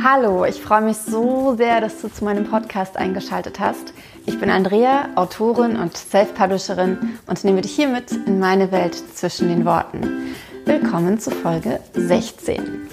Hallo, 0.00 0.44
ich 0.44 0.62
freue 0.62 0.82
mich 0.82 0.96
so 0.96 1.56
sehr, 1.56 1.80
dass 1.80 2.00
du 2.00 2.08
zu 2.08 2.24
meinem 2.24 2.44
Podcast 2.44 2.96
eingeschaltet 2.96 3.58
hast. 3.58 3.92
Ich 4.26 4.38
bin 4.38 4.48
Andrea, 4.48 5.08
Autorin 5.16 5.76
und 5.76 5.96
Self-Publisherin 5.96 7.18
und 7.26 7.42
nehme 7.42 7.62
dich 7.62 7.72
hier 7.72 7.88
mit 7.88 8.12
in 8.12 8.38
meine 8.38 8.70
Welt 8.70 8.94
zwischen 8.94 9.48
den 9.48 9.64
Worten. 9.64 10.36
Willkommen 10.66 11.18
zu 11.18 11.32
Folge 11.32 11.80
16. 11.94 12.88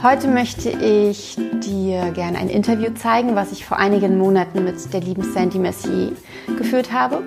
Heute 0.00 0.28
möchte 0.28 0.70
ich 0.70 1.36
dir 1.36 2.12
gerne 2.12 2.38
ein 2.38 2.50
Interview 2.50 2.92
zeigen, 2.94 3.34
was 3.34 3.50
ich 3.50 3.66
vor 3.66 3.78
einigen 3.78 4.16
Monaten 4.16 4.62
mit 4.62 4.92
der 4.92 5.00
lieben 5.00 5.24
Sandy 5.24 5.58
Messier 5.58 6.12
geführt 6.56 6.92
habe. 6.92 7.20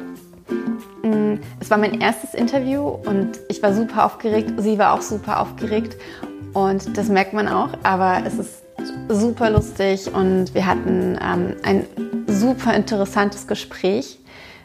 Mm, 1.03 1.33
es 1.59 1.69
war 1.69 1.77
mein 1.77 1.99
erstes 1.99 2.33
Interview 2.33 2.81
und 2.81 3.41
ich 3.49 3.61
war 3.61 3.73
super 3.73 4.05
aufgeregt. 4.05 4.53
Sie 4.55 4.79
war 4.79 4.93
auch 4.93 5.01
super 5.01 5.41
aufgeregt 5.41 5.97
und 6.53 6.97
das 6.97 7.07
merkt 7.07 7.33
man 7.33 7.47
auch, 7.47 7.69
aber 7.83 8.23
es 8.25 8.35
ist 8.35 8.63
super 9.09 9.49
lustig 9.49 10.13
und 10.13 10.53
wir 10.53 10.65
hatten 10.65 11.17
ähm, 11.21 11.55
ein 11.63 11.85
super 12.27 12.73
interessantes 12.73 13.47
Gespräch. 13.47 14.19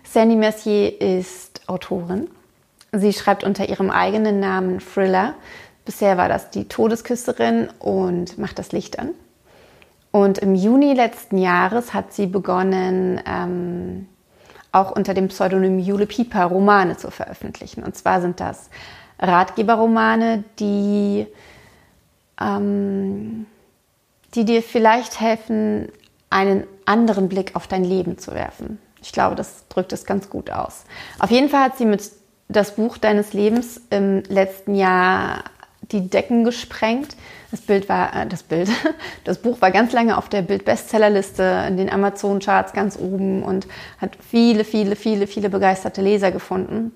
Sandy 0.04 0.36
Mercier 0.36 1.00
ist 1.00 1.62
Autorin. 1.68 2.28
Sie 2.92 3.12
schreibt 3.12 3.44
unter 3.44 3.68
ihrem 3.68 3.90
eigenen 3.90 4.40
Namen 4.40 4.80
Thriller. 4.80 5.34
Bisher 5.84 6.16
war 6.16 6.28
das 6.28 6.50
die 6.50 6.68
Todesküsterin 6.68 7.68
und 7.78 8.38
macht 8.38 8.58
das 8.58 8.72
Licht 8.72 8.98
an. 8.98 9.10
Und 10.10 10.38
im 10.38 10.54
Juni 10.54 10.94
letzten 10.94 11.38
Jahres 11.38 11.92
hat 11.92 12.12
sie 12.12 12.26
begonnen, 12.26 13.20
ähm, 13.26 14.08
auch 14.72 14.90
unter 14.92 15.14
dem 15.14 15.28
Pseudonym 15.28 15.78
Jule 15.78 16.06
Pieper 16.06 16.44
Romane 16.46 16.96
zu 16.96 17.10
veröffentlichen. 17.10 17.82
Und 17.82 17.96
zwar 17.96 18.20
sind 18.20 18.40
das 18.40 18.70
Ratgeberromane, 19.18 20.44
die 20.58 21.26
ähm, 22.40 23.46
die 24.34 24.44
dir 24.44 24.62
vielleicht 24.62 25.20
helfen, 25.20 25.90
einen 26.30 26.64
anderen 26.84 27.28
Blick 27.28 27.54
auf 27.54 27.66
dein 27.66 27.84
Leben 27.84 28.18
zu 28.18 28.34
werfen. 28.34 28.78
Ich 29.00 29.12
glaube, 29.12 29.36
das 29.36 29.68
drückt 29.68 29.92
es 29.92 30.04
ganz 30.04 30.28
gut 30.28 30.50
aus. 30.50 30.84
Auf 31.18 31.30
jeden 31.30 31.48
Fall 31.48 31.62
hat 31.62 31.78
sie 31.78 31.84
mit 31.84 32.02
das 32.48 32.74
Buch 32.74 32.98
deines 32.98 33.32
Lebens 33.32 33.80
im 33.90 34.22
letzten 34.28 34.74
Jahr 34.74 35.44
die 35.92 36.08
Decken 36.08 36.44
gesprengt. 36.44 37.16
Das 37.50 37.60
Bild 37.60 37.88
war 37.88 38.14
äh, 38.14 38.26
das 38.26 38.42
Bild. 38.42 38.68
Das 39.24 39.38
Buch 39.38 39.60
war 39.60 39.70
ganz 39.72 39.92
lange 39.92 40.16
auf 40.18 40.28
der 40.28 40.42
Bild-Bestsellerliste 40.42 41.64
in 41.68 41.76
den 41.76 41.90
Amazon-Charts 41.90 42.72
ganz 42.72 42.96
oben 42.96 43.42
und 43.42 43.66
hat 43.98 44.16
viele, 44.20 44.62
viele, 44.64 44.94
viele, 44.94 45.26
viele 45.26 45.50
begeisterte 45.50 46.00
Leser 46.00 46.30
gefunden. 46.30 46.92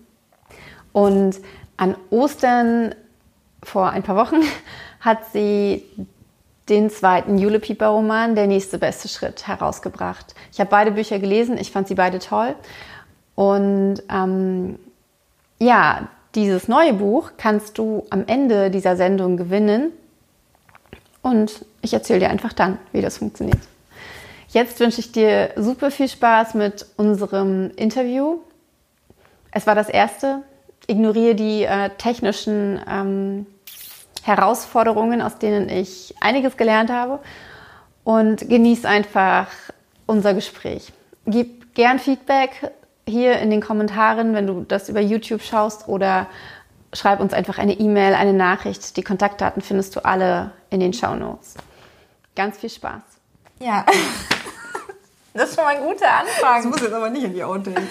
Und 0.93 1.41
an 1.77 1.97
Ostern 2.11 2.95
vor 3.63 3.91
ein 3.91 4.03
paar 4.03 4.17
Wochen 4.17 4.37
hat 5.01 5.33
sie 5.33 5.85
den 6.69 6.89
zweiten 6.89 7.37
Jule 7.39 7.59
Pieper 7.59 7.89
Roman, 7.89 8.35
Der 8.35 8.47
nächste 8.47 8.79
beste 8.79 9.09
Schritt, 9.09 9.47
herausgebracht. 9.47 10.35
Ich 10.53 10.61
habe 10.61 10.71
beide 10.71 10.93
Bücher 10.93 11.19
gelesen, 11.19 11.59
ich 11.59 11.73
fand 11.73 11.89
sie 11.89 11.97
beide 11.97 12.21
toll. 12.21 12.55
Und 13.35 14.03
ähm, 14.09 14.79
ja, 15.59 16.09
dieses 16.35 16.69
neue 16.69 16.93
Buch 16.93 17.33
kannst 17.37 17.77
du 17.79 18.07
am 18.11 18.25
Ende 18.27 18.71
dieser 18.71 18.97
Sendung 18.97 19.37
gewinnen. 19.37 19.93
Und 21.23 21.65
ich 21.83 21.93
erzähle 21.93 22.21
dir 22.21 22.31
einfach 22.31 22.53
dann, 22.53 22.79
wie 22.93 23.03
das 23.03 23.19
funktioniert. 23.19 23.59
Jetzt 24.49 24.81
wünsche 24.81 25.01
ich 25.01 25.13
dir 25.13 25.51
super 25.57 25.91
viel 25.91 26.09
Spaß 26.09 26.55
mit 26.55 26.87
unserem 26.97 27.71
Interview. 27.77 28.39
Es 29.51 29.67
war 29.67 29.75
das 29.75 29.89
erste. 29.89 30.43
Ignoriere 30.87 31.35
die 31.35 31.65
äh, 31.65 31.91
technischen 31.99 32.81
ähm, 32.89 33.47
Herausforderungen, 34.23 35.23
aus 35.23 35.39
denen 35.39 35.69
ich 35.69 36.15
einiges 36.21 36.57
gelernt 36.57 36.91
habe 36.91 37.21
und 38.05 38.49
genieß 38.49 38.85
einfach 38.85 39.49
unser 40.07 40.35
Gespräch. 40.35 40.93
Gib 41.27 41.75
gern 41.75 41.99
Feedback 41.99 42.73
hier 43.07 43.39
in 43.39 43.51
den 43.51 43.61
Kommentaren, 43.61 44.35
wenn 44.35 44.47
du 44.47 44.65
das 44.67 44.89
über 44.89 45.01
YouTube 45.01 45.43
schaust 45.43 45.89
oder 45.89 46.27
schreib 46.93 47.21
uns 47.21 47.33
einfach 47.33 47.59
eine 47.59 47.75
E-Mail, 47.75 48.15
eine 48.15 48.33
Nachricht. 48.33 48.97
Die 48.97 49.03
Kontaktdaten 49.03 49.63
findest 49.63 49.97
du 49.97 50.05
alle 50.05 50.53
in 50.71 50.81
den 50.81 50.93
Show 50.93 51.15
Notes. 51.15 51.55
Ganz 52.35 52.59
viel 52.59 52.71
Spaß. 52.71 53.03
Ja, 53.61 53.85
das 55.35 55.51
ist 55.51 55.57
schon 55.57 55.65
mal 55.65 55.77
ein 55.77 55.83
guter 55.83 56.11
Anfang. 56.11 56.63
Das 56.63 56.65
muss 56.67 56.81
jetzt 56.81 56.93
aber 56.93 57.11
nicht 57.11 57.25
in 57.25 57.35
die 57.35 57.45
Outtakes. 57.45 57.83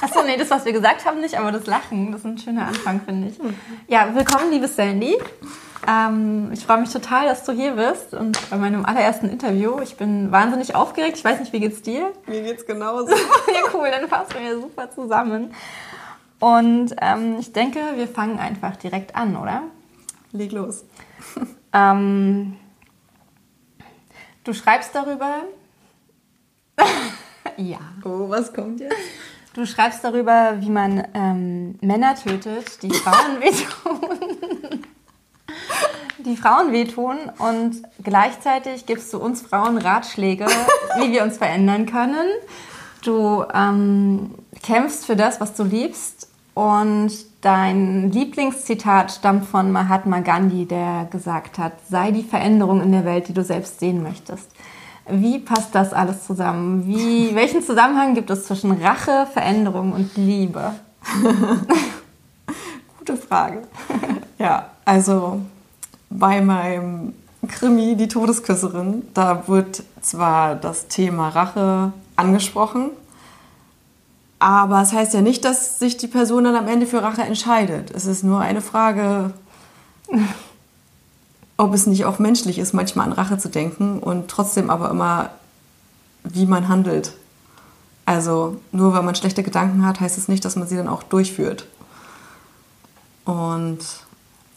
Achso, 0.00 0.22
nee, 0.22 0.36
das, 0.36 0.50
was 0.50 0.64
wir 0.64 0.72
gesagt 0.72 1.04
haben, 1.04 1.20
nicht, 1.20 1.36
aber 1.36 1.50
das 1.50 1.66
Lachen, 1.66 2.12
das 2.12 2.20
ist 2.20 2.26
ein 2.26 2.38
schöner 2.38 2.68
Anfang, 2.68 3.00
finde 3.00 3.28
ich. 3.28 3.38
Ja, 3.88 4.14
willkommen, 4.14 4.52
liebe 4.52 4.68
Sandy. 4.68 5.16
Ähm, 5.86 6.50
ich 6.52 6.64
freue 6.64 6.78
mich 6.78 6.92
total, 6.92 7.26
dass 7.26 7.44
du 7.44 7.52
hier 7.52 7.72
bist 7.72 8.14
und 8.14 8.38
bei 8.50 8.56
meinem 8.56 8.84
allerersten 8.84 9.28
Interview. 9.28 9.80
Ich 9.80 9.96
bin 9.96 10.30
wahnsinnig 10.30 10.76
aufgeregt. 10.76 11.16
Ich 11.16 11.24
weiß 11.24 11.40
nicht, 11.40 11.52
wie 11.52 11.60
geht's 11.60 11.82
dir? 11.82 12.12
Mir 12.26 12.42
geht's 12.42 12.66
genauso. 12.66 13.10
ja, 13.14 13.60
cool, 13.74 13.90
dann 13.90 14.08
passen 14.08 14.34
wir 14.40 14.60
super 14.60 14.90
zusammen. 14.92 15.52
Und 16.38 16.94
ähm, 17.00 17.36
ich 17.40 17.52
denke, 17.52 17.80
wir 17.96 18.06
fangen 18.06 18.38
einfach 18.38 18.76
direkt 18.76 19.16
an, 19.16 19.36
oder? 19.36 19.62
Leg 20.30 20.52
los. 20.52 20.84
Ähm, 21.72 22.56
du 24.44 24.52
schreibst 24.52 24.94
darüber. 24.94 25.42
ja. 27.56 27.78
Oh, 28.04 28.28
was 28.28 28.52
kommt 28.52 28.80
jetzt? 28.80 28.94
Du 29.58 29.66
schreibst 29.66 30.04
darüber, 30.04 30.58
wie 30.60 30.70
man 30.70 31.02
ähm, 31.14 31.80
Männer 31.80 32.14
tötet, 32.14 32.80
die 32.80 32.92
Frauen 32.92 33.40
wehtun. 33.40 34.82
die 36.18 36.36
Frauen 36.36 36.70
wehtun 36.70 37.16
und 37.38 37.82
gleichzeitig 38.00 38.86
gibst 38.86 39.12
du 39.12 39.18
uns 39.18 39.42
Frauen 39.42 39.78
Ratschläge, 39.78 40.46
wie 41.00 41.10
wir 41.10 41.24
uns 41.24 41.38
verändern 41.38 41.86
können. 41.86 42.28
Du 43.02 43.44
ähm, 43.52 44.36
kämpfst 44.62 45.06
für 45.06 45.16
das, 45.16 45.40
was 45.40 45.54
du 45.54 45.64
liebst 45.64 46.28
und 46.54 47.10
dein 47.40 48.12
Lieblingszitat 48.12 49.10
stammt 49.10 49.46
von 49.46 49.72
Mahatma 49.72 50.20
Gandhi, 50.20 50.66
der 50.66 51.08
gesagt 51.10 51.58
hat, 51.58 51.72
sei 51.90 52.12
die 52.12 52.22
Veränderung 52.22 52.80
in 52.80 52.92
der 52.92 53.04
Welt, 53.04 53.26
die 53.26 53.34
du 53.34 53.42
selbst 53.42 53.80
sehen 53.80 54.04
möchtest. 54.04 54.52
Wie 55.10 55.38
passt 55.38 55.74
das 55.74 55.92
alles 55.92 56.26
zusammen? 56.26 56.86
Wie, 56.86 57.34
welchen 57.34 57.62
Zusammenhang 57.62 58.14
gibt 58.14 58.30
es 58.30 58.44
zwischen 58.44 58.72
Rache, 58.72 59.26
Veränderung 59.32 59.92
und 59.92 60.16
Liebe? 60.16 60.74
Gute 62.98 63.16
Frage. 63.16 63.62
ja, 64.38 64.66
also 64.84 65.40
bei 66.10 66.40
meinem 66.40 67.14
Krimi 67.46 67.96
Die 67.96 68.08
Todesküsserin, 68.08 69.04
da 69.14 69.48
wird 69.48 69.82
zwar 70.00 70.54
das 70.54 70.88
Thema 70.88 71.28
Rache 71.28 71.92
angesprochen, 72.16 72.90
aber 74.38 74.82
es 74.82 74.92
heißt 74.92 75.14
ja 75.14 75.20
nicht, 75.20 75.44
dass 75.44 75.78
sich 75.78 75.96
die 75.96 76.06
Person 76.06 76.44
dann 76.44 76.56
am 76.56 76.68
Ende 76.68 76.86
für 76.86 77.02
Rache 77.02 77.22
entscheidet. 77.22 77.90
Es 77.90 78.06
ist 78.06 78.24
nur 78.24 78.40
eine 78.40 78.60
Frage, 78.60 79.32
ob 81.58 81.74
es 81.74 81.86
nicht 81.86 82.06
auch 82.06 82.18
menschlich 82.18 82.58
ist, 82.58 82.72
manchmal 82.72 83.06
an 83.06 83.12
Rache 83.12 83.36
zu 83.36 83.50
denken 83.50 83.98
und 83.98 84.28
trotzdem 84.28 84.70
aber 84.70 84.90
immer, 84.90 85.30
wie 86.22 86.46
man 86.46 86.68
handelt. 86.68 87.12
Also 88.06 88.56
nur 88.72 88.94
weil 88.94 89.02
man 89.02 89.16
schlechte 89.16 89.42
Gedanken 89.42 89.84
hat, 89.84 90.00
heißt 90.00 90.16
es 90.16 90.28
nicht, 90.28 90.44
dass 90.44 90.56
man 90.56 90.68
sie 90.68 90.76
dann 90.76 90.88
auch 90.88 91.02
durchführt. 91.02 91.66
Und 93.24 93.80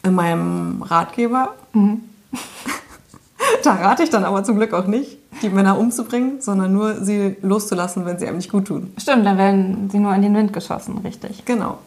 in 0.04 0.14
meinem 0.14 0.82
Ratgeber, 0.82 1.54
mhm. 1.72 2.02
da 3.64 3.74
rate 3.74 4.04
ich 4.04 4.10
dann 4.10 4.24
aber 4.24 4.44
zum 4.44 4.56
Glück 4.56 4.72
auch 4.72 4.86
nicht, 4.86 5.18
die 5.42 5.50
Männer 5.50 5.78
umzubringen, 5.78 6.40
sondern 6.40 6.72
nur 6.72 7.04
sie 7.04 7.36
loszulassen, 7.42 8.06
wenn 8.06 8.18
sie 8.18 8.26
einem 8.26 8.36
nicht 8.36 8.50
gut 8.50 8.68
tun. 8.68 8.92
Stimmt, 8.96 9.26
dann 9.26 9.38
werden 9.38 9.90
sie 9.90 9.98
nur 9.98 10.14
in 10.14 10.22
den 10.22 10.34
Wind 10.36 10.52
geschossen, 10.52 10.98
richtig. 10.98 11.44
Genau. 11.44 11.78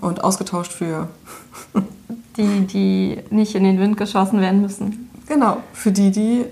Und 0.00 0.24
ausgetauscht 0.24 0.72
für 0.72 1.08
die, 2.36 2.66
die 2.66 3.18
nicht 3.30 3.54
in 3.54 3.64
den 3.64 3.78
Wind 3.78 3.96
geschossen 3.96 4.40
werden 4.40 4.60
müssen. 4.60 5.10
Genau, 5.26 5.58
für 5.72 5.92
die, 5.92 6.10
die 6.10 6.44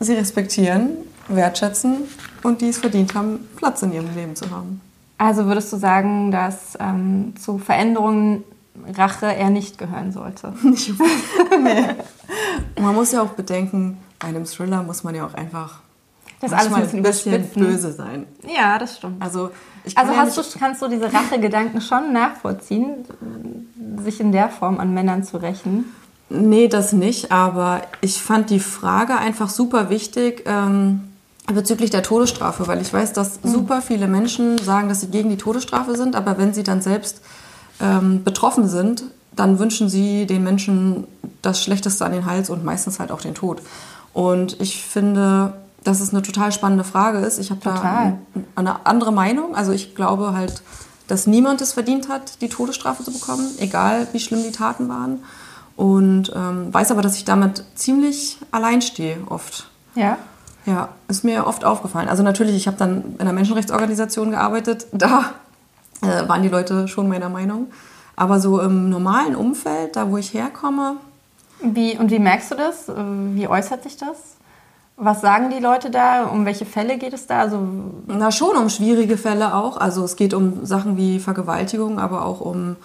sie 0.00 0.14
respektieren, 0.14 0.90
wertschätzen 1.28 2.04
und 2.42 2.60
die 2.60 2.68
es 2.68 2.78
verdient 2.78 3.14
haben, 3.14 3.40
Platz 3.56 3.82
in 3.82 3.92
ihrem 3.92 4.14
Leben 4.14 4.36
zu 4.36 4.50
haben. 4.50 4.80
Also 5.18 5.46
würdest 5.46 5.72
du 5.72 5.76
sagen, 5.76 6.32
dass 6.32 6.76
ähm, 6.80 7.34
zu 7.40 7.58
Veränderungen 7.58 8.44
Rache 8.94 9.26
eher 9.26 9.50
nicht 9.50 9.78
gehören 9.78 10.12
sollte? 10.12 10.52
Nicht. 10.62 10.92
nee. 11.62 11.84
Man 12.80 12.94
muss 12.94 13.12
ja 13.12 13.22
auch 13.22 13.30
bedenken, 13.30 13.98
bei 14.18 14.28
einem 14.28 14.44
Thriller 14.44 14.82
muss 14.82 15.04
man 15.04 15.14
ja 15.14 15.26
auch 15.26 15.34
einfach 15.34 15.80
das 16.40 16.52
alles 16.52 16.72
ein 16.72 17.02
bisschen, 17.02 17.34
ein 17.34 17.42
bisschen 17.42 17.62
böse 17.64 17.92
sein. 17.92 18.26
Ja, 18.52 18.78
das 18.78 18.96
stimmt. 18.96 19.22
Also, 19.22 19.50
also 19.94 20.16
hast 20.16 20.36
du, 20.36 20.58
kannst 20.58 20.82
du 20.82 20.88
diese 20.88 21.12
Rachegedanken 21.12 21.80
schon 21.80 22.12
nachvollziehen, 22.12 23.04
sich 24.04 24.20
in 24.20 24.32
der 24.32 24.48
Form 24.48 24.80
an 24.80 24.94
Männern 24.94 25.24
zu 25.24 25.36
rächen? 25.36 25.84
Nee, 26.28 26.68
das 26.68 26.92
nicht. 26.92 27.30
Aber 27.30 27.82
ich 28.00 28.22
fand 28.22 28.50
die 28.50 28.60
Frage 28.60 29.16
einfach 29.16 29.50
super 29.50 29.90
wichtig 29.90 30.44
ähm, 30.46 31.00
bezüglich 31.46 31.90
der 31.90 32.02
Todesstrafe, 32.02 32.66
weil 32.66 32.80
ich 32.80 32.92
weiß, 32.92 33.12
dass 33.12 33.42
mhm. 33.42 33.50
super 33.50 33.82
viele 33.82 34.08
Menschen 34.08 34.58
sagen, 34.58 34.88
dass 34.88 35.00
sie 35.00 35.08
gegen 35.08 35.28
die 35.28 35.36
Todesstrafe 35.36 35.96
sind, 35.96 36.16
aber 36.16 36.38
wenn 36.38 36.54
sie 36.54 36.62
dann 36.62 36.80
selbst 36.80 37.20
ähm, 37.80 38.24
betroffen 38.24 38.68
sind, 38.68 39.04
dann 39.34 39.58
wünschen 39.58 39.88
sie 39.88 40.26
den 40.26 40.42
Menschen 40.44 41.04
das 41.40 41.62
Schlechteste 41.62 42.04
an 42.04 42.12
den 42.12 42.26
Hals 42.26 42.50
und 42.50 42.64
meistens 42.64 43.00
halt 43.00 43.10
auch 43.10 43.20
den 43.20 43.34
Tod. 43.34 43.62
Und 44.12 44.60
ich 44.60 44.82
finde, 44.84 45.54
dass 45.84 46.00
es 46.00 46.12
eine 46.12 46.22
total 46.22 46.52
spannende 46.52 46.84
Frage 46.84 47.18
ist. 47.18 47.38
Ich 47.38 47.50
habe 47.50 47.60
da 47.64 48.18
eine 48.54 48.86
andere 48.86 49.12
Meinung. 49.12 49.56
Also 49.56 49.72
ich 49.72 49.94
glaube 49.94 50.32
halt, 50.34 50.62
dass 51.08 51.26
niemand 51.26 51.60
es 51.60 51.72
verdient 51.72 52.08
hat, 52.08 52.40
die 52.40 52.48
Todesstrafe 52.48 53.04
zu 53.04 53.12
bekommen, 53.12 53.48
egal 53.58 54.06
wie 54.12 54.20
schlimm 54.20 54.42
die 54.42 54.52
Taten 54.52 54.88
waren. 54.88 55.22
Und 55.76 56.32
ähm, 56.34 56.72
weiß 56.72 56.90
aber, 56.90 57.02
dass 57.02 57.16
ich 57.16 57.24
damit 57.24 57.64
ziemlich 57.74 58.38
allein 58.50 58.82
stehe 58.82 59.18
oft. 59.28 59.68
Ja. 59.94 60.18
Ja, 60.64 60.90
ist 61.08 61.24
mir 61.24 61.46
oft 61.46 61.64
aufgefallen. 61.64 62.08
Also 62.08 62.22
natürlich, 62.22 62.54
ich 62.54 62.66
habe 62.66 62.76
dann 62.76 63.14
in 63.14 63.20
einer 63.20 63.32
Menschenrechtsorganisation 63.32 64.30
gearbeitet. 64.30 64.86
Da 64.92 65.32
äh, 66.02 66.28
waren 66.28 66.42
die 66.42 66.48
Leute 66.48 66.88
schon 66.88 67.08
meiner 67.08 67.28
Meinung. 67.28 67.68
Aber 68.16 68.40
so 68.40 68.60
im 68.60 68.90
normalen 68.90 69.34
Umfeld, 69.34 69.96
da 69.96 70.10
wo 70.10 70.18
ich 70.18 70.34
herkomme. 70.34 70.96
Wie, 71.62 71.96
und 71.96 72.10
wie 72.10 72.18
merkst 72.18 72.50
du 72.50 72.54
das? 72.56 72.88
Wie 72.88 73.46
äußert 73.46 73.84
sich 73.84 73.96
das? 73.96 74.16
Was 74.96 75.20
sagen 75.20 75.50
die 75.50 75.58
Leute 75.58 75.90
da? 75.90 76.24
Um 76.26 76.44
welche 76.44 76.66
Fälle 76.66 76.98
geht 76.98 77.12
es 77.12 77.26
da? 77.26 77.40
Also 77.40 77.58
Na, 78.06 78.30
schon 78.30 78.56
um 78.56 78.68
schwierige 78.68 79.16
Fälle 79.16 79.54
auch. 79.54 79.76
Also 79.76 80.04
es 80.04 80.16
geht 80.16 80.34
um 80.34 80.64
Sachen 80.64 80.96
wie 80.96 81.18
Vergewaltigung, 81.18 81.98
aber 81.98 82.24
auch 82.24 82.40
um, 82.40 82.76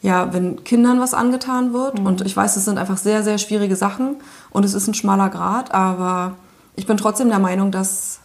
ja, 0.00 0.32
wenn 0.32 0.64
Kindern 0.64 1.00
was 1.00 1.14
angetan 1.14 1.72
wird. 1.72 2.00
Mhm. 2.00 2.06
Und 2.06 2.20
ich 2.22 2.36
weiß, 2.36 2.56
es 2.56 2.64
sind 2.64 2.78
einfach 2.78 2.96
sehr, 2.96 3.22
sehr 3.22 3.38
schwierige 3.38 3.76
Sachen. 3.76 4.16
Und 4.50 4.64
es 4.64 4.74
ist 4.74 4.88
ein 4.88 4.94
schmaler 4.94 5.28
Grad, 5.28 5.72
aber 5.72 6.34
ich 6.76 6.86
bin 6.86 6.96
trotzdem 6.96 7.28
der 7.28 7.38
Meinung, 7.38 7.70
dass, 7.70 8.20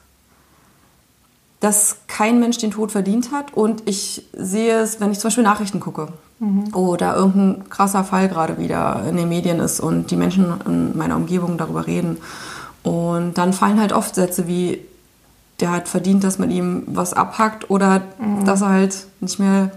dass 1.60 1.98
kein 2.08 2.40
Mensch 2.40 2.58
den 2.58 2.72
Tod 2.72 2.94
verdient 2.94 3.31
hat. 3.31 3.54
Und 3.54 3.84
ich 3.86 4.26
sehe 4.34 4.80
es, 4.80 5.02
wenn 5.02 5.12
ich 5.12 5.20
zum 5.20 5.28
Beispiel 5.28 5.44
Nachrichten 5.44 5.81
gucke 5.81 6.08
mhm. 6.40 6.74
oder 6.74 7.16
irgendein 7.16 7.70
krasser 7.70 8.04
Fall 8.04 8.30
gerade 8.30 8.58
wieder 8.58 9.04
in 9.10 9.18
den 9.18 9.30
Medien 9.30 9.60
ist 9.60 9.80
und 9.80 10.12
die 10.12 10.16
Menschen 10.16 10.54
in 10.66 10.98
meiner 10.98 11.16
Umgebung 11.16 11.58
darüber 11.58 11.86
reden. 11.86 12.18
Und 12.86 13.38
dann 13.38 13.54
fallen 13.54 13.80
halt 13.80 13.94
oft 13.94 14.16
Sätze 14.16 14.48
wie, 14.48 14.80
der 15.60 15.72
hat 15.72 15.88
verdient, 15.88 16.24
dass 16.24 16.38
man 16.38 16.52
ihm 16.52 16.84
was 16.88 17.14
abhackt 17.14 17.70
oder 17.70 18.04
mhm. 18.20 18.46
dass 18.46 18.62
er 18.62 18.70
halt 18.70 19.08
nicht 19.22 19.40
mehr, 19.40 19.72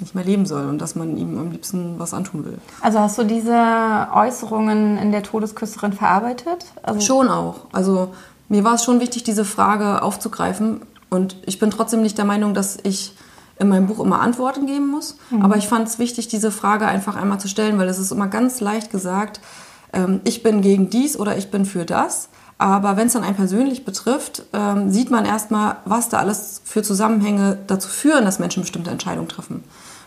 nicht 0.00 0.14
mehr 0.14 0.24
leben 0.24 0.46
soll 0.46 0.68
und 0.68 0.78
dass 0.78 0.94
man 0.94 1.16
ihm 1.16 1.38
am 1.38 1.50
liebsten 1.50 1.98
was 1.98 2.14
antun 2.14 2.44
will. 2.44 2.58
Also 2.80 2.98
hast 2.98 3.18
du 3.18 3.24
diese 3.24 4.08
Äußerungen 4.12 4.96
in 4.96 5.12
der 5.12 5.22
Todesküsserin 5.22 5.92
verarbeitet? 5.92 6.66
Also 6.82 7.00
schon 7.00 7.28
auch. 7.28 7.66
Also 7.72 8.12
mir 8.48 8.64
war 8.64 8.74
es 8.74 8.84
schon 8.84 9.00
wichtig, 9.00 9.24
diese 9.24 9.44
Frage 9.44 10.02
aufzugreifen. 10.02 10.80
Und 11.10 11.36
ich 11.46 11.58
bin 11.58 11.70
trotzdem 11.70 12.02
nicht 12.02 12.18
der 12.18 12.24
Meinung, 12.24 12.54
dass 12.54 12.78
ich 12.82 13.14
in 13.58 13.68
meinem 13.68 13.86
Buch 13.86 14.00
immer 14.00 14.20
Antworten 14.20 14.66
geben 14.66 14.88
muss. 14.88 15.16
Mhm. 15.30 15.42
Aber 15.42 15.56
ich 15.56 15.68
fand 15.68 15.88
es 15.88 15.98
wichtig, 15.98 16.28
diese 16.28 16.50
Frage 16.50 16.86
einfach 16.86 17.16
einmal 17.16 17.40
zu 17.40 17.48
stellen, 17.48 17.78
weil 17.78 17.88
es 17.88 17.98
ist 17.98 18.12
immer 18.12 18.28
ganz 18.28 18.60
leicht 18.60 18.90
gesagt, 18.90 19.40
ähm, 19.92 20.20
ich 20.24 20.42
bin 20.42 20.62
gegen 20.62 20.90
dies 20.90 21.18
oder 21.18 21.36
ich 21.36 21.50
bin 21.50 21.64
für 21.64 21.84
das. 21.84 22.28
Aber 22.58 22.96
wenn 22.96 23.06
es 23.06 23.12
dann 23.12 23.22
einen 23.22 23.36
persönlich 23.36 23.84
betrifft, 23.84 24.42
ähm, 24.52 24.90
sieht 24.90 25.10
man 25.10 25.24
erstmal, 25.24 25.76
was 25.84 26.08
da 26.08 26.18
alles 26.18 26.60
für 26.64 26.82
Zusammenhänge 26.82 27.56
dazu 27.68 27.88
führen, 27.88 28.24
dass 28.24 28.40
Menschen 28.40 28.62
bestimmte 28.62 28.90
Entscheidungen 28.90 29.28
treffen. 29.28 29.62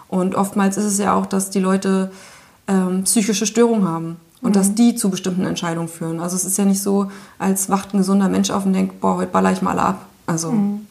Und 0.10 0.36
oftmals 0.36 0.76
ist 0.76 0.84
es 0.84 0.98
ja 0.98 1.14
auch, 1.14 1.26
dass 1.26 1.50
die 1.50 1.62
Leute 1.62 2.12
ähm, 2.68 3.06
psychische 3.06 3.46
Störungen 3.46 3.88
haben 3.88 4.18
und 4.42 4.50
mhm. 4.50 4.54
dass 4.54 4.76
die 4.76 4.96
zu 4.96 5.10
bestimmten 5.10 5.46
Entscheidungen 5.46 5.88
führen. 5.88 6.20
Also 6.20 6.36
es 6.36 6.44
ist 6.44 6.58
ja 6.58 6.66
nicht 6.66 6.82
so, 6.82 7.10
als 7.40 7.70
wacht 7.70 7.94
ein 7.94 8.00
gesunder 8.00 8.28
Mensch 8.28 8.52
auf 8.52 8.66
und 8.66 8.74
denkt, 8.74 9.00
boah, 9.00 9.16
heute 9.16 9.32
baller 9.32 9.54
ich 9.54 9.62
mal 9.62 9.72
alle 9.72 9.84
ab. 9.84 10.06
Also, 10.26 10.52
mhm. 10.52 10.86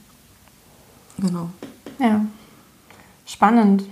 genau. 1.19 1.51
Ja, 1.99 2.25
spannend. 3.27 3.85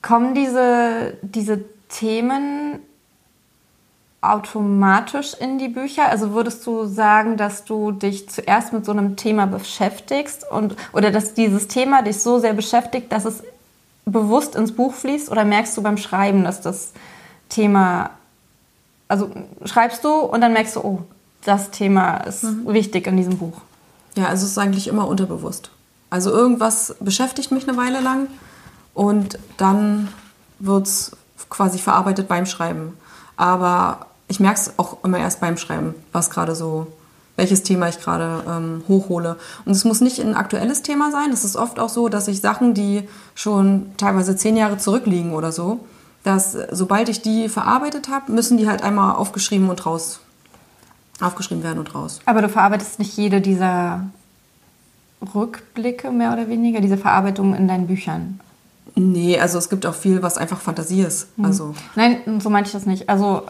Kommen 0.00 0.34
diese, 0.34 1.18
diese 1.20 1.62
Themen 1.90 2.80
automatisch 4.22 5.34
in 5.34 5.58
die 5.58 5.68
Bücher? 5.68 6.08
Also 6.08 6.32
würdest 6.32 6.66
du 6.66 6.86
sagen, 6.86 7.36
dass 7.36 7.64
du 7.64 7.92
dich 7.92 8.30
zuerst 8.30 8.72
mit 8.72 8.86
so 8.86 8.92
einem 8.92 9.16
Thema 9.16 9.46
beschäftigst 9.46 10.50
und 10.50 10.76
oder 10.92 11.10
dass 11.10 11.34
dieses 11.34 11.68
Thema 11.68 12.02
dich 12.02 12.22
so 12.22 12.38
sehr 12.38 12.54
beschäftigt, 12.54 13.12
dass 13.12 13.24
es 13.24 13.42
bewusst 14.06 14.54
ins 14.54 14.72
Buch 14.72 14.94
fließt 14.94 15.30
oder 15.30 15.44
merkst 15.44 15.76
du 15.76 15.82
beim 15.82 15.96
Schreiben, 15.96 16.44
dass 16.44 16.60
das 16.60 16.92
Thema 17.48 18.10
also 19.12 19.30
schreibst 19.66 20.04
du 20.04 20.10
und 20.20 20.40
dann 20.40 20.54
merkst 20.54 20.76
du, 20.76 20.80
oh, 20.80 21.02
das 21.44 21.70
Thema 21.70 22.16
ist 22.18 22.44
mhm. 22.44 22.72
wichtig 22.72 23.06
in 23.06 23.18
diesem 23.18 23.36
Buch. 23.36 23.60
Ja, 24.14 24.26
also 24.26 24.46
es 24.46 24.52
ist 24.52 24.58
eigentlich 24.58 24.88
immer 24.88 25.06
unterbewusst. 25.06 25.70
Also 26.08 26.30
irgendwas 26.30 26.94
beschäftigt 26.98 27.52
mich 27.52 27.68
eine 27.68 27.76
Weile 27.76 28.00
lang 28.00 28.28
und 28.94 29.38
dann 29.58 30.08
wird 30.60 30.86
es 30.86 31.14
quasi 31.50 31.78
verarbeitet 31.78 32.26
beim 32.26 32.46
Schreiben. 32.46 32.96
Aber 33.36 34.06
ich 34.32 34.40
merke 34.40 34.58
es 34.60 34.78
auch 34.78 35.04
immer 35.04 35.18
erst 35.18 35.40
beim 35.40 35.58
Schreiben, 35.58 35.94
was 36.10 36.30
gerade 36.30 36.54
so, 36.54 36.86
welches 37.36 37.64
Thema 37.64 37.90
ich 37.90 38.00
gerade 38.00 38.42
ähm, 38.48 38.82
hochhole. 38.88 39.36
Und 39.66 39.72
es 39.72 39.84
muss 39.84 40.00
nicht 40.00 40.20
ein 40.20 40.34
aktuelles 40.34 40.80
Thema 40.80 41.10
sein. 41.10 41.30
Es 41.32 41.44
ist 41.44 41.54
oft 41.54 41.78
auch 41.78 41.90
so, 41.90 42.08
dass 42.08 42.28
ich 42.28 42.40
Sachen, 42.40 42.72
die 42.72 43.06
schon 43.34 43.92
teilweise 43.98 44.34
zehn 44.34 44.56
Jahre 44.56 44.78
zurückliegen 44.78 45.34
oder 45.34 45.52
so, 45.52 45.80
dass 46.24 46.56
sobald 46.70 47.10
ich 47.10 47.20
die 47.20 47.50
verarbeitet 47.50 48.08
habe, 48.08 48.32
müssen 48.32 48.56
die 48.56 48.68
halt 48.68 48.82
einmal 48.82 49.16
aufgeschrieben 49.16 49.68
und 49.68 49.84
raus 49.84 50.20
aufgeschrieben 51.20 51.62
werden 51.62 51.78
und 51.78 51.94
raus. 51.94 52.20
Aber 52.24 52.40
du 52.40 52.48
verarbeitest 52.48 52.98
nicht 52.98 53.14
jede 53.18 53.42
dieser 53.42 54.06
Rückblicke 55.34 56.10
mehr 56.10 56.32
oder 56.32 56.48
weniger, 56.48 56.80
diese 56.80 56.96
Verarbeitung 56.96 57.54
in 57.54 57.68
deinen 57.68 57.86
Büchern. 57.86 58.40
Nee, 58.94 59.38
also 59.40 59.56
es 59.56 59.70
gibt 59.70 59.86
auch 59.86 59.94
viel, 59.94 60.22
was 60.22 60.36
einfach 60.36 60.60
Fantasie 60.60 61.00
ist. 61.00 61.26
Mhm. 61.38 61.44
Also 61.46 61.74
Nein, 61.94 62.40
so 62.40 62.50
meinte 62.50 62.68
ich 62.68 62.72
das 62.72 62.84
nicht. 62.84 63.08
Also 63.08 63.42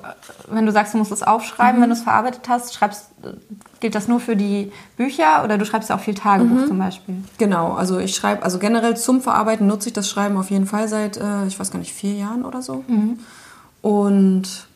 wenn 0.49 0.67
du 0.67 0.73
sagst, 0.73 0.95
du 0.95 0.99
musst 0.99 1.11
es 1.11 1.23
aufschreiben, 1.23 1.79
mhm. 1.79 1.83
wenn 1.83 1.91
du 1.91 1.97
es 1.97 2.03
verarbeitet 2.03 2.49
hast, 2.49 2.75
schreibst, 2.75 3.07
gilt 3.81 3.95
das 3.97 4.07
nur 4.07 4.21
für 4.21 4.37
die 4.37 4.71
Bücher 4.97 5.43
oder 5.43 5.59
du 5.59 5.65
schreibst 5.65 5.91
ja 5.91 5.97
auch 5.97 6.01
viel 6.01 6.15
Tagebuch 6.15 6.63
mhm. 6.63 6.69
zum 6.69 6.79
Beispiel? 6.79 7.17
Genau, 7.39 7.73
also 7.73 7.99
ich 7.99 8.15
schreibe, 8.15 8.45
also 8.45 8.59
generell 8.59 8.97
zum 8.97 9.21
Verarbeiten 9.21 9.67
nutze 9.67 9.89
ich 9.89 9.93
das 9.93 10.09
Schreiben 10.09 10.37
auf 10.37 10.51
jeden 10.51 10.67
Fall 10.67 10.87
seit, 10.87 11.17
äh, 11.17 11.47
ich 11.47 11.59
weiß 11.59 11.73
gar 11.73 11.81
nicht, 11.81 11.93
vier 11.93 12.15
Jahren 12.15 12.45
oder 12.45 12.63
so. 12.63 12.85
Mhm. 12.87 13.19
Und 13.81 14.69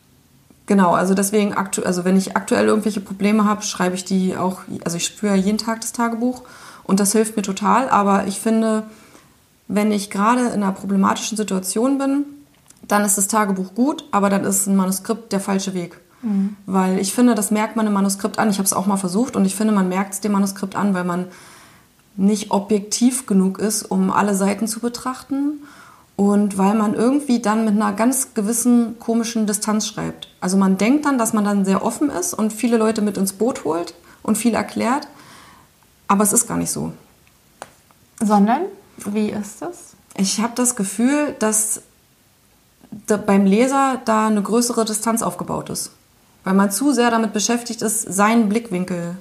genau, 0.66 0.94
also 0.94 1.14
deswegen, 1.14 1.54
also 1.54 2.04
wenn 2.04 2.16
ich 2.16 2.36
aktuell 2.36 2.66
irgendwelche 2.66 3.00
Probleme 3.00 3.44
habe, 3.44 3.62
schreibe 3.62 3.94
ich 3.94 4.04
die 4.04 4.36
auch, 4.36 4.62
also 4.84 4.96
ich 4.96 5.04
spüre 5.04 5.36
jeden 5.36 5.58
Tag 5.58 5.80
das 5.82 5.92
Tagebuch 5.92 6.42
und 6.82 6.98
das 6.98 7.12
hilft 7.12 7.36
mir 7.36 7.42
total, 7.42 7.88
aber 7.88 8.26
ich 8.26 8.40
finde 8.40 8.82
wenn 9.68 9.92
ich 9.92 10.10
gerade 10.10 10.46
in 10.46 10.62
einer 10.62 10.72
problematischen 10.72 11.36
Situation 11.36 11.98
bin, 11.98 12.24
dann 12.86 13.04
ist 13.04 13.18
das 13.18 13.28
Tagebuch 13.28 13.74
gut, 13.74 14.04
aber 14.12 14.30
dann 14.30 14.44
ist 14.44 14.66
ein 14.66 14.76
Manuskript 14.76 15.32
der 15.32 15.40
falsche 15.40 15.74
Weg. 15.74 16.00
Mhm. 16.22 16.56
Weil 16.66 16.98
ich 16.98 17.12
finde, 17.12 17.34
das 17.34 17.50
merkt 17.50 17.76
man 17.76 17.86
im 17.86 17.92
Manuskript 17.92 18.38
an. 18.38 18.50
Ich 18.50 18.58
habe 18.58 18.66
es 18.66 18.72
auch 18.72 18.86
mal 18.86 18.96
versucht 18.96 19.36
und 19.36 19.44
ich 19.44 19.56
finde, 19.56 19.74
man 19.74 19.88
merkt 19.88 20.14
es 20.14 20.20
dem 20.20 20.32
Manuskript 20.32 20.76
an, 20.76 20.94
weil 20.94 21.04
man 21.04 21.26
nicht 22.16 22.50
objektiv 22.50 23.26
genug 23.26 23.58
ist, 23.58 23.82
um 23.82 24.10
alle 24.10 24.34
Seiten 24.34 24.68
zu 24.68 24.80
betrachten 24.80 25.62
und 26.16 26.56
weil 26.56 26.74
man 26.74 26.94
irgendwie 26.94 27.40
dann 27.40 27.64
mit 27.66 27.74
einer 27.74 27.92
ganz 27.92 28.32
gewissen 28.32 28.98
komischen 28.98 29.46
Distanz 29.46 29.86
schreibt. 29.86 30.28
Also 30.40 30.56
man 30.56 30.78
denkt 30.78 31.04
dann, 31.04 31.18
dass 31.18 31.34
man 31.34 31.44
dann 31.44 31.64
sehr 31.64 31.84
offen 31.84 32.08
ist 32.08 32.32
und 32.32 32.52
viele 32.52 32.78
Leute 32.78 33.02
mit 33.02 33.18
ins 33.18 33.34
Boot 33.34 33.64
holt 33.64 33.94
und 34.22 34.38
viel 34.38 34.54
erklärt, 34.54 35.08
aber 36.08 36.24
es 36.24 36.32
ist 36.32 36.48
gar 36.48 36.56
nicht 36.56 36.70
so. 36.70 36.92
Sondern? 38.22 38.62
Wie 39.04 39.30
ist 39.30 39.62
das? 39.62 39.94
Ich 40.16 40.40
habe 40.40 40.52
das 40.54 40.76
Gefühl, 40.76 41.34
dass 41.38 41.82
da 43.06 43.16
beim 43.16 43.44
Leser 43.44 44.00
da 44.04 44.28
eine 44.28 44.42
größere 44.42 44.84
Distanz 44.84 45.22
aufgebaut 45.22 45.70
ist. 45.70 45.90
Weil 46.44 46.54
man 46.54 46.70
zu 46.70 46.92
sehr 46.92 47.10
damit 47.10 47.32
beschäftigt 47.32 47.82
ist, 47.82 48.02
seinen 48.02 48.48
Blickwinkel 48.48 49.16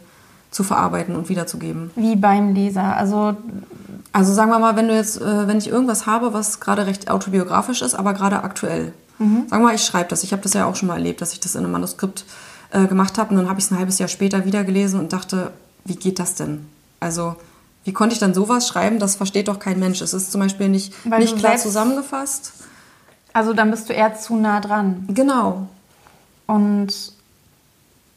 zu 0.52 0.64
verarbeiten 0.64 1.16
und 1.16 1.28
wiederzugeben. 1.28 1.92
Wie 1.96 2.16
beim 2.16 2.54
Leser? 2.54 2.96
Also, 2.96 3.36
also 4.14 4.34
sagen 4.34 4.52
wir 4.52 4.60
mal, 4.60 4.76
wenn 4.76 4.88
du 4.88 4.96
jetzt, 4.96 5.20
äh, 5.20 5.48
wenn 5.48 5.58
ich 5.58 5.68
irgendwas 5.68 6.06
habe, 6.06 6.34
was 6.34 6.60
gerade 6.60 6.86
recht 6.86 7.10
autobiografisch 7.10 7.82
ist, 7.82 7.96
aber 7.96 8.14
gerade 8.14 8.44
aktuell. 8.44 8.94
Mhm. 9.18 9.48
Sagen 9.50 9.64
wir 9.64 9.68
mal, 9.68 9.76
ich 9.76 9.84
schreibe 9.84 10.10
das. 10.10 10.24
Ich 10.24 10.32
habe 10.32 10.44
das 10.44 10.54
ja 10.54 10.66
auch 10.66 10.76
schon 10.76 10.88
mal 10.88 10.96
erlebt, 10.96 11.22
dass 11.22 11.34
ich 11.34 11.40
das 11.40 11.56
in 11.56 11.64
einem 11.64 11.72
Manuskript 11.72 12.26
äh, 12.72 12.86
gemacht 12.86 13.18
habe 13.18 13.32
und 13.32 13.38
dann 13.38 13.50
habe 13.50 13.60
ich 13.60 13.66
es 13.66 13.72
ein 13.72 13.78
halbes 13.78 14.00
Jahr 14.00 14.08
später 14.08 14.46
wieder 14.46 14.64
gelesen 14.64 15.00
und 15.00 15.12
dachte, 15.12 15.52
wie 15.84 15.96
geht 15.96 16.20
das 16.20 16.36
denn? 16.36 16.66
Also 17.00 17.36
wie 17.86 17.94
konnte 17.94 18.14
ich 18.14 18.20
dann 18.20 18.34
sowas 18.34 18.68
schreiben? 18.68 19.00
Das 19.00 19.16
versteht 19.16 19.48
doch 19.48 19.60
kein 19.60 19.80
Mensch. 19.80 20.02
Es 20.02 20.14
ist 20.14 20.32
zum 20.32 20.42
Beispiel 20.42 20.70
nicht, 20.70 20.94
nicht 21.06 21.38
klar 21.38 21.56
zusammengefasst. 21.56 22.54
Also 23.32 23.54
dann 23.54 23.72
bist 23.72 23.88
du 23.88 23.94
eher 23.94 24.16
zu 24.16 24.36
nah 24.36 24.60
dran. 24.60 25.06
Genau. 25.08 25.68
Und 26.48 26.94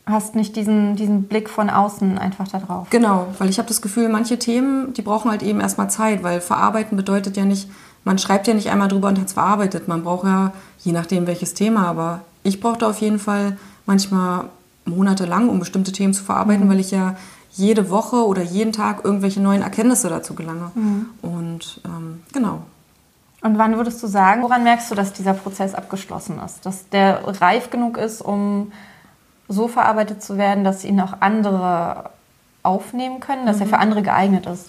hast 0.07 0.35
nicht 0.35 0.57
diesen, 0.57 0.97
diesen 0.97 1.25
Blick 1.25 1.51
von 1.51 1.69
außen 1.69 2.19
einfach 2.19 2.49
da 2.49 2.61
drauf. 2.61 2.87
Genau, 2.89 3.27
weil 3.39 3.51
ich 3.51 3.59
habe 3.59 3.69
das 3.69 3.83
Gefühl, 3.83 4.09
manche 4.09 4.39
Themen, 4.39 4.95
die 4.95 5.03
brauchen 5.03 5.31
halt 5.31 5.43
eben 5.43 5.61
erstmal 5.61 5.91
Zeit, 5.91 6.23
weil 6.23 6.41
verarbeiten 6.41 6.97
bedeutet 6.97 7.37
ja 7.37 7.45
nicht, 7.45 7.69
man 8.05 8.17
schreibt 8.17 8.47
ja 8.47 8.55
nicht 8.55 8.71
einmal 8.71 8.89
drüber 8.89 9.09
und 9.09 9.19
hat 9.19 9.27
es 9.27 9.35
verarbeitet. 9.35 9.87
Man 9.87 10.03
braucht 10.03 10.25
ja, 10.25 10.53
je 10.79 10.93
nachdem 10.93 11.27
welches 11.27 11.53
Thema, 11.53 11.87
aber 11.87 12.23
ich 12.43 12.61
brauchte 12.61 12.87
auf 12.87 13.01
jeden 13.01 13.19
Fall 13.19 13.59
manchmal 13.85 14.45
monatelang, 14.87 15.51
um 15.51 15.59
bestimmte 15.59 15.93
Themen 15.93 16.15
zu 16.15 16.25
verarbeiten, 16.25 16.65
mhm. 16.65 16.71
weil 16.71 16.81
ich 16.81 16.91
ja 16.91 17.17
jede 17.59 17.91
Woche 17.91 18.25
oder 18.27 18.43
jeden 18.43 18.73
Tag 18.73 19.05
irgendwelche 19.05 19.41
neuen 19.41 19.63
Erkenntnisse 19.63 20.09
dazu 20.09 20.35
gelange. 20.35 20.71
Mhm. 20.75 21.07
Und 21.23 21.81
ähm, 21.85 22.23
genau. 22.33 22.63
Und 23.41 23.59
wann 23.59 23.77
würdest 23.77 24.03
du 24.03 24.07
sagen, 24.07 24.43
woran 24.43 24.65
merkst 24.65 24.91
du, 24.91 24.95
dass 24.95 25.13
dieser 25.13 25.35
Prozess 25.35 25.75
abgeschlossen 25.75 26.41
ist? 26.45 26.65
Dass 26.65 26.89
der 26.89 27.23
reif 27.41 27.71
genug 27.71 27.97
ist, 27.97 28.21
um 28.21 28.73
so 29.49 29.69
verarbeitet 29.69 30.23
zu 30.23 30.37
werden, 30.39 30.65
dass 30.65 30.85
ihn 30.85 31.01
auch 31.01 31.15
andere 31.21 32.11
aufnehmen 32.63 33.21
können, 33.21 33.47
dass 33.47 33.57
mhm. 33.57 33.63
er 33.63 33.69
für 33.69 33.79
andere 33.79 34.03
geeignet 34.03 34.47
ist? 34.47 34.67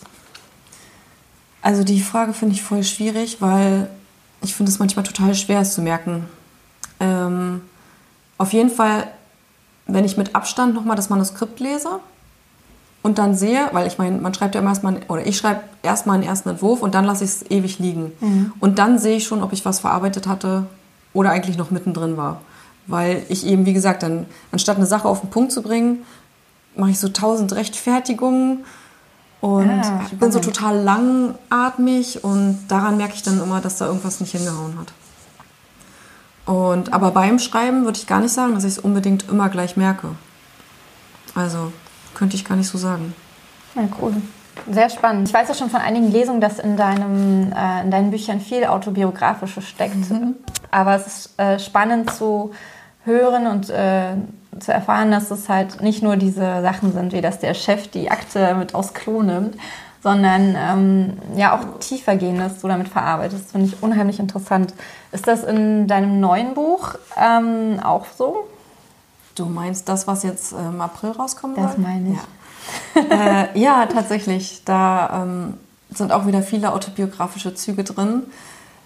Also 1.61 1.83
die 1.83 2.01
Frage 2.01 2.33
finde 2.33 2.55
ich 2.55 2.63
voll 2.63 2.83
schwierig, 2.83 3.41
weil 3.41 3.89
ich 4.41 4.55
finde 4.55 4.71
es 4.71 4.79
manchmal 4.79 5.03
total 5.03 5.35
schwer, 5.35 5.61
es 5.61 5.73
zu 5.73 5.81
merken. 5.81 6.25
Ähm, 6.99 7.61
auf 8.37 8.53
jeden 8.53 8.69
Fall, 8.69 9.07
wenn 9.85 10.05
ich 10.05 10.17
mit 10.17 10.35
Abstand 10.35 10.73
nochmal 10.73 10.95
das 10.95 11.09
Manuskript 11.09 11.59
lese 11.59 11.99
und 13.01 13.17
dann 13.17 13.35
sehe, 13.35 13.69
weil 13.71 13.87
ich 13.87 13.97
meine, 13.97 14.17
man 14.17 14.33
schreibt 14.33 14.55
ja 14.55 14.61
immer 14.61 14.71
erstmal, 14.71 14.99
oder 15.07 15.25
ich 15.25 15.37
schreibe 15.37 15.61
erstmal 15.83 16.15
einen 16.15 16.23
ersten 16.23 16.49
Entwurf 16.49 16.81
und 16.81 16.95
dann 16.95 17.05
lasse 17.05 17.23
ich 17.23 17.29
es 17.29 17.49
ewig 17.49 17.79
liegen. 17.79 18.11
Mhm. 18.19 18.51
Und 18.59 18.77
dann 18.77 18.99
sehe 18.99 19.17
ich 19.17 19.25
schon, 19.25 19.41
ob 19.41 19.53
ich 19.53 19.63
was 19.63 19.79
verarbeitet 19.79 20.27
hatte 20.27 20.65
oder 21.13 21.31
eigentlich 21.31 21.57
noch 21.57 21.71
mittendrin 21.71 22.17
war. 22.17 22.41
Weil 22.87 23.23
ich 23.29 23.45
eben, 23.45 23.65
wie 23.65 23.73
gesagt, 23.73 24.03
dann, 24.03 24.25
anstatt 24.51 24.77
eine 24.77 24.85
Sache 24.85 25.07
auf 25.07 25.21
den 25.21 25.29
Punkt 25.29 25.51
zu 25.51 25.61
bringen, 25.61 26.03
mache 26.75 26.91
ich 26.91 26.99
so 26.99 27.09
tausend 27.09 27.53
Rechtfertigungen 27.53 28.65
und 29.41 29.69
ah, 29.69 30.01
ich 30.05 30.19
bin 30.19 30.31
so 30.31 30.39
total 30.39 30.77
langatmig 30.81 32.23
und 32.23 32.59
daran 32.67 32.97
merke 32.97 33.13
ich 33.15 33.23
dann 33.23 33.41
immer, 33.41 33.61
dass 33.61 33.77
da 33.77 33.85
irgendwas 33.85 34.19
nicht 34.19 34.31
hingehauen 34.31 34.77
hat. 34.77 34.91
Und, 36.45 36.91
aber 36.91 37.11
beim 37.11 37.39
Schreiben 37.39 37.85
würde 37.85 37.97
ich 37.97 38.07
gar 38.07 38.19
nicht 38.19 38.33
sagen, 38.33 38.53
dass 38.53 38.65
ich 38.65 38.73
es 38.73 38.79
unbedingt 38.79 39.29
immer 39.29 39.49
gleich 39.49 39.77
merke. 39.77 40.09
Also 41.35 41.71
könnte 42.19 42.35
ich 42.35 42.45
gar 42.45 42.55
nicht 42.55 42.67
so 42.67 42.77
sagen. 42.77 43.15
Ja, 43.75 43.83
cool. 44.01 44.13
Sehr 44.69 44.89
spannend. 44.89 45.29
Ich 45.29 45.33
weiß 45.33 45.47
ja 45.47 45.55
schon 45.55 45.69
von 45.69 45.79
einigen 45.79 46.11
Lesungen, 46.11 46.41
dass 46.41 46.59
in, 46.59 46.75
deinem, 46.75 47.53
äh, 47.53 47.81
in 47.81 47.91
deinen 47.91 48.11
Büchern 48.11 48.41
viel 48.41 48.65
Autobiografisches 48.65 49.65
steckt. 49.65 50.09
Mhm. 50.09 50.35
Aber 50.69 50.95
es 50.95 51.07
ist 51.07 51.39
äh, 51.39 51.57
spannend 51.59 52.11
zu 52.11 52.51
hören 53.05 53.47
und 53.47 53.69
äh, 53.69 54.15
zu 54.59 54.73
erfahren, 54.73 55.11
dass 55.11 55.31
es 55.31 55.47
halt 55.47 55.81
nicht 55.81 56.03
nur 56.03 56.17
diese 56.17 56.61
Sachen 56.61 56.91
sind, 56.91 57.13
wie 57.13 57.21
dass 57.21 57.39
der 57.39 57.53
Chef 57.53 57.87
die 57.87 58.11
Akte 58.11 58.53
mit 58.55 58.75
aus 58.75 58.93
Klo 58.93 59.23
nimmt, 59.23 59.55
sondern 60.03 60.55
ähm, 60.57 61.13
ja 61.37 61.57
auch 61.57 61.79
tiefer 61.79 62.17
gehen, 62.17 62.37
dass 62.37 62.59
du 62.59 62.67
damit 62.67 62.89
verarbeitest. 62.89 63.45
Das 63.45 63.51
finde 63.53 63.67
ich 63.67 63.81
unheimlich 63.81 64.19
interessant. 64.19 64.73
Ist 65.13 65.27
das 65.27 65.43
in 65.45 65.87
deinem 65.87 66.19
neuen 66.19 66.53
Buch 66.53 66.95
ähm, 67.17 67.79
auch 67.81 68.07
so? 68.17 68.49
Du 69.39 69.45
meinst 69.45 69.87
das, 69.87 70.05
was 70.05 70.23
jetzt 70.23 70.51
im 70.51 70.81
April 70.81 71.11
rauskommen 71.11 71.55
soll? 71.55 71.65
Das 71.65 71.77
meine 71.77 72.11
ich. 72.11 73.09
Ja, 73.09 73.45
äh, 73.53 73.59
ja 73.59 73.85
tatsächlich. 73.85 74.63
Da 74.65 75.23
ähm, 75.23 75.53
sind 75.91 76.11
auch 76.11 76.27
wieder 76.27 76.41
viele 76.41 76.73
autobiografische 76.73 77.55
Züge 77.55 77.85
drin. 77.85 78.23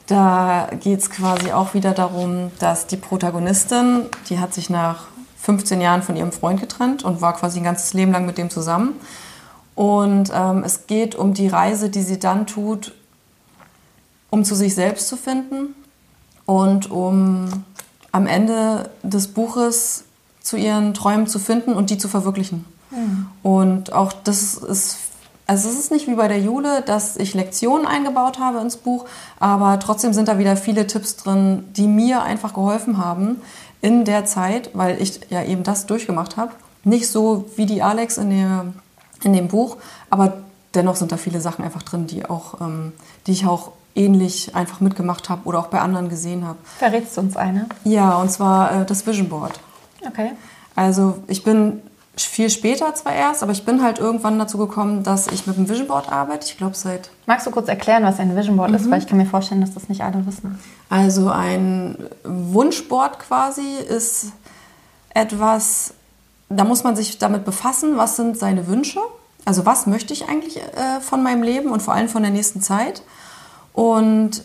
Da 0.06 0.70
geht 0.80 1.00
es 1.00 1.10
quasi 1.10 1.52
auch 1.52 1.74
wieder 1.74 1.94
darum, 1.94 2.52
dass 2.60 2.86
die 2.86 2.98
Protagonistin, 2.98 4.04
die 4.30 4.38
hat 4.38 4.54
sich 4.54 4.70
nach 4.70 5.06
15 5.38 5.82
Jahren 5.82 6.04
von 6.04 6.16
ihrem 6.16 6.32
Freund 6.32 6.62
getrennt 6.62 7.04
und 7.04 7.20
war 7.20 7.34
quasi 7.34 7.60
ein 7.60 7.64
ganzes 7.64 7.96
Leben 7.96 8.12
lang 8.12 8.28
mit 8.28 8.38
dem 8.38 8.52
zusammen. 8.52 8.94
Und 9.74 10.32
ähm, 10.36 10.64
es 10.64 10.86
geht 10.86 11.16
um 11.16 11.34
die 11.34 11.48
Reise, 11.48 11.90
die 11.90 12.04
sie 12.04 12.20
dann 12.20 12.46
tut, 12.46 12.94
um 14.30 14.46
zu 14.46 14.54
sich 14.54 14.76
selbst 14.76 15.08
zu 15.08 15.18
finden 15.18 15.74
und 16.46 16.92
um 16.92 17.48
am 18.12 18.28
Ende 18.28 18.92
des 19.02 19.30
Buches 19.30 20.04
zu 20.44 20.58
ihren 20.58 20.94
Träumen 20.94 21.26
zu 21.26 21.40
finden 21.40 21.74
und 21.74 21.90
die 21.90 21.98
zu 21.98 22.08
verwirklichen. 22.08 22.66
Mhm. 22.92 23.28
Und 23.42 23.94
auch 23.94 24.14
das 24.14 24.56
ist, 24.56 24.98
also 25.48 25.70
es 25.70 25.80
ist 25.80 25.92
nicht 25.92 26.08
wie 26.08 26.16
bei 26.16 26.28
der 26.28 26.40
Jule, 26.40 26.84
dass 26.86 27.18
ich 27.18 27.34
Lektionen 27.34 27.88
eingebaut 27.88 28.38
habe 28.40 28.60
ins 28.60 28.78
Buch, 28.78 29.06
aber 29.40 29.80
trotzdem 29.80 30.14
sind 30.14 30.28
da 30.28 30.38
wieder 30.38 30.56
viele 30.56 30.86
Tipps 30.86 31.16
drin, 31.16 31.66
die 31.76 31.88
mir 31.88 32.22
einfach 32.22 32.54
geholfen 32.54 32.98
haben, 32.98 33.42
in 33.82 34.06
der 34.06 34.26
Zeit, 34.26 34.70
weil 34.74 35.02
ich 35.02 35.22
ja 35.30 35.44
eben 35.44 35.64
das 35.64 35.86
durchgemacht 35.86 36.38
habe. 36.38 36.52
Nicht 36.84 37.10
so 37.10 37.50
wie 37.56 37.66
die 37.66 37.82
Alex 37.82 38.18
in, 38.18 38.30
der, 38.30 38.66
in 39.24 39.34
dem 39.34 39.48
Buch, 39.48 39.78
aber 40.10 40.34
dennoch 40.74 40.98
sind 40.98 41.12
da 41.12 41.18
viele 41.18 41.42
Sachen 41.42 41.64
einfach 41.64 41.84
drin, 41.84 42.08
die, 42.08 42.26
auch, 42.26 42.60
ähm, 42.62 42.92
die 43.28 43.32
ich 43.32 43.46
auch 43.46 43.72
ähnlich 43.96 44.56
einfach 44.56 44.82
mitgemacht 44.82 45.30
habe 45.30 45.46
oder 45.46 45.60
auch 45.60 45.68
bei 45.68 45.80
anderen 45.80 46.10
gesehen 46.10 46.46
habe. 46.46 46.58
Verrätst 46.80 47.16
du 47.16 47.22
uns 47.22 47.38
eine? 47.38 47.68
Ja, 47.84 48.18
und 48.18 48.32
zwar 48.32 48.82
äh, 48.82 48.86
das 48.86 49.06
Vision 49.06 49.30
Board. 49.30 49.60
Okay. 50.08 50.32
Also 50.76 51.24
ich 51.28 51.44
bin 51.44 51.82
viel 52.16 52.50
später 52.50 52.94
zwar 52.94 53.14
erst, 53.14 53.42
aber 53.42 53.52
ich 53.52 53.66
bin 53.66 53.82
halt 53.82 53.98
irgendwann 53.98 54.38
dazu 54.38 54.58
gekommen, 54.58 55.04
dass 55.04 55.28
ich 55.28 55.48
mit 55.48 55.58
dem 55.58 55.68
Vision 55.68 55.88
Board 55.88 56.12
arbeite. 56.12 56.46
Ich 56.46 56.58
glaube 56.58 56.76
seit. 56.76 57.10
Magst 57.26 57.48
du 57.48 57.52
kurz 57.52 57.68
erklären, 57.68 58.04
was 58.04 58.20
ein 58.20 58.36
Vision 58.36 58.58
Board 58.58 58.70
mhm. 58.70 58.76
ist? 58.76 58.92
Weil 58.92 59.00
ich 59.00 59.08
kann 59.08 59.18
mir 59.18 59.26
vorstellen, 59.26 59.62
dass 59.62 59.74
das 59.74 59.90
nicht 59.90 60.02
alle 60.02 60.26
wissen. 60.28 60.60
Also 60.90 61.30
ein 61.30 61.98
Wunschboard 62.24 63.20
quasi 63.20 63.78
ist 63.90 64.32
etwas, 65.14 65.94
da 66.50 66.64
muss 66.64 66.84
man 66.84 66.96
sich 66.96 67.18
damit 67.18 67.46
befassen, 67.46 67.98
was 67.98 68.16
sind 68.16 68.38
seine 68.38 68.68
Wünsche. 68.68 69.00
Also 69.46 69.66
was 69.66 69.88
möchte 69.88 70.14
ich 70.14 70.30
eigentlich 70.30 70.58
äh, 70.58 71.02
von 71.02 71.24
meinem 71.24 71.42
Leben 71.44 71.72
und 71.72 71.82
vor 71.82 71.96
allem 71.96 72.10
von 72.10 72.22
der 72.22 72.32
nächsten 72.32 72.62
Zeit. 72.62 73.02
Und 73.74 74.44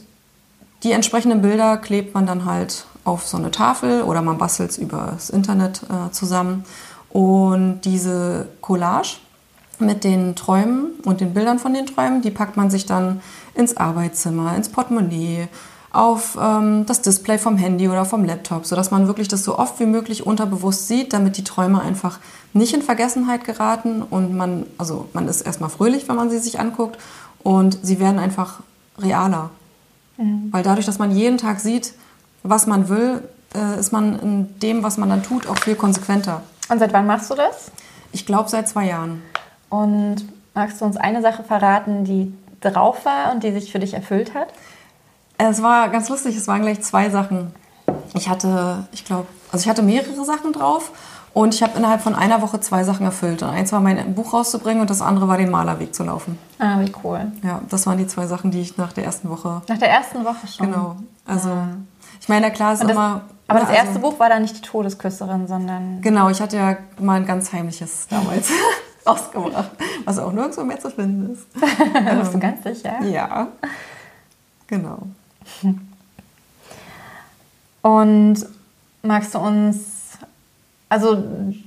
die 0.83 0.93
entsprechenden 0.93 1.43
Bilder 1.43 1.77
klebt 1.77 2.15
man 2.15 2.27
dann 2.27 2.47
halt 2.47 2.87
auf 3.09 3.27
so 3.27 3.37
eine 3.37 3.51
Tafel 3.51 4.03
oder 4.03 4.23
man 4.23 4.39
bastelt 4.39 4.71
es 4.71 4.79
über 4.79 5.13
das 5.15 5.31
Internet 5.31 5.83
äh, 5.85 6.11
zusammen. 6.13 6.65
Und 7.11 7.81
diese 7.83 8.49
Collage 8.61 9.17
mit 9.79 10.05
den 10.05 10.37
Träumen 10.37 10.91
und 11.05 11.21
den 11.21 11.33
Bildern 11.33 11.59
von 11.59 11.73
den 11.73 11.87
Träumen, 11.87 12.21
die 12.21 12.31
packt 12.31 12.57
man 12.57 12.71
sich 12.71 12.85
dann 12.85 13.21
ins 13.55 13.77
Arbeitszimmer, 13.77 14.55
ins 14.55 14.69
Portemonnaie, 14.69 15.49
auf 15.91 16.37
ähm, 16.41 16.85
das 16.85 17.01
Display 17.01 17.39
vom 17.39 17.57
Handy 17.57 17.89
oder 17.89 18.05
vom 18.05 18.25
Laptop, 18.25 18.67
sodass 18.67 18.91
man 18.91 19.07
wirklich 19.07 19.29
das 19.29 19.43
so 19.43 19.59
oft 19.59 19.81
wie 19.81 19.87
möglich 19.87 20.27
unterbewusst 20.27 20.87
sieht, 20.87 21.15
damit 21.15 21.39
die 21.39 21.45
Träume 21.45 21.81
einfach 21.81 22.19
nicht 22.53 22.75
in 22.75 22.83
Vergessenheit 22.83 23.45
geraten 23.45 24.03
und 24.03 24.37
man, 24.37 24.67
also 24.77 25.09
man 25.15 25.29
ist 25.29 25.41
erstmal 25.41 25.71
fröhlich, 25.71 26.07
wenn 26.09 26.17
man 26.17 26.29
sie 26.29 26.39
sich 26.39 26.61
anguckt 26.61 26.99
und 27.43 27.79
sie 27.83 28.01
werden 28.01 28.19
einfach 28.19 28.61
realer. 28.99 29.49
Mhm. 30.19 30.49
Weil 30.51 30.63
dadurch, 30.63 30.85
dass 30.85 30.99
man 30.99 31.11
jeden 31.11 31.39
Tag 31.39 31.61
sieht, 31.61 31.95
was 32.43 32.67
man 32.67 32.89
will, 32.89 33.23
äh, 33.55 33.79
ist 33.79 33.93
man 33.93 34.19
in 34.19 34.59
dem, 34.61 34.83
was 34.83 34.97
man 34.97 35.09
dann 35.09 35.23
tut, 35.23 35.49
auch 35.49 35.59
viel 35.59 35.75
konsequenter. 35.75 36.43
Und 36.69 36.79
seit 36.79 36.93
wann 36.93 37.07
machst 37.07 37.31
du 37.31 37.35
das? 37.35 37.71
Ich 38.13 38.27
glaube 38.27 38.49
seit 38.49 38.69
zwei 38.69 38.87
Jahren. 38.87 39.23
Und 39.71 40.25
magst 40.55 40.81
du 40.81 40.85
uns 40.85 40.97
eine 40.97 41.23
Sache 41.23 41.43
verraten, 41.43 42.05
die 42.05 42.33
drauf 42.61 43.05
war 43.05 43.33
und 43.33 43.43
die 43.43 43.53
sich 43.53 43.71
für 43.73 43.79
dich 43.79 43.95
erfüllt 43.95 44.35
hat? 44.35 44.49
Es 45.39 45.63
war 45.63 45.89
ganz 45.89 46.09
lustig, 46.09 46.37
es 46.37 46.49
waren 46.49 46.63
gleich 46.63 46.81
zwei 46.83 47.11
Sachen. 47.11 47.53
Ich 48.15 48.29
hatte, 48.29 48.87
ich 48.93 49.05
glaube, 49.05 49.29
also 49.53 49.63
ich 49.63 49.69
hatte 49.69 49.83
mehrere 49.83 50.25
Sachen 50.25 50.53
drauf 50.53 50.91
und 51.33 51.55
ich 51.55 51.63
habe 51.63 51.79
innerhalb 51.79 52.01
von 52.01 52.15
einer 52.15 52.43
Woche 52.43 52.61
zwei 52.61 52.83
Sachen 52.83 53.07
erfüllt. 53.07 53.43
Und 53.43 53.51
eins 53.51 53.71
war 53.71 53.81
mein 53.81 54.15
Buch 54.15 54.33
rauszubringen 54.33 54.81
und 54.81 54.91
das 54.91 55.01
andere 55.01 55.29
war 55.29 55.39
den 55.39 55.51
Malerweg 55.51 55.95
zu 55.95 56.03
laufen. 56.03 56.39
Ah, 56.59 56.81
wie 56.81 56.93
cool. 57.05 57.31
Ja, 57.45 57.61
das 57.69 57.87
waren 57.87 57.99
die 57.99 58.07
zwei 58.07 58.27
Sachen, 58.27 58.51
die 58.51 58.61
ich 58.61 58.77
nach 58.77 58.93
der 58.93 59.05
ersten 59.05 59.29
Woche. 59.31 59.63
Nach 59.69 59.79
der 59.79 59.91
ersten 59.91 60.25
Woche 60.25 60.47
schon. 60.49 60.67
Genau. 60.67 60.97
Also, 61.25 61.51
ah. 61.51 61.69
Ich 62.21 62.29
meine, 62.29 62.51
klar 62.51 62.73
ist 62.73 62.83
das, 62.83 62.91
immer 62.91 63.23
aber 63.49 63.61
das 63.61 63.71
erste 63.71 63.89
also, 63.89 64.01
Buch 64.01 64.21
war 64.21 64.29
dann 64.29 64.43
nicht 64.43 64.59
die 64.59 64.63
Todesküsserin, 64.63 65.49
sondern. 65.49 66.03
Genau, 66.03 66.29
ich 66.29 66.41
hatte 66.41 66.59
ja 66.59 66.77
mal 67.01 67.15
ein 67.15 67.27
ganz 67.27 67.51
heimliches 67.51 68.07
damals 68.09 68.51
ausgebracht, 69.07 69.71
was 70.05 70.19
auch 70.19 70.33
nirgendwo 70.33 70.65
mehr 70.65 70.79
zu 70.79 70.91
finden 70.91 71.33
ist. 71.33 71.47
da 72.07 72.15
bist 72.15 72.35
du 72.35 72.39
ganz 72.39 72.63
sicher? 72.63 73.03
Ja. 73.03 73.49
Genau. 74.67 74.99
Und 77.81 78.47
magst 79.03 79.35
du 79.35 79.39
uns. 79.39 79.79
Also, 80.91 81.23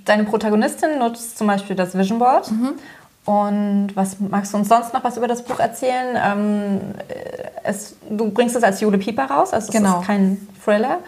deine 0.06 0.24
Protagonistin 0.24 1.00
nutzt 1.00 1.38
zum 1.38 1.48
Beispiel 1.48 1.76
das 1.76 1.98
Vision 1.98 2.20
Board. 2.20 2.52
Mhm. 2.52 2.74
Und 3.26 3.96
was 3.96 4.20
magst 4.20 4.54
du 4.54 4.58
uns 4.58 4.68
sonst 4.68 4.94
noch 4.94 5.04
was 5.04 5.18
über 5.18 5.28
das 5.28 5.44
Buch 5.44 5.60
erzählen? 5.60 6.18
Ähm, 6.24 6.82
es, 7.64 7.96
du 8.10 8.30
bringst 8.32 8.56
es 8.56 8.64
als 8.64 8.82
Jule 8.82 8.98
Pieper 8.98 9.26
raus, 9.26 9.54
also 9.54 9.68
es 9.68 9.74
genau. 9.74 10.00
ist 10.00 10.08
kein 10.08 10.48
Thriller. 10.64 11.00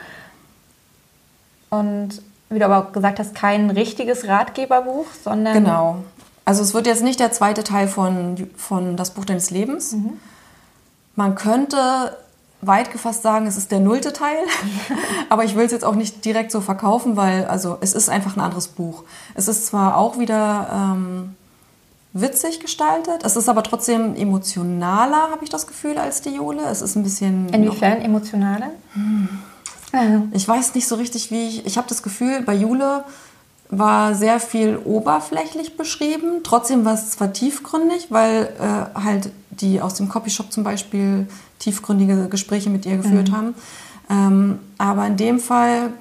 Und 1.69 2.21
wie 2.49 2.59
du 2.59 2.65
aber 2.65 2.77
auch 2.77 2.91
gesagt 2.91 3.19
hast, 3.19 3.33
kein 3.35 3.69
richtiges 3.69 4.27
Ratgeberbuch, 4.27 5.07
sondern. 5.23 5.53
Genau. 5.53 6.03
Also 6.45 6.61
es 6.61 6.73
wird 6.73 6.87
jetzt 6.87 7.03
nicht 7.03 7.19
der 7.19 7.31
zweite 7.31 7.63
Teil 7.63 7.87
von, 7.87 8.49
von 8.57 8.97
Das 8.97 9.11
Buch 9.11 9.25
deines 9.25 9.49
Lebens. 9.49 9.93
Mhm. 9.93 10.19
Man 11.15 11.35
könnte 11.35 12.17
weit 12.61 12.91
gefasst 12.91 13.23
sagen, 13.23 13.47
es 13.47 13.57
ist 13.57 13.71
der 13.71 13.79
nullte 13.79 14.13
Teil. 14.13 14.37
aber 15.29 15.43
ich 15.45 15.55
will 15.55 15.65
es 15.65 15.71
jetzt 15.71 15.85
auch 15.85 15.95
nicht 15.95 16.23
direkt 16.25 16.51
so 16.51 16.61
verkaufen, 16.61 17.15
weil 17.15 17.45
also 17.45 17.77
es 17.81 17.93
ist 17.93 18.09
einfach 18.09 18.35
ein 18.35 18.41
anderes 18.41 18.67
Buch. 18.67 19.03
Es 19.35 19.47
ist 19.47 19.65
zwar 19.65 19.97
auch 19.97 20.19
wieder 20.19 20.69
ähm, 20.71 21.35
witzig 22.13 22.59
gestaltet, 22.59 23.23
es 23.23 23.35
ist 23.35 23.49
aber 23.49 23.63
trotzdem 23.63 24.15
emotionaler, 24.15 25.29
habe 25.31 25.43
ich 25.43 25.49
das 25.49 25.67
Gefühl, 25.67 25.97
als 25.97 26.21
die 26.21 26.29
Jule. 26.35 26.61
Es 26.63 26.81
ist 26.81 26.95
ein 26.95 27.03
bisschen. 27.03 27.49
Inwiefern 27.49 28.01
emotionaler? 28.01 28.69
Hm. 28.93 29.29
Ich 30.31 30.47
weiß 30.47 30.73
nicht 30.73 30.87
so 30.87 30.95
richtig, 30.95 31.29
wie 31.29 31.47
ich. 31.47 31.65
Ich 31.67 31.77
habe 31.77 31.87
das 31.87 32.01
Gefühl, 32.01 32.41
bei 32.41 32.55
Jule 32.55 33.03
war 33.69 34.15
sehr 34.15 34.39
viel 34.39 34.77
oberflächlich 34.83 35.77
beschrieben. 35.77 36.41
Trotzdem 36.43 36.83
war 36.85 36.93
es 36.95 37.11
zwar 37.11 37.31
tiefgründig, 37.33 38.07
weil 38.09 38.49
äh, 38.59 38.99
halt 38.99 39.31
die 39.51 39.81
aus 39.81 39.93
dem 39.95 40.09
Copyshop 40.09 40.51
zum 40.51 40.63
Beispiel 40.63 41.27
tiefgründige 41.59 42.27
Gespräche 42.27 42.69
mit 42.71 42.85
ihr 42.87 42.97
geführt 42.97 43.29
Mhm. 43.29 43.35
haben. 43.35 43.55
Ähm, 44.09 44.59
aber 44.79 45.05
in 45.07 45.17
dem 45.17 45.39
Fall 45.39 45.93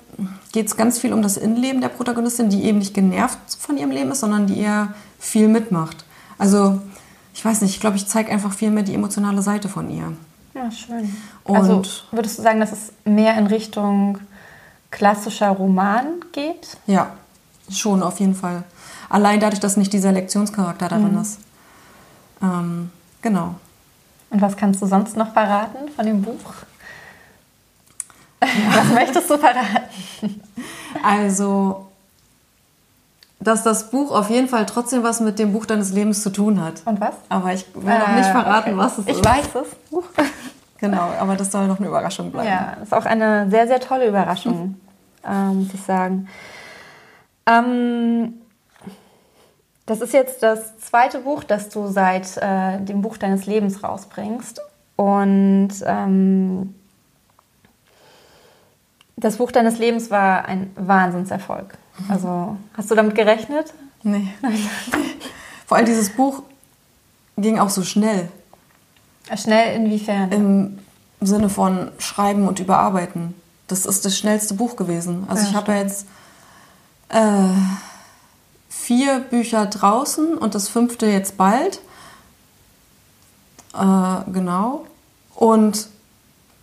geht 0.53 0.67
es 0.67 0.77
ganz 0.77 0.99
viel 0.99 1.13
um 1.13 1.23
das 1.23 1.37
Innenleben 1.37 1.81
der 1.81 1.89
Protagonistin, 1.89 2.51
die 2.51 2.65
eben 2.65 2.79
nicht 2.79 2.95
genervt 2.95 3.39
von 3.59 3.77
ihrem 3.79 3.91
Leben 3.91 4.11
ist, 4.13 4.21
sondern 4.21 4.47
die 4.47 4.59
eher 4.59 4.95
viel 5.19 5.49
mitmacht. 5.49 6.05
Also, 6.39 6.81
ich 7.35 7.45
weiß 7.45 7.63
nicht, 7.63 7.75
ich 7.75 7.81
glaube, 7.81 7.97
ich 7.97 8.07
zeige 8.07 8.31
einfach 8.31 8.53
viel 8.53 8.71
mehr 8.71 8.83
die 8.83 8.95
emotionale 8.95 9.43
Seite 9.43 9.69
von 9.69 9.89
ihr. 9.91 10.13
Ja, 10.55 10.71
schön. 10.71 11.17
Und- 11.45 11.57
also 11.57 11.83
würdest 12.11 12.39
du 12.39 12.43
sagen, 12.43 12.61
dass 12.61 12.73
es 12.73 12.93
mehr 13.05 13.37
in 13.39 13.47
Richtung 13.47 14.19
klassischer 14.91 15.49
Roman 15.49 16.07
geht? 16.33 16.77
Ja, 16.87 17.13
schon 17.71 18.03
auf 18.03 18.21
jeden 18.21 18.35
Fall. 18.35 18.65
Allein 19.09 19.41
dadurch, 19.41 19.61
dass 19.61 19.77
nicht 19.79 19.93
dieser 19.93 20.13
Lektionscharakter 20.13 20.89
darin 20.89 21.19
ist. 21.21 21.39
Ähm, 22.43 22.91
genau. 23.23 23.55
Und 24.31 24.41
was 24.43 24.57
kannst 24.57 24.81
du 24.83 24.87
sonst 24.87 25.17
noch 25.17 25.33
verraten 25.33 25.89
von 25.95 26.05
dem 26.07 26.23
Buch? 26.23 26.53
Was 28.75 28.89
möchtest 28.95 29.31
du 29.31 29.39
verraten? 29.39 30.41
Also, 31.03 31.87
dass 33.41 33.63
das 33.63 33.91
Buch 33.91 34.11
auf 34.13 34.31
jeden 34.31 34.49
Fall 34.49 34.67
trotzdem 34.67 35.03
was 35.03 35.21
mit 35.21 35.39
dem 35.39 35.53
Buch 35.53 35.67
deines 35.67 35.93
Lebens 35.93 36.23
zu 36.23 36.31
tun 36.31 36.61
hat. 36.63 36.83
Und 36.85 37.01
was? 37.01 37.15
Aber 37.29 37.53
ich 37.53 37.65
will 37.75 37.99
noch 37.99 38.09
nicht 38.15 38.29
Äh, 38.29 38.33
verraten, 38.33 38.71
okay. 38.71 38.79
was 38.79 38.99
es 38.99 39.07
ich 39.07 39.17
ist. 39.17 39.25
weiß 39.25 39.49
es. 39.55 39.69
Genau, 40.79 41.11
aber 41.21 41.37
das 41.37 41.53
soll 41.53 41.69
noch 41.69 41.79
eine 41.79 41.87
Überraschung 41.87 42.33
bleiben. 42.33 42.49
Ja, 42.49 42.77
ist 42.83 42.93
auch 42.93 43.05
eine 43.05 43.49
sehr, 43.49 43.69
sehr 43.69 43.79
tolle 43.79 44.09
Überraschung, 44.09 44.81
ähm, 45.25 45.59
muss 45.63 45.73
ich 45.75 45.81
sagen. 45.81 46.27
Ähm, 47.47 48.35
das 49.87 50.01
ist 50.01 50.13
jetzt 50.13 50.43
das 50.43 50.77
zweite 50.79 51.21
Buch, 51.21 51.45
das 51.45 51.69
du 51.69 51.87
seit 51.87 52.37
äh, 52.39 52.81
dem 52.81 53.01
Buch 53.01 53.17
deines 53.17 53.47
Lebens 53.47 53.85
rausbringst. 53.85 54.61
Und 54.97 55.69
ähm, 55.87 56.75
das 59.23 59.37
Buch 59.37 59.53
deines 59.53 59.79
Lebens 59.79 60.11
war 60.11 60.45
ein 60.45 60.71
Wahnsinnserfolg. 60.75 61.79
Also 62.09 62.57
hast 62.77 62.91
du 62.91 62.95
damit 62.95 63.15
gerechnet? 63.15 63.73
Nee. 64.03 64.29
Vor 65.67 65.77
allem 65.77 65.87
dieses 65.87 66.11
Buch 66.11 66.43
ging 67.39 67.59
auch 67.59 67.71
so 67.71 67.83
schnell. 67.83 68.29
Schnell 69.37 69.77
inwiefern? 69.77 70.33
Im 70.33 70.79
Sinne 71.21 71.49
von 71.49 71.93
Schreiben 71.99 72.49
und 72.49 72.59
Überarbeiten. 72.59 73.35
Das 73.69 73.87
ist 73.87 74.05
das 74.05 74.19
schnellste 74.19 74.55
Buch 74.55 74.75
gewesen. 74.77 75.25
Also 75.29 75.45
Ja, 75.45 75.51
ich 75.51 75.55
habe 75.55 75.73
ja 75.73 75.79
jetzt 75.79 76.07
äh, 77.09 77.49
vier 78.69 79.21
Bücher 79.21 79.67
draußen 79.67 80.37
und 80.37 80.57
das 80.57 80.69
fünfte 80.69 81.07
jetzt 81.07 81.37
bald. 81.37 81.81
Äh, 83.73 84.31
genau. 84.33 84.85
Und 85.37 85.89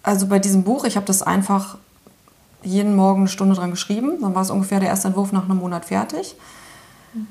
also 0.04 0.28
bei 0.28 0.40
diesem 0.40 0.64
Buch, 0.64 0.84
ich 0.84 0.98
habe 0.98 1.06
das 1.06 1.24
einfach 1.24 1.78
jeden 2.64 2.96
Morgen 2.96 3.22
eine 3.22 3.30
Stunde 3.30 3.56
dran 3.56 3.72
geschrieben. 3.72 4.22
Dann 4.22 4.36
war 4.36 4.42
es 4.42 4.52
ungefähr 4.52 4.80
der 4.80 4.90
erste 4.90 5.08
Entwurf 5.08 5.32
nach 5.32 5.46
einem 5.46 5.58
Monat 5.58 5.86
fertig. 5.86 6.36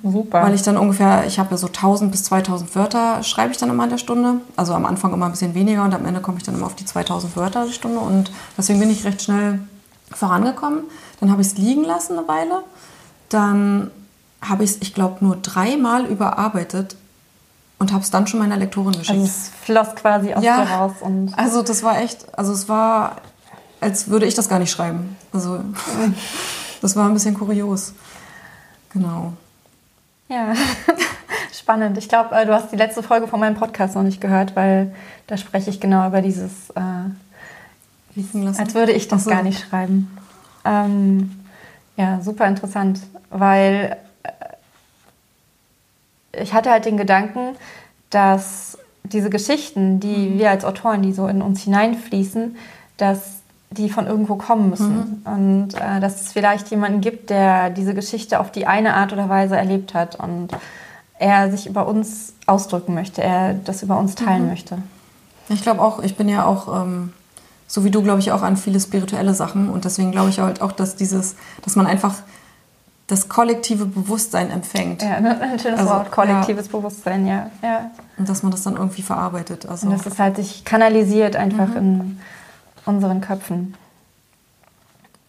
Super. 0.03 0.43
Weil 0.43 0.55
ich 0.55 0.63
dann 0.63 0.77
ungefähr, 0.77 1.25
ich 1.27 1.39
habe 1.39 1.53
ja 1.53 1.57
so 1.57 1.69
1000 1.69 2.11
bis 2.11 2.25
2000 2.25 2.75
Wörter, 2.75 3.23
schreibe 3.23 3.53
ich 3.53 3.59
dann 3.59 3.71
immer 3.71 3.85
in 3.85 3.91
der 3.91 3.99
Stunde. 3.99 4.41
Also 4.57 4.75
am 4.75 4.87
Anfang 4.87 5.13
immer 5.13 5.27
ein 5.27 5.33
bisschen 5.33 5.55
weniger 5.55 5.85
und 5.85 5.95
am 5.95 6.05
Ende 6.05 6.21
komme 6.21 6.39
ich 6.39 6.45
dann 6.45 6.55
immer 6.55 6.67
auf 6.67 6.75
die 6.75 6.85
2000 6.85 7.37
Wörter 7.37 7.67
die 7.67 7.73
Stunde. 7.73 8.01
Und 8.01 8.33
deswegen 8.57 8.81
bin 8.81 8.91
ich 8.91 9.05
recht 9.05 9.23
schnell 9.23 9.61
vorangekommen. 10.11 10.81
Dann 11.21 11.31
habe 11.31 11.43
ich 11.43 11.49
es 11.49 11.59
liegen 11.59 11.85
lassen 11.85 12.19
eine 12.19 12.27
Weile. 12.27 12.63
Dann 13.29 13.91
habe 14.41 14.65
ich 14.65 14.71
es, 14.71 14.77
ich 14.81 14.95
glaube, 14.95 15.25
nur 15.25 15.37
dreimal 15.37 16.07
überarbeitet 16.07 16.97
und 17.79 17.93
habe 17.93 18.03
es 18.03 18.11
dann 18.11 18.27
schon 18.27 18.41
meiner 18.41 18.57
Lektorin 18.57 18.93
geschickt. 18.93 19.11
also 19.11 19.25
es 19.25 19.51
floss 19.63 19.95
quasi 19.95 20.35
aus 20.35 20.43
dir 20.43 20.53
raus 20.53 20.93
und 21.01 21.33
also 21.37 21.63
das 21.63 21.83
war 21.83 22.01
echt, 22.01 22.27
also 22.37 22.53
es 22.53 22.69
war, 22.69 23.17
als 23.81 24.09
würde 24.09 24.27
ich 24.27 24.35
das 24.35 24.49
gar 24.49 24.59
nicht 24.59 24.71
schreiben. 24.71 25.17
Also 25.33 25.61
das 26.81 26.97
war 26.97 27.07
ein 27.07 27.15
bisschen 27.15 27.35
kurios. 27.35 27.93
Genau. 28.93 29.33
Ja, 30.29 30.55
spannend. 31.53 31.97
Ich 31.99 32.09
glaube, 32.09 32.35
äh, 32.35 32.45
du 32.47 32.53
hast 32.55 32.73
die 32.73 32.77
letzte 32.77 33.03
Folge 33.03 33.27
von 33.29 33.41
meinem 33.41 33.57
Podcast 33.57 33.95
noch 33.95 34.03
nicht 34.03 34.21
gehört, 34.21 34.57
weil 34.57 34.95
da 35.27 35.37
spreche 35.37 35.71
ich 35.71 35.81
genau 35.81 36.07
über 36.07 36.21
dieses, 36.23 36.71
äh, 36.71 36.81
als 38.59 38.75
würde 38.75 38.93
ich 38.93 39.09
das 39.09 39.25
so. 39.25 39.31
gar 39.31 39.43
nicht 39.43 39.67
schreiben. 39.69 40.11
Ähm, 40.64 41.45
ja, 41.97 42.21
super 42.21 42.47
interessant, 42.47 43.01
weil 43.31 43.97
äh, 44.23 44.33
ich 46.43 46.53
hatte 46.53 46.71
halt 46.71 46.85
den 46.85 46.97
Gedanken, 46.97 47.57
dass 48.11 48.77
diese 49.05 49.31
Geschichten, 49.31 50.01
die 50.01 50.31
Mhm. 50.31 50.38
wir 50.38 50.51
als 50.51 50.64
Autoren, 50.64 51.03
die 51.03 51.12
so 51.12 51.27
in 51.29 51.41
uns 51.43 51.62
hineinfließen, 51.62 52.57
dass 52.97 53.38
die 53.79 53.88
von 53.88 54.07
irgendwo 54.07 54.37
kommen 54.37 54.71
müssen. 54.71 55.23
Mhm. 55.25 55.33
Und 55.33 55.75
äh, 55.75 56.01
dass 56.01 56.21
es 56.21 56.33
vielleicht 56.33 56.69
jemanden 56.71 57.01
gibt, 57.01 57.31
der 57.31 57.71
diese 57.71 57.95
Geschichte 57.95 58.41
auf 58.41 58.51
die 58.53 58.67
eine 58.67 58.95
Art 58.95 59.12
oder 59.12 59.29
Weise 59.29 59.57
erlebt 59.57 59.95
hat 59.95 60.17
und 60.17 60.49
er 61.19 61.51
sich 61.51 61.67
über 61.67 61.87
uns 61.88 62.35
ausdrücken 62.47 62.95
möchte, 62.95 63.23
er 63.23 63.55
das 63.55 63.83
über 63.83 63.99
uns 63.99 64.14
teilen 64.14 64.43
Mhm. 64.45 64.49
möchte. 64.51 64.79
Ich 65.49 65.62
glaube 65.62 65.81
auch, 65.81 66.01
ich 66.03 66.17
bin 66.17 66.29
ja 66.29 66.45
auch, 66.45 66.83
ähm, 66.83 67.12
so 67.67 67.85
wie 67.85 67.91
du, 67.91 68.03
glaube 68.03 68.21
ich, 68.21 68.33
auch 68.33 68.43
an 68.43 68.57
viele 68.57 68.81
spirituelle 68.81 69.35
Sachen. 69.35 69.71
Und 69.71 69.85
deswegen 69.85 70.12
glaube 70.12 70.31
ich 70.31 70.38
halt 70.41 70.61
auch, 70.61 70.73
dass 70.73 70.97
dieses, 70.97 71.37
dass 71.62 71.77
man 71.77 71.87
einfach 71.87 72.14
das 73.07 73.29
kollektive 73.29 73.87
Bewusstsein 73.87 74.51
empfängt. 74.51 75.03
Ja, 75.03 75.17
ein 75.17 75.59
schönes 75.59 75.81
Also, 75.81 75.93
Wort, 75.95 76.11
kollektives 76.11 76.69
Bewusstsein, 76.69 77.27
ja. 77.27 77.51
ja. 77.62 77.91
Und 78.19 78.29
dass 78.29 78.43
man 78.43 78.53
das 78.53 78.62
dann 78.62 78.77
irgendwie 78.77 79.01
verarbeitet. 79.03 79.67
Also, 79.67 79.87
Und 79.87 79.95
dass 79.95 80.05
es 80.07 80.19
halt 80.19 80.37
sich 80.37 80.64
kanalisiert 80.64 81.35
einfach 81.35 81.75
in 81.75 82.21
unseren 82.87 83.21
Köpfen. 83.21 83.75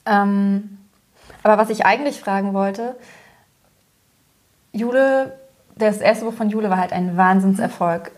Ähm, 0.06 0.78
aber 1.44 1.58
was 1.58 1.70
ich 1.70 1.86
eigentlich 1.86 2.20
fragen 2.20 2.54
wollte, 2.54 2.96
Jule, 4.72 5.38
das 5.76 5.98
erste 5.98 6.26
Buch 6.26 6.34
von 6.34 6.50
Jule 6.50 6.70
war 6.70 6.78
halt 6.78 6.94
ein 6.94 7.18
Wahnsinnserfolg. 7.18 8.12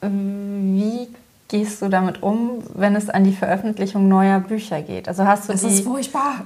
Wie 0.00 1.08
gehst 1.48 1.82
du 1.82 1.88
damit 1.88 2.22
um, 2.22 2.62
wenn 2.74 2.94
es 2.94 3.10
an 3.10 3.24
die 3.24 3.32
Veröffentlichung 3.32 4.08
neuer 4.08 4.40
Bücher 4.40 4.82
geht? 4.82 5.08
Also 5.08 5.24
hast 5.24 5.48
du 5.48 5.52
es 5.52 5.62
die... 5.62 5.68
ist 5.68 5.84
furchtbar. 5.84 6.36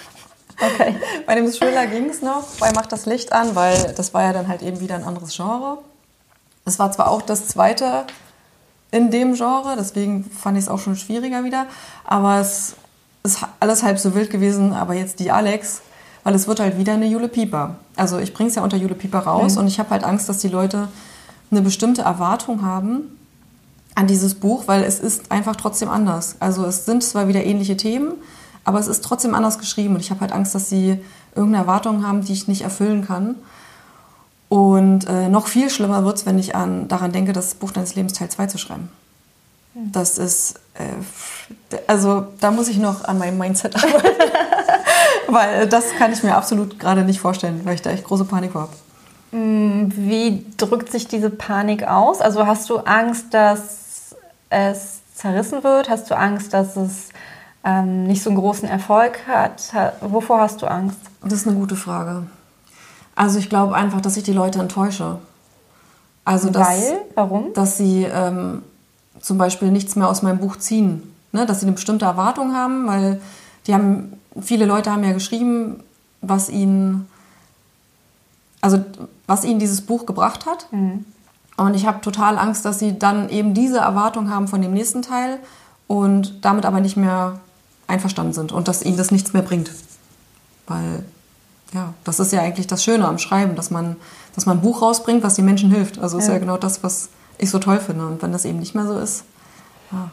okay. 0.60 0.96
Bei 1.26 1.34
dem 1.34 1.50
Thriller 1.50 1.86
ging 1.86 2.08
es 2.08 2.22
noch, 2.22 2.44
bei 2.58 2.72
Macht 2.72 2.92
das 2.92 3.06
Licht 3.06 3.32
an, 3.32 3.54
weil 3.54 3.92
das 3.96 4.14
war 4.14 4.22
ja 4.22 4.32
dann 4.32 4.48
halt 4.48 4.62
eben 4.62 4.80
wieder 4.80 4.94
ein 4.94 5.04
anderes 5.04 5.36
Genre. 5.36 5.78
Es 6.64 6.78
war 6.78 6.90
zwar 6.92 7.10
auch 7.10 7.22
das 7.22 7.48
zweite 7.48 8.06
in 8.94 9.10
dem 9.10 9.34
Genre, 9.34 9.74
deswegen 9.76 10.24
fand 10.24 10.56
ich 10.56 10.64
es 10.64 10.68
auch 10.68 10.78
schon 10.78 10.94
schwieriger 10.94 11.42
wieder, 11.42 11.66
aber 12.04 12.38
es 12.38 12.76
ist 13.24 13.40
alles 13.58 13.82
halb 13.82 13.98
so 13.98 14.14
wild 14.14 14.30
gewesen, 14.30 14.72
aber 14.72 14.94
jetzt 14.94 15.18
die 15.18 15.32
Alex, 15.32 15.80
weil 16.22 16.34
es 16.34 16.46
wird 16.46 16.60
halt 16.60 16.78
wieder 16.78 16.92
eine 16.92 17.06
Jule 17.06 17.26
Pieper. 17.26 17.74
Also 17.96 18.18
ich 18.18 18.32
bringe 18.32 18.50
es 18.50 18.54
ja 18.54 18.62
unter 18.62 18.76
Jule 18.76 18.94
Pieper 18.94 19.18
raus 19.18 19.56
und 19.56 19.66
ich 19.66 19.80
habe 19.80 19.90
halt 19.90 20.04
Angst, 20.04 20.28
dass 20.28 20.38
die 20.38 20.48
Leute 20.48 20.88
eine 21.50 21.60
bestimmte 21.60 22.02
Erwartung 22.02 22.62
haben 22.62 23.18
an 23.96 24.06
dieses 24.06 24.36
Buch, 24.36 24.64
weil 24.66 24.84
es 24.84 25.00
ist 25.00 25.32
einfach 25.32 25.56
trotzdem 25.56 25.88
anders. 25.88 26.36
Also 26.38 26.64
es 26.64 26.86
sind 26.86 27.02
zwar 27.02 27.26
wieder 27.26 27.44
ähnliche 27.44 27.76
Themen, 27.76 28.12
aber 28.62 28.78
es 28.78 28.86
ist 28.86 29.02
trotzdem 29.02 29.34
anders 29.34 29.58
geschrieben 29.58 29.94
und 29.94 30.00
ich 30.00 30.10
habe 30.10 30.20
halt 30.20 30.32
Angst, 30.32 30.54
dass 30.54 30.68
sie 30.68 31.00
irgendeine 31.34 31.64
Erwartung 31.64 32.06
haben, 32.06 32.24
die 32.24 32.32
ich 32.32 32.46
nicht 32.46 32.62
erfüllen 32.62 33.04
kann. 33.04 33.34
Und 34.54 35.08
äh, 35.08 35.28
noch 35.28 35.48
viel 35.48 35.68
schlimmer 35.68 36.04
wird 36.04 36.18
es, 36.18 36.26
wenn 36.26 36.38
ich 36.38 36.54
an, 36.54 36.86
daran 36.86 37.10
denke, 37.10 37.32
das 37.32 37.56
Buch 37.56 37.72
deines 37.72 37.96
Lebens 37.96 38.12
Teil 38.12 38.28
2 38.28 38.46
zu 38.46 38.56
schreiben. 38.56 38.88
Das 39.74 40.16
ist, 40.16 40.60
äh, 40.74 41.76
also 41.88 42.28
da 42.38 42.52
muss 42.52 42.68
ich 42.68 42.78
noch 42.78 43.02
an 43.02 43.18
meinem 43.18 43.36
Mindset 43.36 43.74
arbeiten. 43.84 44.30
weil 45.26 45.66
das 45.66 45.86
kann 45.98 46.12
ich 46.12 46.22
mir 46.22 46.36
absolut 46.36 46.78
gerade 46.78 47.02
nicht 47.02 47.18
vorstellen, 47.18 47.62
weil 47.64 47.74
ich 47.74 47.82
da 47.82 47.90
echt 47.90 48.04
große 48.04 48.26
Panik 48.26 48.54
habe. 48.54 48.70
Wie 49.32 50.46
drückt 50.56 50.92
sich 50.92 51.08
diese 51.08 51.30
Panik 51.30 51.88
aus? 51.88 52.20
Also 52.20 52.46
hast 52.46 52.70
du 52.70 52.78
Angst, 52.78 53.34
dass 53.34 54.14
es 54.50 55.00
zerrissen 55.16 55.64
wird? 55.64 55.88
Hast 55.88 56.08
du 56.12 56.16
Angst, 56.16 56.54
dass 56.54 56.76
es 56.76 57.08
ähm, 57.64 58.04
nicht 58.06 58.22
so 58.22 58.30
einen 58.30 58.38
großen 58.38 58.68
Erfolg 58.68 59.26
hat? 59.26 59.72
Ha 59.74 59.94
wovor 60.00 60.38
hast 60.38 60.62
du 60.62 60.68
Angst? 60.68 60.98
Das 61.24 61.32
ist 61.32 61.48
eine 61.48 61.56
gute 61.56 61.74
Frage. 61.74 62.22
Also 63.14 63.38
ich 63.38 63.48
glaube 63.48 63.74
einfach, 63.74 64.00
dass 64.00 64.16
ich 64.16 64.24
die 64.24 64.32
Leute 64.32 64.60
enttäusche. 64.60 65.18
Also 66.24 66.50
dass, 66.50 66.68
Weil? 66.68 66.98
Warum? 67.14 67.52
dass 67.54 67.76
sie 67.76 68.04
ähm, 68.04 68.62
zum 69.20 69.38
Beispiel 69.38 69.70
nichts 69.70 69.96
mehr 69.96 70.08
aus 70.08 70.22
meinem 70.22 70.38
Buch 70.38 70.56
ziehen. 70.56 71.14
Ne? 71.32 71.46
Dass 71.46 71.60
sie 71.60 71.66
eine 71.66 71.74
bestimmte 71.74 72.04
Erwartung 72.04 72.54
haben, 72.54 72.86
weil 72.86 73.20
die 73.66 73.74
haben, 73.74 74.20
viele 74.40 74.66
Leute 74.66 74.90
haben 74.90 75.04
ja 75.04 75.12
geschrieben, 75.12 75.82
was 76.20 76.48
ihnen, 76.48 77.08
also 78.60 78.84
was 79.26 79.44
ihnen 79.44 79.58
dieses 79.58 79.82
Buch 79.82 80.06
gebracht 80.06 80.46
hat. 80.46 80.66
Und 81.56 81.74
ich 81.74 81.86
habe 81.86 82.00
total 82.00 82.38
Angst, 82.38 82.64
dass 82.64 82.78
sie 82.78 82.98
dann 82.98 83.28
eben 83.28 83.54
diese 83.54 83.78
Erwartung 83.78 84.30
haben 84.30 84.48
von 84.48 84.60
dem 84.60 84.72
nächsten 84.72 85.02
Teil 85.02 85.38
und 85.86 86.44
damit 86.44 86.66
aber 86.66 86.80
nicht 86.80 86.96
mehr 86.96 87.40
einverstanden 87.86 88.32
sind 88.32 88.52
und 88.52 88.68
dass 88.68 88.82
ihnen 88.82 88.96
das 88.96 89.10
nichts 89.10 89.32
mehr 89.32 89.42
bringt. 89.42 89.70
Weil, 90.66 91.04
ja, 91.74 91.92
das 92.04 92.20
ist 92.20 92.32
ja 92.32 92.40
eigentlich 92.40 92.66
das 92.66 92.82
Schöne 92.82 93.06
am 93.06 93.18
Schreiben, 93.18 93.56
dass 93.56 93.70
man, 93.70 93.96
dass 94.34 94.46
man 94.46 94.58
ein 94.58 94.62
Buch 94.62 94.80
rausbringt, 94.80 95.22
was 95.22 95.34
den 95.34 95.44
Menschen 95.44 95.70
hilft. 95.70 95.98
Also 95.98 96.18
ist 96.18 96.28
Ja. 96.28 96.34
ja 96.34 96.38
genau 96.38 96.56
das, 96.56 96.82
was 96.82 97.08
ich 97.38 97.50
so 97.50 97.58
toll 97.58 97.80
finde. 97.80 98.06
Und 98.06 98.22
wenn 98.22 98.32
das 98.32 98.44
eben 98.44 98.58
nicht 98.60 98.74
mehr 98.74 98.86
so 98.86 98.96
ist, 98.98 99.24
ja. 99.92 100.10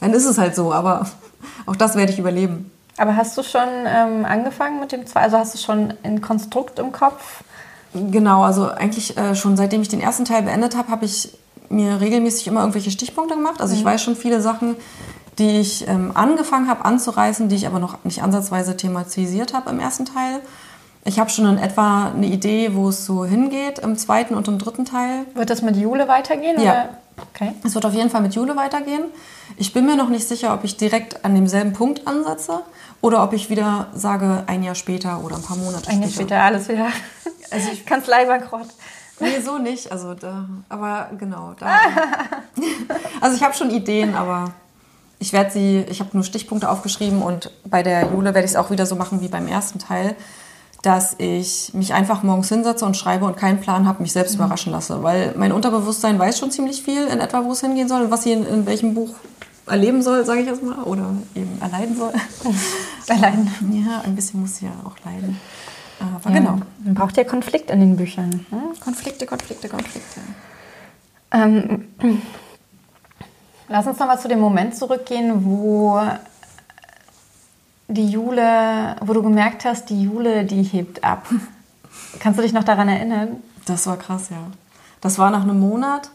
dann 0.00 0.12
ist 0.12 0.24
es 0.24 0.38
halt 0.38 0.56
so, 0.56 0.72
aber 0.72 1.06
auch 1.66 1.76
das 1.76 1.94
werde 1.94 2.12
ich 2.12 2.18
überleben. 2.18 2.70
Aber 2.96 3.16
hast 3.16 3.36
du 3.36 3.42
schon 3.42 3.68
ähm, 3.86 4.24
angefangen 4.24 4.80
mit 4.80 4.92
dem 4.92 5.06
zwei? 5.06 5.20
Also 5.20 5.36
hast 5.38 5.54
du 5.54 5.58
schon 5.58 5.94
ein 6.04 6.20
Konstrukt 6.20 6.78
im 6.78 6.90
Kopf? 6.92 7.42
Genau, 7.92 8.42
also 8.42 8.68
eigentlich 8.70 9.16
äh, 9.16 9.34
schon 9.36 9.56
seitdem 9.56 9.82
ich 9.82 9.88
den 9.88 10.00
ersten 10.00 10.24
Teil 10.24 10.42
beendet 10.42 10.76
habe, 10.76 10.88
habe 10.90 11.04
ich 11.04 11.36
mir 11.68 12.00
regelmäßig 12.00 12.46
immer 12.46 12.60
irgendwelche 12.60 12.90
Stichpunkte 12.90 13.34
gemacht. 13.34 13.60
Also 13.60 13.74
ich 13.74 13.80
Mhm. 13.82 13.86
weiß 13.86 14.02
schon 14.02 14.16
viele 14.16 14.40
Sachen, 14.40 14.76
die 15.38 15.58
ich 15.58 15.86
ähm, 15.88 16.12
angefangen 16.14 16.68
habe 16.68 16.84
anzureißen, 16.84 17.48
die 17.48 17.56
ich 17.56 17.66
aber 17.66 17.78
noch 17.80 18.04
nicht 18.04 18.22
ansatzweise 18.22 18.76
thematisiert 18.76 19.54
habe 19.54 19.70
im 19.70 19.80
ersten 19.80 20.04
Teil. 20.06 20.40
Ich 21.06 21.18
habe 21.18 21.28
schon 21.28 21.46
in 21.46 21.58
etwa 21.58 22.12
eine 22.14 22.26
Idee, 22.26 22.74
wo 22.74 22.88
es 22.88 23.04
so 23.04 23.24
hingeht 23.24 23.78
im 23.78 23.96
zweiten 23.96 24.34
und 24.34 24.48
im 24.48 24.58
dritten 24.58 24.84
Teil. 24.84 25.26
Wird 25.34 25.50
das 25.50 25.60
mit 25.60 25.76
Jule 25.76 26.08
weitergehen? 26.08 26.60
Ja. 26.60 26.72
Oder? 26.72 26.88
Okay. 27.34 27.52
Es 27.64 27.74
wird 27.74 27.84
auf 27.84 27.94
jeden 27.94 28.10
Fall 28.10 28.22
mit 28.22 28.34
Jule 28.34 28.56
weitergehen. 28.56 29.04
Ich 29.56 29.72
bin 29.72 29.86
mir 29.86 29.96
noch 29.96 30.08
nicht 30.08 30.26
sicher, 30.26 30.54
ob 30.54 30.64
ich 30.64 30.76
direkt 30.76 31.24
an 31.24 31.34
demselben 31.34 31.72
Punkt 31.72 32.06
ansetze 32.06 32.60
oder 33.00 33.22
ob 33.22 33.34
ich 33.34 33.50
wieder 33.50 33.88
sage, 33.94 34.44
ein 34.46 34.62
Jahr 34.62 34.74
später 34.74 35.22
oder 35.22 35.36
ein 35.36 35.42
paar 35.42 35.56
Monate 35.56 35.90
Ein 35.90 36.00
Jahr 36.00 36.10
später 36.10 36.40
alles 36.40 36.68
wieder. 36.68 36.88
Also 37.50 37.70
ich 37.70 37.86
Kanzlei 37.86 38.24
bankrott. 38.24 38.66
Nee, 39.20 39.40
so 39.44 39.58
nicht. 39.58 39.92
Also 39.92 40.14
da, 40.14 40.48
aber 40.68 41.10
genau. 41.18 41.54
Da. 41.58 41.68
also 43.20 43.36
ich 43.36 43.42
habe 43.42 43.54
schon 43.54 43.70
Ideen, 43.70 44.14
aber 44.14 44.52
ich 45.18 45.32
werde 45.32 45.50
sie, 45.50 45.84
ich 45.88 46.00
habe 46.00 46.10
nur 46.14 46.24
Stichpunkte 46.24 46.68
aufgeschrieben 46.68 47.22
und 47.22 47.50
bei 47.64 47.82
der 47.82 48.10
Jule 48.12 48.34
werde 48.34 48.46
ich 48.46 48.52
es 48.52 48.56
auch 48.56 48.70
wieder 48.70 48.86
so 48.86 48.96
machen 48.96 49.20
wie 49.20 49.28
beim 49.28 49.46
ersten 49.46 49.78
Teil, 49.78 50.16
dass 50.84 51.14
ich 51.18 51.72
mich 51.72 51.94
einfach 51.94 52.22
morgens 52.22 52.50
hinsetze 52.50 52.84
und 52.84 52.96
schreibe 52.96 53.24
und 53.24 53.36
keinen 53.36 53.60
Plan 53.60 53.86
habe, 53.86 54.02
mich 54.02 54.12
selbst 54.12 54.34
überraschen 54.34 54.70
lasse. 54.70 55.02
Weil 55.02 55.34
mein 55.36 55.52
Unterbewusstsein 55.52 56.18
weiß 56.18 56.38
schon 56.38 56.50
ziemlich 56.50 56.82
viel 56.82 57.06
in 57.06 57.20
etwa, 57.20 57.44
wo 57.44 57.52
es 57.52 57.60
hingehen 57.60 57.88
soll 57.88 58.02
und 58.02 58.10
was 58.10 58.24
sie 58.24 58.32
in, 58.32 58.46
in 58.46 58.66
welchem 58.66 58.94
Buch 58.94 59.14
erleben 59.66 60.02
soll, 60.02 60.26
sage 60.26 60.40
ich 60.40 60.46
jetzt 60.46 60.62
mal, 60.62 60.82
oder 60.82 61.14
eben 61.34 61.58
erleiden 61.60 61.96
soll. 61.96 62.12
Allein. 63.08 63.50
Ja, 63.72 64.02
ein 64.04 64.14
bisschen 64.14 64.40
muss 64.40 64.56
sie 64.56 64.66
ja 64.66 64.72
auch 64.84 64.96
leiden. 65.04 65.40
Aber 66.00 66.34
genau. 66.34 66.58
Man 66.84 66.94
braucht 66.94 67.16
ja 67.16 67.24
Konflikt 67.24 67.70
in 67.70 67.80
den 67.80 67.96
Büchern. 67.96 68.44
Hm? 68.50 68.78
Konflikte, 68.80 69.24
Konflikte, 69.24 69.68
Konflikte. 69.68 70.20
Ähm, 71.32 71.88
lass 73.68 73.86
uns 73.86 73.98
noch 73.98 74.06
mal 74.06 74.18
zu 74.18 74.28
dem 74.28 74.40
Moment 74.40 74.76
zurückgehen, 74.76 75.44
wo 75.46 75.98
die 77.94 78.08
Jule, 78.08 78.96
wo 79.00 79.12
du 79.12 79.22
gemerkt 79.22 79.64
hast, 79.64 79.90
die 79.90 80.02
Jule, 80.02 80.44
die 80.44 80.62
hebt 80.62 81.02
ab. 81.04 81.26
Kannst 82.20 82.38
du 82.38 82.42
dich 82.42 82.52
noch 82.52 82.64
daran 82.64 82.88
erinnern? 82.88 83.42
Das 83.64 83.86
war 83.86 83.96
krass, 83.96 84.28
ja. 84.30 84.38
Das 85.00 85.18
war 85.18 85.30
nach 85.30 85.42
einem 85.42 85.60
Monat. 85.60 86.10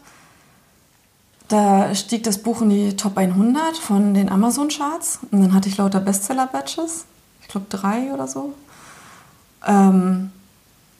Da 1.48 1.94
stieg 1.94 2.22
das 2.22 2.38
Buch 2.38 2.62
in 2.62 2.70
die 2.70 2.96
Top 2.96 3.18
100 3.18 3.76
von 3.76 4.14
den 4.14 4.30
Amazon-Charts. 4.30 5.20
Und 5.30 5.42
dann 5.42 5.54
hatte 5.54 5.68
ich 5.68 5.76
lauter 5.76 6.00
Bestseller-Batches. 6.00 7.06
Ich 7.42 7.48
glaube 7.48 7.66
drei 7.68 8.12
oder 8.12 8.28
so. 8.28 8.54
Ähm, 9.66 10.30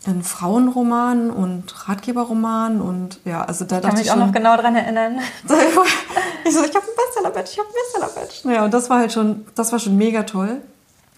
ein 0.06 0.22
Frauenroman 0.22 1.30
und 1.30 1.88
Ratgeberroman 1.88 2.80
und 2.80 3.20
ja, 3.24 3.42
also 3.44 3.64
da 3.66 3.76
Ich 3.76 3.82
kann 3.82 3.90
dachte 3.90 3.96
mich 3.96 4.06
ich 4.06 4.10
auch 4.10 4.16
schon, 4.16 4.26
noch 4.26 4.32
genau 4.32 4.56
daran 4.56 4.74
erinnern. 4.74 5.18
ich 6.44 6.54
so, 6.54 6.64
ich 6.64 6.74
habe 6.74 6.86
ein 6.86 6.96
Bestseller-Batch, 6.96 7.52
ich 7.52 7.58
habe 7.58 7.68
ein 7.68 7.74
Bestseller-Batch. 7.74 8.44
Ja, 8.46 8.64
und 8.64 8.72
das 8.72 8.88
war 8.88 8.98
halt 8.98 9.12
schon, 9.12 9.44
das 9.54 9.72
war 9.72 9.78
schon 9.78 9.96
mega 9.96 10.22
toll. 10.22 10.62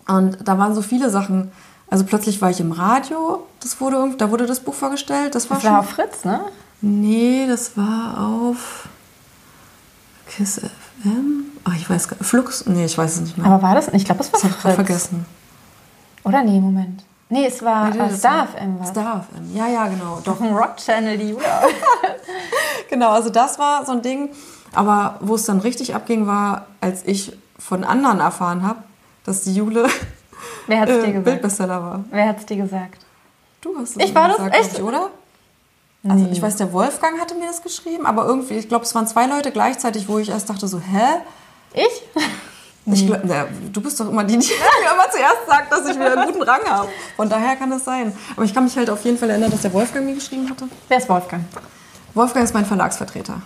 Und 0.09 0.37
da 0.47 0.59
waren 0.59 0.75
so 0.75 0.83
viele 0.83 1.11
Sachen. 1.11 1.53
Also 1.89 2.05
plötzlich 2.05 2.41
war 2.43 2.51
ich 2.51 2.59
im 2.59 2.73
Radio, 2.73 3.47
das 3.61 3.81
wurde, 3.81 4.15
da 4.19 4.31
wurde 4.31 4.47
das 4.47 4.61
Buch 4.61 4.75
vorgestellt. 4.75 5.35
Das 5.35 5.49
war 5.51 5.59
Das 5.59 5.65
schon 5.65 5.73
war 5.75 5.81
auf 5.81 5.91
Fritz, 5.91 6.25
ne? 6.25 6.41
Nee, 6.81 7.47
das 7.47 7.77
war 7.77 8.19
auf 8.19 8.89
Kiss 10.27 10.59
FM. 10.59 11.45
Ach, 11.65 11.77
ich 11.77 11.89
weiß 11.89 12.09
gar 12.09 12.17
Flux? 12.21 12.67
Nee, 12.67 12.87
ich 12.87 12.99
weiß 12.99 13.15
es 13.17 13.21
nicht 13.21 13.39
mehr. 13.39 13.47
Aber 13.47 13.63
war 13.63 13.75
das? 13.77 13.89
Ich 13.89 14.05
glaube, 14.05 14.23
es 14.23 14.33
war 14.33 14.41
das 14.41 14.51
ich 14.51 14.57
Fritz. 14.57 14.75
vergessen. 14.75 15.27
Oder 16.25 16.43
nee, 16.43 16.59
Moment. 16.61 17.05
Nee, 17.33 17.47
es 17.47 17.63
war 17.65 17.89
Nee, 17.89 17.97
äh, 17.97 18.09
das 18.09 18.19
Star 18.19 18.41
war- 18.41 18.49
FM. 18.49 18.79
war's. 18.79 18.89
Star 18.91 19.25
FM. 19.25 19.57
Ja, 19.57 19.67
ja, 19.67 19.87
genau. 19.89 20.21
Doch. 20.23 20.39
Ein 20.41 20.55
Rock-Channel, 20.55 21.17
die 21.17 21.31
Jule. 21.31 21.45
Genau, 22.91 23.11
also 23.13 23.31
das 23.31 23.59
war 23.59 23.87
so 23.87 23.93
ein 23.93 24.03
Ding. 24.03 24.29
Aber 24.75 25.17
wo 25.21 25.35
es 25.37 25.47
dann 25.47 25.61
richtig 25.61 25.95
abging, 25.95 26.27
war, 26.27 26.67
als 26.83 27.03
ich 27.07 27.33
von 27.59 27.85
anderen 27.85 28.21
erfahren 28.21 28.67
habe, 28.67 28.81
dass 29.25 29.43
die 29.45 29.55
Jule 29.55 29.89
Wer 30.67 30.81
hat 30.81 30.91
es 30.91 30.97
dir 30.99 31.05
äh, 31.05 31.07
gesagt? 31.09 31.25
Bildbestseller 31.25 31.83
war. 31.83 32.05
Wer 32.11 32.29
hat 32.29 32.39
es 32.41 32.45
dir 32.47 32.57
gesagt? 32.57 32.99
Du 33.63 33.75
hast 33.79 33.97
es 33.97 34.05
Ich 34.05 34.15
war 34.15 34.29
das? 34.29 34.37
gesagt, 34.37 34.53
glaub 34.53 34.65
Echt? 34.67 34.75
Ich, 34.79 34.83
oder? 34.83 35.09
Also 36.07 36.29
ich 36.31 36.43
weiß, 36.43 36.57
der 36.57 36.71
Wolfgang 36.75 37.19
hatte 37.19 37.35
mir 37.37 37.47
das 37.47 37.63
geschrieben, 37.63 38.05
aber 38.05 38.27
irgendwie, 38.27 38.55
ich 38.59 38.69
glaube, 38.69 38.85
es 38.85 38.95
waren 38.95 39.07
zwei 39.07 39.25
Leute 39.27 39.53
gleichzeitig, 39.53 40.07
wo 40.09 40.19
ich 40.19 40.29
erst 40.29 40.51
dachte 40.51 40.69
so, 40.69 40.79
hä? 40.81 41.23
Ich? 41.73 42.03
Ich 42.85 43.07
glaub, 43.07 43.21
na, 43.23 43.47
du 43.73 43.81
bist 43.81 44.01
doch 44.01 44.09
immer 44.09 44.25
die, 44.25 44.39
die 44.39 44.47
mir 44.49 44.93
immer 44.93 45.11
zuerst 45.11 45.47
sagt, 45.47 45.73
dass 45.73 45.89
ich 45.89 45.95
wieder 45.95 46.19
einen 46.19 46.33
guten 46.33 46.43
Rang 46.43 46.63
habe. 46.69 46.89
Von 47.17 47.29
daher 47.29 47.55
kann 47.57 47.71
das 47.71 47.85
sein. 47.85 48.13
Aber 48.35 48.45
ich 48.45 48.53
kann 48.53 48.65
mich 48.65 48.77
halt 48.77 48.91
auf 48.91 49.05
jeden 49.05 49.19
Fall 49.19 49.31
erinnern, 49.31 49.51
dass 49.51 49.63
der 49.63 49.73
Wolfgang 49.73 50.05
mir 50.05 50.15
geschrieben 50.15 50.51
hatte. 50.51 50.65
Wer 50.89 50.99
ist 50.99 51.09
Wolfgang? 51.09 51.45
Wolfgang 52.15 52.45
ist 52.45 52.55
mein 52.55 52.67
Verlagsvertreter. 52.67 53.41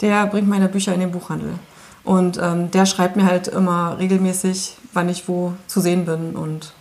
Der 0.00 0.26
bringt 0.26 0.48
meine 0.48 0.68
Bücher 0.68 0.92
in 0.94 1.00
den 1.00 1.12
Buchhandel. 1.12 1.54
Und 2.02 2.38
ähm, 2.42 2.70
der 2.70 2.86
schreibt 2.86 3.16
mir 3.16 3.26
halt 3.26 3.48
immer 3.48 3.98
regelmäßig, 3.98 4.76
wann 4.92 5.08
ich 5.08 5.28
wo 5.28 5.54
zu 5.68 5.80
sehen 5.80 6.04
bin. 6.04 6.34
Und 6.34 6.72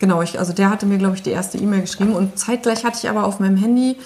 genau, 0.00 0.22
ich, 0.22 0.38
also 0.38 0.52
der 0.52 0.68
hatte 0.68 0.86
mir, 0.86 0.98
glaube 0.98 1.14
ich, 1.14 1.22
die 1.22 1.30
erste 1.30 1.58
E-Mail 1.58 1.82
geschrieben. 1.82 2.14
Und 2.14 2.38
zeitgleich 2.38 2.84
hatte 2.84 2.98
ich 3.02 3.08
aber 3.08 3.24
auf 3.24 3.38
meinem 3.38 3.56
Handy, 3.56 3.96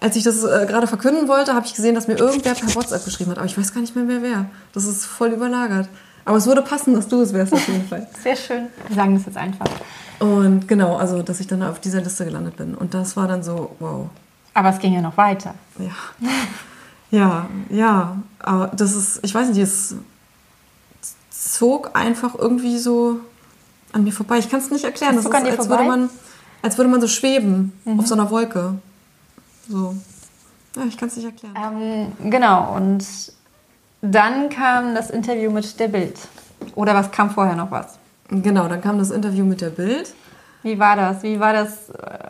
als 0.00 0.16
ich 0.16 0.22
das 0.22 0.44
äh, 0.44 0.66
gerade 0.66 0.86
verkünden 0.86 1.28
wollte, 1.28 1.54
habe 1.54 1.66
ich 1.66 1.74
gesehen, 1.74 1.94
dass 1.94 2.08
mir 2.08 2.18
irgendwer 2.18 2.54
per 2.54 2.74
WhatsApp 2.74 3.04
geschrieben 3.04 3.30
hat. 3.30 3.38
Aber 3.38 3.46
ich 3.46 3.58
weiß 3.58 3.74
gar 3.74 3.80
nicht 3.80 3.96
mehr, 3.96 4.06
wer 4.06 4.22
wer. 4.22 4.46
Das 4.72 4.84
ist 4.84 5.04
voll 5.04 5.30
überlagert. 5.30 5.88
Aber 6.28 6.36
es 6.36 6.46
würde 6.46 6.60
passen, 6.60 6.92
dass 6.94 7.08
du 7.08 7.22
es 7.22 7.32
wärst 7.32 7.54
auf 7.54 7.66
jeden 7.66 7.88
Fall. 7.88 8.06
Sehr 8.22 8.36
schön. 8.36 8.66
Wir 8.86 8.94
sagen 8.96 9.14
das 9.14 9.24
jetzt 9.24 9.38
einfach. 9.38 9.64
Und 10.18 10.68
genau, 10.68 10.96
also 10.96 11.22
dass 11.22 11.40
ich 11.40 11.46
dann 11.46 11.62
auf 11.62 11.80
dieser 11.80 12.02
Liste 12.02 12.26
gelandet 12.26 12.58
bin. 12.58 12.74
Und 12.74 12.92
das 12.92 13.16
war 13.16 13.26
dann 13.26 13.42
so, 13.42 13.74
wow. 13.78 14.10
Aber 14.52 14.68
es 14.68 14.78
ging 14.78 14.92
ja 14.92 15.00
noch 15.00 15.16
weiter. 15.16 15.54
Ja. 15.78 16.28
Ja, 17.10 17.46
ja. 17.70 18.18
Aber 18.40 18.66
das 18.76 18.94
ist, 18.94 19.20
ich 19.22 19.34
weiß 19.34 19.48
nicht, 19.48 19.58
es 19.58 19.94
zog 21.30 21.92
einfach 21.96 22.34
irgendwie 22.34 22.76
so 22.76 23.20
an 23.92 24.04
mir 24.04 24.12
vorbei. 24.12 24.36
Ich 24.38 24.50
kann 24.50 24.60
es 24.60 24.70
nicht 24.70 24.84
erklären. 24.84 25.16
Es 25.16 25.24
Das 25.24 25.32
zog 25.32 25.42
ist, 25.42 25.58
als 25.58 25.66
vorbei? 25.66 25.84
Mhm. 25.84 25.88
würde 25.88 26.00
man, 26.00 26.10
als 26.60 26.76
würde 26.76 26.90
man 26.90 27.00
so 27.00 27.08
schweben 27.08 27.72
auf 27.96 28.06
so 28.06 28.12
einer 28.14 28.30
Wolke. 28.30 28.74
So. 29.66 29.96
Ja, 30.76 30.82
ich 30.84 30.98
kann 30.98 31.08
es 31.08 31.16
nicht 31.16 31.24
erklären. 31.24 31.54
Ähm, 32.20 32.30
genau, 32.30 32.76
und 32.76 33.02
dann 34.02 34.48
kam 34.50 34.94
das 34.94 35.10
Interview 35.10 35.50
mit 35.50 35.78
der 35.80 35.88
Bild. 35.88 36.18
Oder 36.74 36.94
was 36.94 37.10
kam 37.10 37.30
vorher 37.30 37.56
noch 37.56 37.70
was? 37.70 37.98
Genau, 38.30 38.68
dann 38.68 38.80
kam 38.80 38.98
das 38.98 39.10
Interview 39.10 39.44
mit 39.44 39.60
der 39.60 39.70
Bild. 39.70 40.12
Wie 40.62 40.78
war 40.78 40.96
das? 40.96 41.22
Wie 41.22 41.38
war 41.40 41.52
das? 41.52 41.88
äh, 41.90 42.28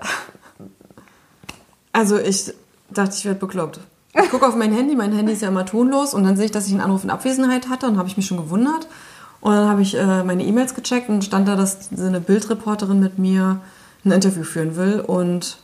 Also 1.92 2.18
ich 2.18 2.52
dachte, 2.90 3.14
ich 3.16 3.24
werde 3.24 3.40
bekloppt. 3.40 3.80
Ich 4.14 4.30
gucke 4.30 4.46
auf 4.46 4.56
mein 4.56 4.72
Handy, 4.72 4.94
mein 4.96 5.12
Handy 5.12 5.32
ist 5.32 5.42
ja 5.42 5.48
immer 5.48 5.66
tonlos 5.66 6.14
und 6.14 6.24
dann 6.24 6.36
sehe 6.36 6.46
ich, 6.46 6.50
dass 6.50 6.66
ich 6.66 6.72
einen 6.72 6.80
Anruf 6.80 7.04
in 7.04 7.10
Abwesenheit 7.10 7.68
hatte 7.68 7.86
und 7.86 7.98
habe 7.98 8.08
ich 8.08 8.16
mich 8.16 8.26
schon 8.26 8.36
gewundert. 8.38 8.88
Und 9.40 9.52
dann 9.54 9.68
habe 9.68 9.82
ich 9.82 9.94
äh, 9.96 10.24
meine 10.24 10.44
E-Mails 10.44 10.74
gecheckt 10.74 11.08
und 11.08 11.24
stand 11.24 11.46
da, 11.46 11.54
dass 11.56 11.88
so 11.94 12.04
eine 12.06 12.20
Bildreporterin 12.20 12.98
mit 12.98 13.18
mir 13.18 13.60
ein 14.04 14.12
Interview 14.12 14.42
führen 14.44 14.76
will 14.76 15.00
und 15.00 15.58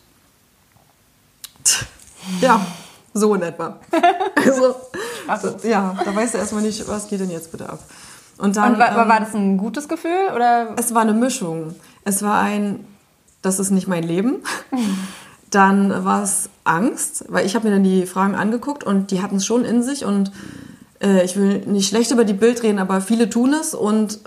ja, 2.40 2.64
so 3.12 3.34
in 3.34 3.42
etwa. 3.42 3.78
Also, 4.46 4.74
das, 5.26 5.64
ja, 5.64 5.96
da 6.04 6.14
weißt 6.14 6.34
du 6.34 6.38
erstmal 6.38 6.62
nicht, 6.62 6.86
was 6.88 7.08
geht 7.08 7.20
denn 7.20 7.30
jetzt 7.30 7.50
bitte 7.50 7.68
ab. 7.68 7.80
Und 8.38 8.56
dann 8.56 8.74
Und 8.74 8.78
war, 8.78 8.90
ähm, 8.90 9.08
war 9.08 9.20
das 9.20 9.34
ein 9.34 9.58
gutes 9.58 9.88
Gefühl? 9.88 10.32
Oder? 10.34 10.74
es 10.76 10.94
war 10.94 11.02
eine 11.02 11.12
Mischung. 11.12 11.74
Es 12.04 12.22
war 12.22 12.40
ein, 12.40 12.84
das 13.42 13.58
ist 13.58 13.70
nicht 13.70 13.88
mein 13.88 14.02
Leben. 14.02 14.36
Dann 15.50 16.04
war 16.04 16.24
es 16.24 16.48
Angst, 16.64 17.26
weil 17.28 17.46
ich 17.46 17.54
habe 17.54 17.68
mir 17.68 17.74
dann 17.74 17.84
die 17.84 18.06
Fragen 18.06 18.34
angeguckt 18.34 18.82
und 18.82 19.12
die 19.12 19.22
hatten 19.22 19.36
es 19.36 19.46
schon 19.46 19.64
in 19.64 19.84
sich 19.84 20.04
und 20.04 20.32
äh, 21.00 21.24
ich 21.24 21.36
will 21.36 21.58
nicht 21.66 21.88
schlecht 21.88 22.10
über 22.10 22.24
die 22.24 22.32
Bild 22.32 22.64
reden, 22.64 22.80
aber 22.80 23.00
viele 23.00 23.30
tun 23.30 23.54
es 23.54 23.72
und 23.72 24.18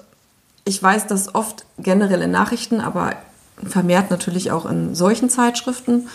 ich 0.63 0.81
weiß, 0.81 1.07
dass 1.07 1.35
oft 1.35 1.65
generell 1.79 2.21
in 2.21 2.31
Nachrichten, 2.31 2.79
aber 2.79 3.13
vermehrt 3.61 4.09
natürlich 4.09 4.51
auch 4.51 4.65
in 4.65 4.95
solchen 4.95 5.29
Zeitschriften 5.29 6.07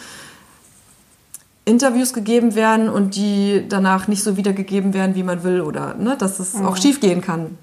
Interviews 1.64 2.12
gegeben 2.12 2.54
werden 2.54 2.88
und 2.88 3.14
die 3.14 3.64
danach 3.68 4.08
nicht 4.08 4.22
so 4.22 4.36
wiedergegeben 4.36 4.94
werden, 4.94 5.14
wie 5.14 5.22
man 5.22 5.44
will 5.44 5.60
oder 5.60 5.94
ne, 5.94 6.16
dass 6.16 6.40
es 6.40 6.56
auch 6.56 6.76
schief 6.76 7.00
gehen 7.00 7.20
kann, 7.20 7.56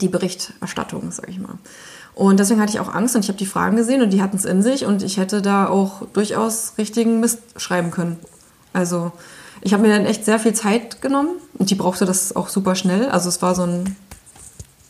die 0.00 0.08
Berichterstattung, 0.08 1.10
sage 1.12 1.30
ich 1.30 1.38
mal. 1.38 1.58
Und 2.14 2.40
deswegen 2.40 2.60
hatte 2.60 2.72
ich 2.72 2.80
auch 2.80 2.92
Angst 2.92 3.14
und 3.14 3.22
ich 3.22 3.28
habe 3.28 3.38
die 3.38 3.46
Fragen 3.46 3.76
gesehen 3.76 4.02
und 4.02 4.10
die 4.10 4.22
hatten 4.22 4.36
es 4.36 4.46
in 4.46 4.62
sich 4.62 4.84
und 4.84 5.02
ich 5.02 5.18
hätte 5.18 5.42
da 5.42 5.68
auch 5.68 6.06
durchaus 6.12 6.72
richtigen 6.78 7.20
Mist 7.20 7.40
schreiben 7.56 7.90
können. 7.90 8.18
Also 8.72 9.12
ich 9.60 9.72
habe 9.72 9.82
mir 9.82 9.90
dann 9.90 10.06
echt 10.06 10.24
sehr 10.24 10.38
viel 10.38 10.54
Zeit 10.54 11.00
genommen 11.02 11.30
und 11.54 11.70
die 11.70 11.74
brauchte 11.74 12.04
das 12.04 12.34
auch 12.34 12.48
super 12.48 12.74
schnell. 12.74 13.08
Also 13.10 13.28
es 13.28 13.42
war 13.42 13.54
so 13.54 13.62
ein 13.62 13.96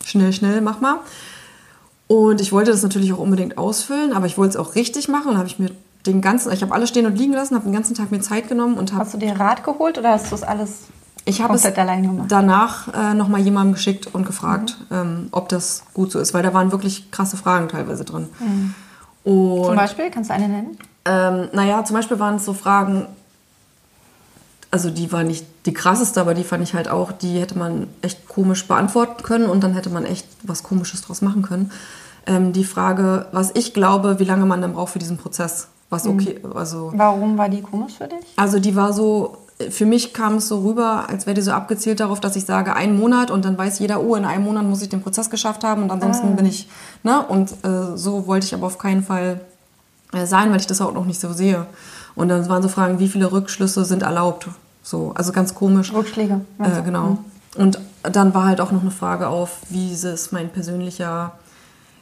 schnell, 0.05 0.33
schnell, 0.33 0.61
mach 0.61 0.81
mal. 0.81 1.01
Und 2.07 2.41
ich 2.41 2.53
wollte 2.53 2.71
das 2.71 2.83
natürlich 2.83 3.13
auch 3.13 3.19
unbedingt 3.19 3.59
ausfüllen, 3.59 4.13
aber 4.13 4.27
ich 4.27 4.39
wollte 4.39 4.51
es 4.51 4.57
auch 4.57 4.75
richtig 4.77 5.09
machen 5.09 5.33
und 5.33 5.39
habe 5.39 5.49
ich 5.49 5.59
mir 5.59 5.71
den 6.07 6.21
ganzen, 6.21 6.53
ich 6.53 6.63
habe 6.63 6.73
alles 6.75 6.89
stehen 6.89 7.07
und 7.07 7.17
liegen 7.17 7.33
lassen, 7.33 7.55
habe 7.55 7.65
den 7.65 7.73
ganzen 7.73 7.95
Tag 7.95 8.11
mir 8.11 8.21
Zeit 8.21 8.49
genommen 8.49 8.77
und 8.79 8.93
habe 8.93 9.05
Hast 9.05 9.15
du 9.15 9.19
dir 9.19 9.39
Rat 9.39 9.65
geholt 9.65 9.99
oder 9.99 10.11
hast 10.13 10.31
du 10.31 10.35
es 10.35 10.43
alles? 10.43 10.85
Ich 11.29 11.41
habe 11.43 11.55
es 11.55 11.63
Komplett 11.63 11.79
allein 11.81 12.03
gemacht. 12.03 12.27
danach 12.31 12.95
äh, 12.95 13.15
nochmal 13.15 13.41
jemandem 13.41 13.75
geschickt 13.75 14.07
und 14.15 14.27
gefragt, 14.27 14.77
ähm, 14.93 15.29
ob 15.33 15.49
das 15.49 15.83
gut 15.93 16.13
so 16.13 16.21
ist, 16.21 16.33
weil 16.35 16.43
da 16.45 16.55
waren 16.55 16.71
wirklich 16.71 17.11
krasse 17.11 17.37
Fragen 17.37 17.69
teilweise 17.69 18.05
drin. 18.05 18.29
Und 19.25 19.65
Zum 19.65 19.75
Beispiel, 19.75 20.11
kannst 20.11 20.31
du 20.31 20.35
eine 20.35 20.49
nennen? 20.49 20.79
ähm, 21.05 21.49
naja, 21.53 21.85
zum 21.85 21.95
Beispiel 21.97 22.19
waren 22.21 22.37
es 22.37 22.45
so 22.45 22.53
Fragen, 22.55 23.07
also 24.71 24.91
die 24.91 25.11
war 25.11 25.25
nicht 25.25 25.45
die 25.67 25.73
krasseste, 25.73 26.21
aber 26.21 26.35
die 26.35 26.45
fand 26.45 26.63
ich 26.63 26.75
halt 26.75 26.89
auch, 26.89 27.11
die 27.13 27.41
hätte 27.41 27.59
man 27.59 27.89
echt 28.03 28.29
komisch 28.29 28.67
beantworten 28.69 29.23
können 29.23 29.47
und 29.47 29.65
dann 29.65 29.73
hätte 29.75 29.91
man 29.91 30.05
echt 30.05 30.27
was 30.45 30.63
Komisches 30.63 31.03
draus 31.03 31.23
machen 31.23 31.43
können. 31.43 31.73
Ähm, 32.27 32.53
die 32.53 32.65
Frage, 32.65 33.27
was 33.33 33.51
ich 33.55 33.75
glaube, 33.75 34.19
wie 34.21 34.25
lange 34.25 34.47
man 34.47 34.61
dann 34.61 34.75
braucht 34.75 34.93
für 34.93 34.99
diesen 35.01 35.17
Prozess. 35.19 35.69
Was 35.89 36.07
okay, 36.07 36.41
also, 36.55 36.93
Warum 36.97 37.39
war 37.39 37.49
die 37.49 37.63
komisch 37.63 37.95
für 37.99 38.09
dich? 38.09 38.27
also 38.37 38.59
die 38.59 38.75
war 38.75 38.93
so, 38.93 39.39
für 39.71 39.87
mich 39.87 40.13
kam 40.13 40.37
es 40.37 40.49
so 40.49 40.61
rüber, 40.61 41.09
als 41.09 41.27
wäre 41.27 41.35
die 41.35 41.43
so 41.43 41.53
abgezielt 41.53 42.01
darauf, 42.01 42.21
dass 42.21 42.37
ich 42.37 42.45
sage, 42.45 42.75
einen 42.75 42.99
Monat 42.99 43.31
und 43.31 43.45
dann 43.45 43.57
weiß 43.57 43.79
jeder, 43.79 44.03
oh, 44.03 44.17
in 44.17 44.25
einem 44.25 44.45
Monat 44.45 44.65
muss 44.65 44.83
ich 44.83 44.89
den 44.89 45.03
Prozess 45.03 45.31
geschafft 45.31 45.65
haben 45.65 45.85
und 45.85 45.91
ansonsten 45.91 46.35
bin 46.37 46.47
ich, 46.47 46.69
ne? 47.03 47.25
Und 47.27 47.53
äh, 47.65 47.97
so 47.97 48.27
wollte 48.27 48.47
ich 48.47 48.55
aber 48.55 48.67
auf 48.67 48.79
keinen 48.79 49.03
Fall 49.03 49.41
äh, 50.13 50.27
sein, 50.27 50.51
weil 50.51 50.61
ich 50.61 50.67
das 50.67 50.81
auch 50.81 50.93
noch 50.93 51.07
nicht 51.07 51.21
so 51.21 51.33
sehe. 51.33 51.67
Und 52.15 52.29
dann 52.29 52.49
waren 52.49 52.63
so 52.63 52.69
Fragen, 52.69 52.99
wie 52.99 53.09
viele 53.09 53.31
Rückschlüsse 53.31 53.85
sind 53.85 54.03
erlaubt? 54.03 54.49
So, 54.83 55.13
also 55.15 55.33
ganz 55.33 55.55
komisch. 55.55 55.93
Rückschläge. 55.93 56.41
Äh, 56.59 56.83
genau. 56.83 57.19
Und 57.57 57.79
dann 58.03 58.35
war 58.35 58.45
halt 58.45 58.61
auch 58.61 58.73
noch 58.73 58.83
eine 58.83 58.91
Frage 58.91 59.29
auf, 59.29 59.59
wie 59.69 59.93
ist 59.93 60.33
mein 60.33 60.51
persönlicher, 60.51 61.33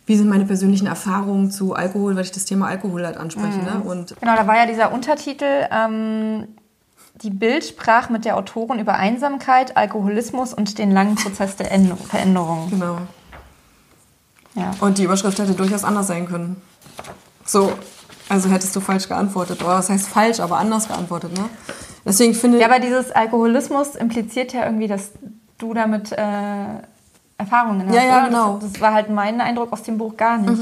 wie 0.07 0.17
sind 0.17 0.29
meine 0.29 0.45
persönlichen 0.45 0.87
Erfahrungen 0.87 1.51
zu 1.51 1.75
Alkohol, 1.75 2.15
weil 2.17 2.25
ich 2.25 2.33
das 2.33 2.45
Thema 2.45 2.69
Alkohol 2.69 3.07
halt 3.07 3.17
anspreche. 3.17 3.59
Ne? 3.59 3.83
Und 3.85 4.15
Genau, 4.21 4.37
da 4.37 4.47
war 4.47 4.57
ja 4.57 4.67
dieser 4.67 4.93
Untertitel, 4.93 5.67
ähm, 5.71 6.47
die 7.23 7.31
Bild 7.31 7.65
sprach 7.65 8.11
mit 8.11 8.25
der 8.25 8.37
Autorin 8.37 8.79
über 8.81 8.95
Einsamkeit, 8.97 9.77
Alkoholismus 9.77 10.53
und 10.53 10.79
den 10.79 10.91
langen 10.91 11.15
Prozess 11.15 11.57
der 11.57 11.71
Endo- 11.73 11.97
Veränderung. 11.97 12.69
genau. 12.71 12.99
Ja. 14.55 14.71
Und 14.81 14.99
die 14.99 15.05
Überschrift 15.05 15.39
hätte 15.39 15.53
durchaus 15.55 15.85
anders 15.85 16.07
sein 16.07 16.27
können. 16.29 16.61
So, 17.45 17.73
also 18.29 18.49
hättest 18.51 18.75
du 18.77 18.81
falsch 18.81 19.09
geantwortet. 19.09 19.61
Oder 19.63 19.75
was 19.77 19.91
heißt 19.91 20.07
falsch, 20.09 20.39
aber 20.41 20.59
anders 20.59 20.87
geantwortet, 20.89 21.37
ne? 21.37 21.45
Deswegen 22.05 22.35
finde 22.35 22.59
ja, 22.61 22.67
aber 22.67 22.79
dieses 22.79 23.11
Alkoholismus 23.11 23.95
impliziert 23.97 24.53
ja 24.53 24.65
irgendwie, 24.67 24.87
dass 24.87 25.11
du 25.59 25.73
damit 25.75 26.13
äh, 26.13 26.17
Erfahrungen 27.39 27.89
hast. 27.89 27.95
Ja, 27.95 28.05
ja, 28.05 28.19
oder? 28.19 28.27
genau. 28.29 28.59
Das, 28.61 28.73
das 28.73 28.81
war 28.81 28.93
halt 28.93 29.11
mein 29.11 29.41
Eindruck 29.41 29.73
aus 29.73 29.83
dem 29.83 29.99
Buch 29.99 30.17
gar 30.17 30.39
nicht. 30.39 30.61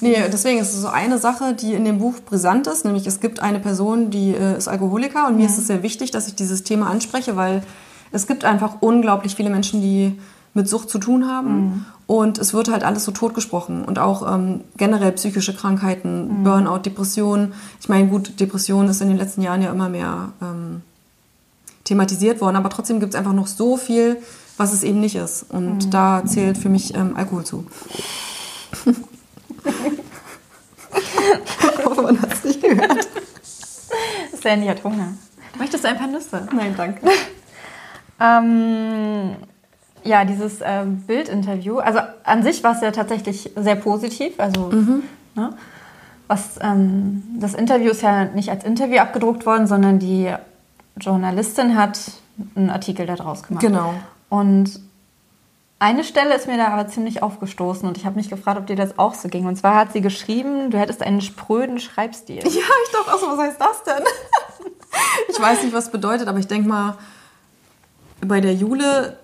Nee, 0.00 0.16
deswegen 0.32 0.58
ist 0.58 0.74
es 0.74 0.80
so 0.80 0.88
eine 0.88 1.18
Sache, 1.18 1.52
die 1.54 1.74
in 1.74 1.84
dem 1.84 1.98
Buch 1.98 2.14
brisant 2.24 2.66
ist, 2.66 2.84
nämlich 2.84 3.06
es 3.06 3.20
gibt 3.20 3.40
eine 3.40 3.60
Person, 3.60 4.10
die 4.10 4.34
äh, 4.34 4.56
ist 4.56 4.66
Alkoholiker 4.66 5.28
und 5.28 5.36
mir 5.36 5.46
ist 5.46 5.58
es 5.58 5.66
sehr 5.66 5.82
wichtig, 5.82 6.10
dass 6.10 6.26
ich 6.26 6.34
dieses 6.34 6.64
Thema 6.64 6.88
anspreche, 6.88 7.36
weil 7.36 7.62
es 8.10 8.26
gibt 8.26 8.44
einfach 8.44 8.76
unglaublich 8.80 9.36
viele 9.36 9.50
Menschen, 9.50 9.82
die 9.82 10.18
mit 10.54 10.68
Sucht 10.68 10.88
zu 10.88 10.98
tun 10.98 11.28
haben 11.28 11.84
und 12.06 12.38
es 12.38 12.54
wird 12.54 12.70
halt 12.70 12.82
alles 12.82 13.04
so 13.04 13.12
totgesprochen 13.12 13.84
und 13.84 13.98
auch 13.98 14.34
ähm, 14.34 14.62
generell 14.78 15.12
psychische 15.12 15.54
Krankheiten, 15.54 16.42
Burnout, 16.42 16.78
Depressionen. 16.78 17.52
Ich 17.80 17.90
meine, 17.90 18.08
gut, 18.08 18.40
Depression 18.40 18.88
ist 18.88 19.02
in 19.02 19.08
den 19.08 19.18
letzten 19.18 19.42
Jahren 19.42 19.60
ja 19.60 19.70
immer 19.70 19.90
mehr 19.90 20.32
ähm, 20.40 20.80
thematisiert 21.84 22.40
worden, 22.40 22.56
aber 22.56 22.70
trotzdem 22.70 22.98
gibt 22.98 23.12
es 23.12 23.18
einfach 23.18 23.34
noch 23.34 23.46
so 23.46 23.76
viel, 23.76 24.16
was 24.58 24.72
es 24.72 24.82
eben 24.82 25.00
nicht 25.00 25.16
ist 25.16 25.46
und 25.50 25.94
da 25.94 26.22
zählt 26.26 26.58
für 26.58 26.68
mich 26.68 26.94
ähm, 26.94 27.16
Alkohol 27.16 27.44
zu. 27.44 27.66
Ich 31.78 31.84
hoffe, 31.84 32.02
man 32.02 32.20
hat 32.20 32.32
es 32.32 32.44
nicht 32.44 32.62
gehört. 32.62 33.08
Sandy 34.40 34.66
hat 34.66 34.82
Hunger. 34.84 35.12
Möchtest 35.58 35.84
du 35.84 35.88
ein 35.88 35.98
paar 35.98 36.06
Nüsse? 36.06 36.46
Nein, 36.54 36.74
danke. 36.76 37.06
Ähm, 38.20 39.36
ja, 40.04 40.24
dieses 40.24 40.58
ähm, 40.62 41.02
Bildinterview. 41.02 41.78
Also 41.78 42.00
an 42.24 42.42
sich 42.42 42.62
war 42.64 42.74
es 42.74 42.80
ja 42.80 42.90
tatsächlich 42.90 43.50
sehr 43.56 43.76
positiv. 43.76 44.38
Also 44.38 44.70
ne? 45.34 45.52
was 46.28 46.58
ähm, 46.60 47.22
das 47.38 47.54
Interview 47.54 47.90
ist 47.90 48.02
ja 48.02 48.24
nicht 48.24 48.50
als 48.50 48.64
Interview 48.64 48.98
abgedruckt 48.98 49.46
worden, 49.46 49.66
sondern 49.66 49.98
die 49.98 50.32
Journalistin 50.98 51.76
hat 51.76 51.98
einen 52.54 52.70
Artikel 52.70 53.06
daraus 53.06 53.42
gemacht. 53.42 53.64
Genau. 53.64 53.94
Und 54.28 54.80
eine 55.78 56.02
Stelle 56.02 56.34
ist 56.34 56.46
mir 56.48 56.56
da 56.56 56.68
aber 56.68 56.88
ziemlich 56.88 57.22
aufgestoßen 57.22 57.88
und 57.88 57.96
ich 57.96 58.04
habe 58.04 58.16
mich 58.16 58.28
gefragt, 58.28 58.58
ob 58.58 58.66
dir 58.66 58.74
das 58.76 58.98
auch 58.98 59.14
so 59.14 59.28
ging. 59.28 59.46
Und 59.46 59.56
zwar 59.56 59.76
hat 59.76 59.92
sie 59.92 60.00
geschrieben, 60.00 60.70
du 60.70 60.78
hättest 60.78 61.02
einen 61.02 61.20
spröden 61.20 61.78
Schreibstil. 61.78 62.38
Ja, 62.44 62.44
ich 62.44 62.92
dachte 62.92 63.14
auch 63.14 63.18
so, 63.20 63.26
was 63.28 63.38
heißt 63.38 63.60
das 63.60 63.82
denn? 63.84 64.04
Ich 65.28 65.38
weiß 65.40 65.62
nicht, 65.62 65.72
was 65.74 65.92
bedeutet, 65.92 66.26
aber 66.26 66.38
ich 66.38 66.48
denke 66.48 66.68
mal, 66.68 66.96
bei 68.20 68.40
der 68.40 68.54
Jule, 68.54 69.16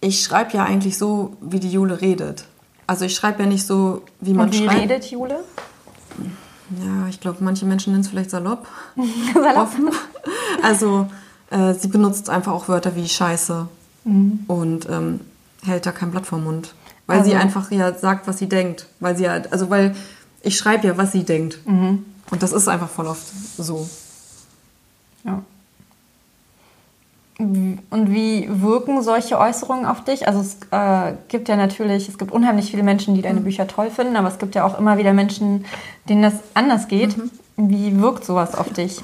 ich 0.00 0.22
schreibe 0.22 0.56
ja 0.56 0.64
eigentlich 0.64 0.96
so, 0.96 1.36
wie 1.40 1.60
die 1.60 1.70
Jule 1.70 2.00
redet. 2.00 2.44
Also 2.86 3.04
ich 3.04 3.14
schreibe 3.14 3.42
ja 3.42 3.48
nicht 3.48 3.66
so, 3.66 4.02
wie 4.20 4.32
man 4.32 4.46
Und 4.46 4.54
wie 4.54 4.64
schreibt. 4.64 4.80
redet 4.80 5.10
Jule? 5.10 5.40
Ja, 6.70 7.08
ich 7.08 7.20
glaube, 7.20 7.38
manche 7.44 7.66
Menschen 7.66 7.92
nennen 7.92 8.04
es 8.04 8.08
vielleicht 8.08 8.30
salopp. 8.30 8.66
Salopp. 9.34 9.56
Offen. 9.56 9.90
Also 10.62 11.08
äh, 11.50 11.74
sie 11.74 11.88
benutzt 11.88 12.30
einfach 12.30 12.52
auch 12.52 12.68
Wörter 12.68 12.96
wie 12.96 13.08
Scheiße 13.08 13.68
und 14.46 14.88
ähm, 14.88 15.20
hält 15.64 15.84
da 15.86 15.92
kein 15.92 16.10
Blatt 16.12 16.26
vor 16.26 16.38
Mund. 16.38 16.74
Weil 17.06 17.24
sie 17.24 17.34
Also- 17.34 17.42
einfach 17.42 17.70
ja 17.70 17.92
sagt, 17.92 18.26
was 18.28 18.38
sie 18.38 18.48
denkt. 18.48 18.86
Weil 19.00 19.16
sie 19.16 19.24
ja, 19.24 19.34
also 19.50 19.68
weil 19.70 19.94
ich 20.42 20.56
schreibe 20.56 20.86
ja, 20.86 20.96
was 20.96 21.12
sie 21.12 21.24
denkt. 21.24 21.58
Und 21.66 22.04
das 22.42 22.52
ist 22.52 22.68
einfach 22.68 22.88
voll 22.88 23.06
oft 23.06 23.26
so. 23.58 23.88
Ja. 25.24 25.42
Und 27.38 27.80
wie 28.14 28.48
wirken 28.48 29.02
solche 29.02 29.38
Äußerungen 29.38 29.84
auf 29.84 30.02
dich? 30.04 30.26
Also 30.26 30.40
es 30.40 30.56
äh, 30.70 31.12
gibt 31.28 31.48
ja 31.50 31.56
natürlich, 31.56 32.08
es 32.08 32.16
gibt 32.16 32.32
unheimlich 32.32 32.70
viele 32.70 32.82
Menschen, 32.82 33.14
die 33.14 33.20
deine 33.20 33.40
Bücher 33.40 33.66
toll 33.66 33.90
finden, 33.90 34.16
aber 34.16 34.28
es 34.28 34.38
gibt 34.38 34.54
ja 34.54 34.64
auch 34.64 34.78
immer 34.78 34.96
wieder 34.96 35.12
Menschen, 35.12 35.66
denen 36.08 36.22
das 36.22 36.32
anders 36.54 36.88
geht. 36.88 37.14
Wie 37.58 38.00
wirkt 38.00 38.24
sowas 38.24 38.54
auf 38.54 38.72
dich? 38.72 39.02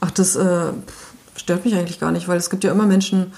Ach, 0.00 0.10
das 0.10 0.36
äh, 0.36 0.72
stört 1.36 1.64
mich 1.66 1.74
eigentlich 1.74 2.00
gar 2.00 2.12
nicht, 2.12 2.28
weil 2.28 2.38
es 2.38 2.48
gibt 2.48 2.64
ja 2.64 2.72
immer 2.72 2.86
Menschen, 2.86 3.32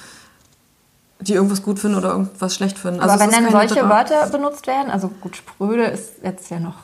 die 1.20 1.34
irgendwas 1.34 1.62
gut 1.62 1.78
finden 1.78 1.96
oder 1.98 2.10
irgendwas 2.10 2.54
schlecht 2.54 2.78
finden. 2.78 3.00
aber 3.00 3.14
es 3.14 3.20
wenn 3.20 3.30
dann 3.30 3.50
solche 3.50 3.80
Dra- 3.80 3.88
Wörter 3.88 4.28
benutzt 4.30 4.66
werden, 4.66 4.90
also 4.90 5.08
gut, 5.20 5.36
spröde 5.36 5.84
ist 5.84 6.14
jetzt 6.22 6.50
ja 6.50 6.60
noch 6.60 6.74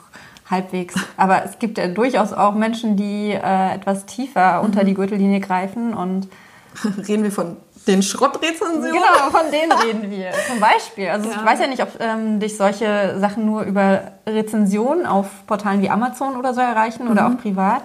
halbwegs, 0.51 0.95
aber 1.17 1.45
es 1.45 1.59
gibt 1.59 1.79
ja 1.79 1.87
durchaus 1.89 2.33
auch 2.33 2.55
Menschen, 2.55 2.97
die 2.97 3.31
äh, 3.33 3.75
etwas 3.75 4.07
tiefer 4.07 4.61
unter 4.63 4.85
die 4.85 4.95
Gürtellinie 4.95 5.41
greifen 5.41 5.95
und 5.95 6.29
Reden 7.09 7.23
wir 7.23 7.31
von 7.31 7.57
den 7.87 8.03
Schrottrezensionen? 8.03 8.83
Genau, 8.91 9.31
von 9.31 9.49
denen 9.53 9.71
reden 9.71 10.11
wir. 10.11 10.33
Zum 10.49 10.59
Beispiel. 10.59 11.09
Also 11.09 11.31
Ja. 11.31 11.37
ich 11.37 11.45
weiß 11.45 11.61
ja 11.61 11.67
nicht, 11.69 11.81
ob 11.83 11.89
ähm, 12.01 12.41
dich 12.41 12.57
solche 12.57 13.17
Sachen 13.21 13.47
nur 13.47 13.63
über 13.63 14.01
Rezensionen 14.27 15.07
auf 15.07 15.27
Portalen 15.47 15.83
wie 15.83 15.91
Amazon 15.91 16.37
oder 16.37 16.53
so 16.53 16.61
erreichen 16.61 17.07
oder 17.07 17.29
auch 17.29 17.39
privat. 17.41 17.83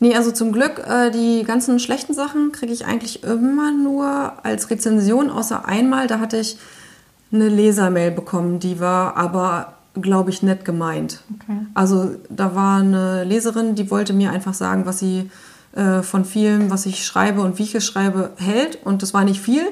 Nee, 0.00 0.14
also 0.16 0.30
zum 0.32 0.52
Glück, 0.52 0.82
äh, 0.86 1.10
die 1.10 1.44
ganzen 1.44 1.78
schlechten 1.78 2.14
Sachen 2.14 2.52
kriege 2.52 2.72
ich 2.72 2.84
eigentlich 2.86 3.22
immer 3.24 3.72
nur 3.72 4.32
als 4.42 4.70
Rezension, 4.70 5.30
außer 5.30 5.66
einmal, 5.66 6.06
da 6.06 6.18
hatte 6.20 6.36
ich 6.38 6.58
eine 7.32 7.48
Lesermail 7.48 8.10
bekommen, 8.10 8.60
die 8.60 8.80
war 8.80 9.16
aber, 9.16 9.74
glaube 10.00 10.30
ich, 10.30 10.42
nett 10.42 10.64
gemeint. 10.64 11.20
Okay. 11.42 11.58
Also 11.74 12.10
da 12.28 12.54
war 12.54 12.78
eine 12.80 13.24
Leserin, 13.24 13.74
die 13.74 13.90
wollte 13.90 14.12
mir 14.12 14.30
einfach 14.30 14.54
sagen, 14.54 14.86
was 14.86 14.98
sie 14.98 15.30
äh, 15.74 16.02
von 16.02 16.24
vielem, 16.24 16.70
was 16.70 16.86
ich 16.86 17.04
schreibe 17.04 17.40
und 17.40 17.58
wie 17.58 17.64
ich 17.64 17.74
es 17.74 17.84
schreibe, 17.84 18.30
hält. 18.36 18.78
Und 18.84 19.02
das 19.02 19.14
war 19.14 19.24
nicht 19.24 19.40
viel. 19.40 19.64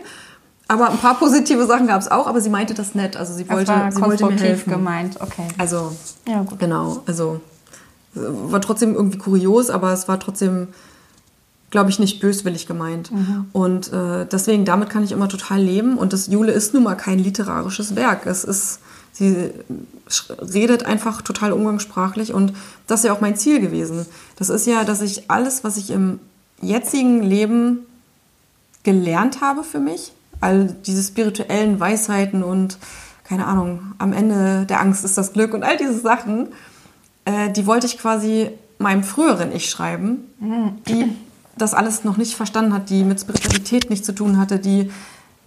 Aber 0.67 0.91
ein 0.91 0.99
paar 0.99 1.15
positive 1.19 1.67
Sachen 1.67 1.87
gab 1.87 2.01
es 2.01 2.11
auch, 2.11 2.27
aber 2.27 2.41
sie 2.41 2.51
meinte 2.51 2.75
das 2.75 2.95
nett. 2.95 3.17
Also 3.17 3.35
sie 3.35 3.45
Das 3.45 3.55
wollte, 3.57 3.73
war 3.73 3.93
sie 3.93 4.01
wollte 4.01 4.27
mir 4.27 4.37
helfen. 4.41 4.73
gemeint. 4.73 5.21
Okay. 5.21 5.47
Also 5.59 5.93
Ja, 6.27 6.43
gut. 6.43 6.59
Genau, 6.59 7.03
also 7.07 7.41
war 8.15 8.61
trotzdem 8.61 8.95
irgendwie 8.95 9.19
kurios, 9.19 9.71
aber 9.71 9.93
es 9.93 10.09
war 10.09 10.21
trotzdem, 10.21 10.69
glaube 11.71 11.91
ich, 11.91 11.99
nicht 11.99 12.21
böswillig 12.21 12.67
gemeint. 12.67 13.11
Und 13.53 13.93
äh, 13.93 14.27
deswegen, 14.27 14.65
damit 14.65 14.91
kann 14.91 15.05
ich 15.05 15.13
immer 15.13 15.29
total 15.29 15.63
leben. 15.63 15.97
Und 15.97 16.13
das 16.13 16.27
Jule 16.27 16.53
ist 16.53 16.75
nun 16.75 16.83
mal 16.83 16.95
kein 16.95 17.19
literarisches 17.19 17.97
Werk. 17.97 18.27
Es 18.27 18.45
ist, 18.45 18.81
sie 19.13 19.51
redet 20.29 20.85
einfach 20.85 21.23
total 21.23 21.53
umgangssprachlich 21.53 22.35
und 22.35 22.53
das 22.87 23.01
ist 23.01 23.07
ja 23.07 23.13
auch 23.13 23.21
mein 23.21 23.37
Ziel 23.37 23.61
gewesen. 23.61 24.07
Das 24.37 24.51
ist 24.51 24.67
ja, 24.67 24.85
dass 24.85 25.01
ich 25.01 25.31
alles, 25.31 25.65
was 25.65 25.77
ich 25.77 25.91
im 25.91 26.19
jetzigen 26.61 27.23
Leben 27.23 27.81
gelernt 28.83 29.41
habe 29.41 29.63
für 29.65 29.81
mich, 29.81 30.13
all 30.41 30.75
diese 30.87 31.03
spirituellen 31.03 31.79
Weisheiten 31.81 32.43
und 32.43 32.79
keine 33.25 33.47
Ahnung, 33.47 33.95
am 33.99 34.13
Ende 34.13 34.67
der 34.67 34.81
Angst 34.81 35.05
ist 35.05 35.17
das 35.17 35.33
Glück 35.33 35.55
und 35.55 35.63
all 35.63 35.77
diese 35.77 35.99
Sachen, 35.99 36.49
äh, 37.25 37.51
die 37.51 37.67
wollte 37.67 37.87
ich 37.87 37.99
quasi 37.99 38.51
meinem 38.79 39.05
früheren 39.05 39.53
Ich 39.53 39.71
schreiben, 39.71 40.25
die 40.89 41.17
das 41.57 41.73
alles 41.73 42.03
noch 42.03 42.17
nicht 42.17 42.35
verstanden 42.35 42.73
hat, 42.75 42.91
die 42.91 43.05
mit 43.05 43.21
Spiritualität 43.21 43.91
nichts 43.91 44.07
zu 44.07 44.13
tun 44.13 44.39
hatte, 44.39 44.59
die 44.59 44.91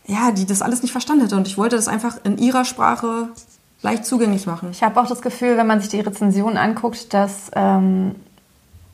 ja, 0.07 0.31
die 0.31 0.45
das 0.45 0.61
alles 0.61 0.81
nicht 0.81 0.91
verstanden 0.91 1.23
hätte 1.23 1.35
und 1.35 1.47
ich 1.47 1.57
wollte 1.57 1.75
das 1.75 1.87
einfach 1.87 2.17
in 2.23 2.37
ihrer 2.37 2.65
Sprache 2.65 3.29
leicht 3.81 4.05
zugänglich 4.05 4.45
machen. 4.45 4.69
Ich 4.71 4.83
habe 4.83 4.99
auch 5.01 5.07
das 5.07 5.21
Gefühl, 5.21 5.57
wenn 5.57 5.67
man 5.67 5.79
sich 5.79 5.89
die 5.89 5.99
Rezensionen 5.99 6.57
anguckt, 6.57 7.13
dass 7.13 7.51
ähm, 7.53 8.15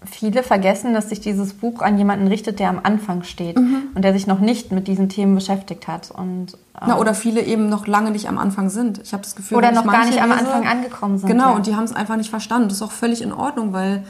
viele 0.04 0.42
vergessen, 0.42 0.94
dass 0.96 1.10
sich 1.10 1.20
dieses 1.20 1.54
Buch 1.54 1.82
an 1.82 1.98
jemanden 1.98 2.28
richtet, 2.28 2.60
der 2.60 2.70
am 2.70 2.80
Anfang 2.82 3.22
steht 3.24 3.58
Mhm. 3.60 3.84
und 3.94 4.02
der 4.04 4.14
sich 4.14 4.26
noch 4.26 4.40
nicht 4.40 4.72
mit 4.72 4.88
diesen 4.88 5.10
Themen 5.10 5.36
beschäftigt 5.36 5.88
hat. 5.88 6.10
Und, 6.10 6.54
ähm, 6.54 6.88
Na, 6.88 6.98
oder 6.98 7.14
viele 7.14 7.42
eben 7.44 7.70
noch 7.70 7.86
lange 7.86 8.10
nicht 8.10 8.28
am 8.28 8.40
Anfang 8.40 8.70
sind. 8.72 9.00
Ich 9.04 9.14
habe 9.14 9.22
das 9.22 9.36
Gefühl, 9.36 9.58
Oder 9.58 9.70
ich 9.70 9.76
noch 9.76 9.86
gar 9.86 10.06
nicht 10.06 10.20
am 10.22 10.30
lese- 10.32 10.40
Anfang 10.40 10.68
angekommen 10.68 11.18
sind, 11.20 11.30
Genau, 11.30 11.50
ja. 11.52 11.56
und 11.56 11.68
die 11.68 11.76
haben 11.76 11.84
es 11.84 11.94
einfach 11.94 12.16
nicht 12.18 12.32
verstanden. 12.32 12.70
Das 12.70 12.78
ist 12.78 12.82
auch 12.82 12.92
völlig 12.92 13.22
in 13.22 13.32
Ordnung, 13.32 13.74
weil 13.74 14.04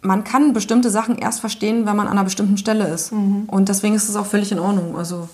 man 0.00 0.24
kann 0.24 0.52
bestimmte 0.52 0.90
Sachen 0.90 1.16
erst 1.16 1.38
verstehen, 1.38 1.86
wenn 1.86 1.94
man 1.94 2.06
an 2.08 2.14
einer 2.14 2.24
bestimmten 2.24 2.56
Stelle 2.58 2.88
ist. 2.88 3.12
Mhm. 3.12 3.44
Und 3.46 3.68
deswegen 3.68 3.94
ist 3.94 4.08
es 4.08 4.16
auch 4.16 4.26
völlig 4.26 4.50
in 4.50 4.58
Ordnung. 4.58 4.96
Also 4.96 5.28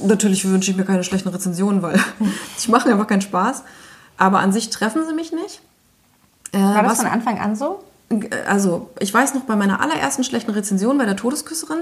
natürlich 0.00 0.44
wünsche 0.48 0.70
ich 0.70 0.76
mir 0.76 0.84
keine 0.84 1.02
schlechten 1.02 1.30
Rezensionen, 1.30 1.82
weil 1.82 1.98
die 2.64 2.70
machen 2.70 2.92
einfach 2.92 3.08
keinen 3.08 3.22
Spaß. 3.22 3.64
Aber 4.18 4.38
an 4.38 4.52
sich 4.52 4.70
treffen 4.70 5.02
sie 5.06 5.14
mich 5.14 5.32
nicht. 5.32 5.60
Äh, 6.52 6.60
war 6.60 6.82
das 6.84 6.92
was- 6.92 6.98
von 7.02 7.08
Anfang 7.08 7.38
an 7.40 7.56
so? 7.56 7.80
Also 8.46 8.90
ich 9.00 9.12
weiß 9.12 9.34
noch 9.34 9.42
bei 9.42 9.56
meiner 9.56 9.80
allerersten 9.80 10.24
schlechten 10.24 10.52
Rezension 10.52 10.98
bei 10.98 11.06
der 11.06 11.16
Todesküsserin, 11.16 11.80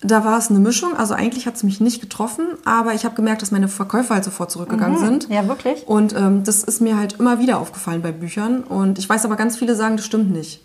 da 0.00 0.24
war 0.24 0.38
es 0.38 0.50
eine 0.50 0.60
Mischung. 0.60 0.96
Also 0.96 1.14
eigentlich 1.14 1.46
hat 1.46 1.56
es 1.56 1.62
mich 1.62 1.80
nicht 1.80 2.00
getroffen, 2.00 2.46
aber 2.64 2.94
ich 2.94 3.04
habe 3.04 3.14
gemerkt, 3.14 3.42
dass 3.42 3.50
meine 3.50 3.68
Verkäufer 3.68 4.14
halt 4.14 4.24
sofort 4.24 4.50
zurückgegangen 4.50 4.98
sind. 4.98 5.28
Mhm. 5.28 5.34
Ja, 5.34 5.48
wirklich? 5.48 5.86
Und 5.88 6.14
ähm, 6.14 6.44
das 6.44 6.62
ist 6.62 6.80
mir 6.80 6.96
halt 6.96 7.14
immer 7.18 7.40
wieder 7.40 7.58
aufgefallen 7.58 8.02
bei 8.02 8.12
Büchern. 8.12 8.62
Und 8.62 8.98
ich 8.98 9.08
weiß 9.08 9.24
aber 9.24 9.36
ganz 9.36 9.56
viele 9.56 9.74
sagen, 9.74 9.96
das 9.96 10.06
stimmt 10.06 10.30
nicht. 10.30 10.62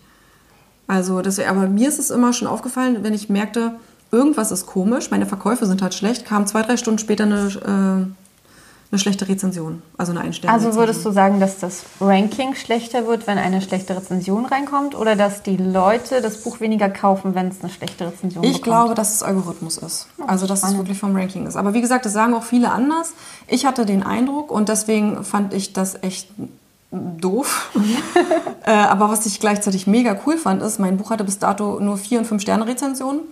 Also 0.86 1.22
das, 1.22 1.40
aber 1.40 1.66
mir 1.66 1.88
ist 1.88 1.98
es 1.98 2.10
immer 2.10 2.32
schon 2.32 2.46
aufgefallen, 2.46 2.98
wenn 3.02 3.14
ich 3.14 3.28
merkte, 3.28 3.72
irgendwas 4.12 4.52
ist 4.52 4.66
komisch, 4.66 5.10
meine 5.10 5.26
Verkäufe 5.26 5.66
sind 5.66 5.82
halt 5.82 5.94
schlecht, 5.94 6.26
kam 6.26 6.46
zwei, 6.46 6.62
drei 6.62 6.76
Stunden 6.76 6.98
später 6.98 7.24
eine, 7.24 8.06
äh, 8.06 8.23
eine 8.94 9.00
schlechte 9.00 9.28
Rezension. 9.28 9.82
Also 9.98 10.12
eine 10.12 10.20
Einstellung. 10.20 10.54
Also 10.54 10.74
würdest 10.76 11.04
du 11.04 11.10
sagen, 11.10 11.40
dass 11.40 11.58
das 11.58 11.84
Ranking 12.00 12.54
schlechter 12.54 13.06
wird, 13.06 13.26
wenn 13.26 13.38
eine 13.38 13.60
schlechte 13.60 13.96
Rezension 13.96 14.46
reinkommt? 14.46 14.94
Oder 14.94 15.16
dass 15.16 15.42
die 15.42 15.56
Leute 15.56 16.20
das 16.22 16.38
Buch 16.42 16.60
weniger 16.60 16.88
kaufen, 16.88 17.34
wenn 17.34 17.48
es 17.48 17.60
eine 17.60 17.70
schlechte 17.70 18.06
Rezension 18.06 18.44
Ich 18.44 18.60
bekommt? 18.60 18.64
glaube, 18.64 18.94
dass 18.94 19.14
es 19.14 19.22
Algorithmus 19.22 19.78
ist. 19.78 20.06
Also, 20.26 20.46
dass 20.46 20.60
es 20.60 20.64
spannend. 20.64 20.78
wirklich 20.78 20.98
vom 20.98 21.16
Ranking 21.16 21.46
ist. 21.46 21.56
Aber 21.56 21.74
wie 21.74 21.80
gesagt, 21.80 22.06
das 22.06 22.12
sagen 22.12 22.34
auch 22.34 22.44
viele 22.44 22.70
anders. 22.70 23.12
Ich 23.48 23.66
hatte 23.66 23.84
den 23.84 24.02
Eindruck 24.04 24.50
und 24.50 24.68
deswegen 24.68 25.24
fand 25.24 25.52
ich 25.52 25.72
das 25.72 26.02
echt 26.02 26.28
doof. 26.92 27.72
äh, 28.64 28.70
aber 28.70 29.10
was 29.10 29.26
ich 29.26 29.40
gleichzeitig 29.40 29.88
mega 29.88 30.16
cool 30.24 30.38
fand, 30.38 30.62
ist, 30.62 30.78
mein 30.78 30.96
Buch 30.96 31.10
hatte 31.10 31.24
bis 31.24 31.40
dato 31.40 31.80
nur 31.80 31.96
4 31.96 32.20
und 32.20 32.24
5 32.26 32.40
Sterne 32.40 32.66
Rezensionen. 32.66 33.22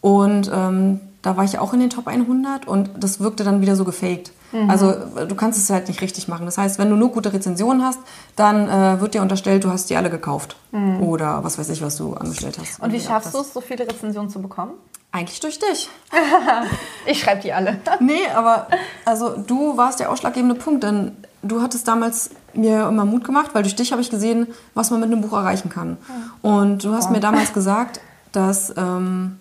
Und 0.00 0.50
ähm, 0.52 1.00
da 1.22 1.36
war 1.36 1.44
ich 1.44 1.58
auch 1.58 1.72
in 1.72 1.80
den 1.80 1.90
Top 1.90 2.06
100 2.06 2.66
und 2.66 2.90
das 2.98 3.20
wirkte 3.20 3.44
dann 3.44 3.60
wieder 3.60 3.76
so 3.76 3.84
gefaked. 3.84 4.32
Also 4.68 4.90
äh, 4.90 5.26
du 5.28 5.34
kannst 5.34 5.58
es 5.58 5.70
halt 5.70 5.88
nicht 5.88 6.00
richtig 6.00 6.26
machen. 6.28 6.44
Das 6.46 6.58
heißt, 6.58 6.78
wenn 6.78 6.90
du 6.90 6.96
nur 6.96 7.10
gute 7.12 7.32
Rezensionen 7.32 7.84
hast, 7.84 8.00
dann 8.36 8.68
äh, 8.68 9.00
wird 9.00 9.14
dir 9.14 9.22
unterstellt, 9.22 9.62
du 9.64 9.70
hast 9.70 9.90
die 9.90 9.96
alle 9.96 10.10
gekauft. 10.10 10.56
Oder 11.00 11.44
was 11.44 11.58
weiß 11.58 11.68
ich, 11.70 11.82
was 11.82 11.96
du 11.96 12.14
angestellt 12.14 12.58
hast. 12.60 12.80
Und 12.80 12.92
wie 12.92 13.00
schaffst 13.00 13.34
du 13.34 13.40
es, 13.40 13.52
so 13.52 13.60
viele 13.60 13.86
Rezensionen 13.86 14.30
zu 14.30 14.40
bekommen? 14.40 14.72
Eigentlich 15.12 15.40
durch 15.40 15.58
dich. 15.58 15.88
Ich 17.06 17.20
schreibe 17.20 17.42
die 17.42 17.52
alle. 17.52 17.78
Nee, 18.00 18.26
aber 18.34 18.68
also 19.04 19.36
du 19.36 19.76
warst 19.76 20.00
der 20.00 20.10
ausschlaggebende 20.10 20.54
Punkt, 20.54 20.84
denn 20.84 21.16
du 21.42 21.62
hattest 21.62 21.88
damals 21.88 22.30
mir 22.52 22.86
immer 22.88 23.04
Mut 23.04 23.24
gemacht, 23.24 23.50
weil 23.52 23.62
durch 23.62 23.74
dich 23.74 23.90
habe 23.92 24.02
ich 24.02 24.10
gesehen, 24.10 24.46
was 24.74 24.90
man 24.90 25.00
mit 25.00 25.10
einem 25.10 25.20
Buch 25.20 25.32
erreichen 25.32 25.70
kann. 25.70 25.96
Und 26.42 26.84
du 26.84 26.94
hast 26.94 27.10
mir 27.10 27.20
damals 27.20 27.52
gesagt, 27.52 28.00
dass 28.32 28.72
ähm, 28.76 29.39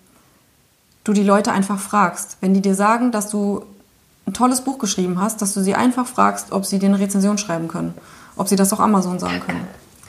du 1.03 1.13
die 1.13 1.23
Leute 1.23 1.51
einfach 1.51 1.79
fragst. 1.79 2.37
Wenn 2.41 2.53
die 2.53 2.61
dir 2.61 2.75
sagen, 2.75 3.11
dass 3.11 3.29
du 3.29 3.63
ein 4.27 4.33
tolles 4.33 4.61
Buch 4.61 4.79
geschrieben 4.79 5.19
hast, 5.19 5.41
dass 5.41 5.53
du 5.53 5.61
sie 5.61 5.75
einfach 5.75 6.07
fragst, 6.07 6.51
ob 6.51 6.65
sie 6.65 6.79
dir 6.79 6.87
eine 6.87 6.99
Rezension 6.99 7.37
schreiben 7.37 7.67
können. 7.67 7.93
Ob 8.35 8.47
sie 8.47 8.55
das 8.55 8.71
auch 8.73 8.79
Amazon 8.79 9.19
sagen 9.19 9.39
können. 9.39 9.67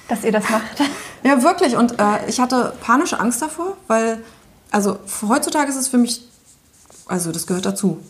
Dass 0.09 0.25
ihr 0.25 0.33
das 0.33 0.49
macht. 0.49 0.65
Ja, 1.23 1.43
wirklich. 1.43 1.77
Und 1.77 2.01
äh, 2.01 2.29
ich 2.29 2.41
hatte 2.41 2.73
panische 2.81 3.21
Angst 3.21 3.43
davor, 3.43 3.77
weil, 3.89 4.23
also 4.71 4.99
heutzutage 5.29 5.69
ist 5.69 5.77
es 5.77 5.87
für 5.87 5.99
mich, 5.99 6.27
also 7.09 7.31
das 7.31 7.47
gehört 7.47 7.67
dazu. 7.67 8.01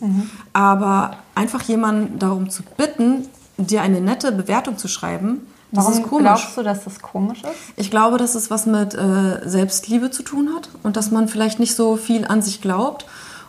Aber 0.53 1.17
einfach 1.35 1.61
jemanden 1.63 2.19
darum 2.19 2.49
zu 2.49 2.63
bitten, 2.77 3.27
dir 3.57 3.81
eine 3.81 3.99
nette 3.99 4.31
Bewertung 4.31 4.77
zu 4.77 4.87
schreiben, 4.87 5.45
Warum 5.71 5.93
ist 5.93 6.03
komisch. 6.03 6.23
glaubst 6.23 6.57
du, 6.57 6.63
dass 6.63 6.83
das 6.83 7.01
komisch 7.01 7.43
ist? 7.43 7.51
Ich 7.77 7.89
glaube, 7.89 8.17
dass 8.17 8.35
es 8.35 8.51
was 8.51 8.65
mit 8.65 8.93
äh, 8.93 9.47
Selbstliebe 9.47 10.11
zu 10.11 10.23
tun 10.23 10.49
hat 10.55 10.69
und 10.83 10.97
dass 10.97 11.11
man 11.11 11.27
vielleicht 11.27 11.59
nicht 11.59 11.75
so 11.75 11.95
viel 11.95 12.25
an 12.25 12.41
sich 12.41 12.61
glaubt. 12.61 13.05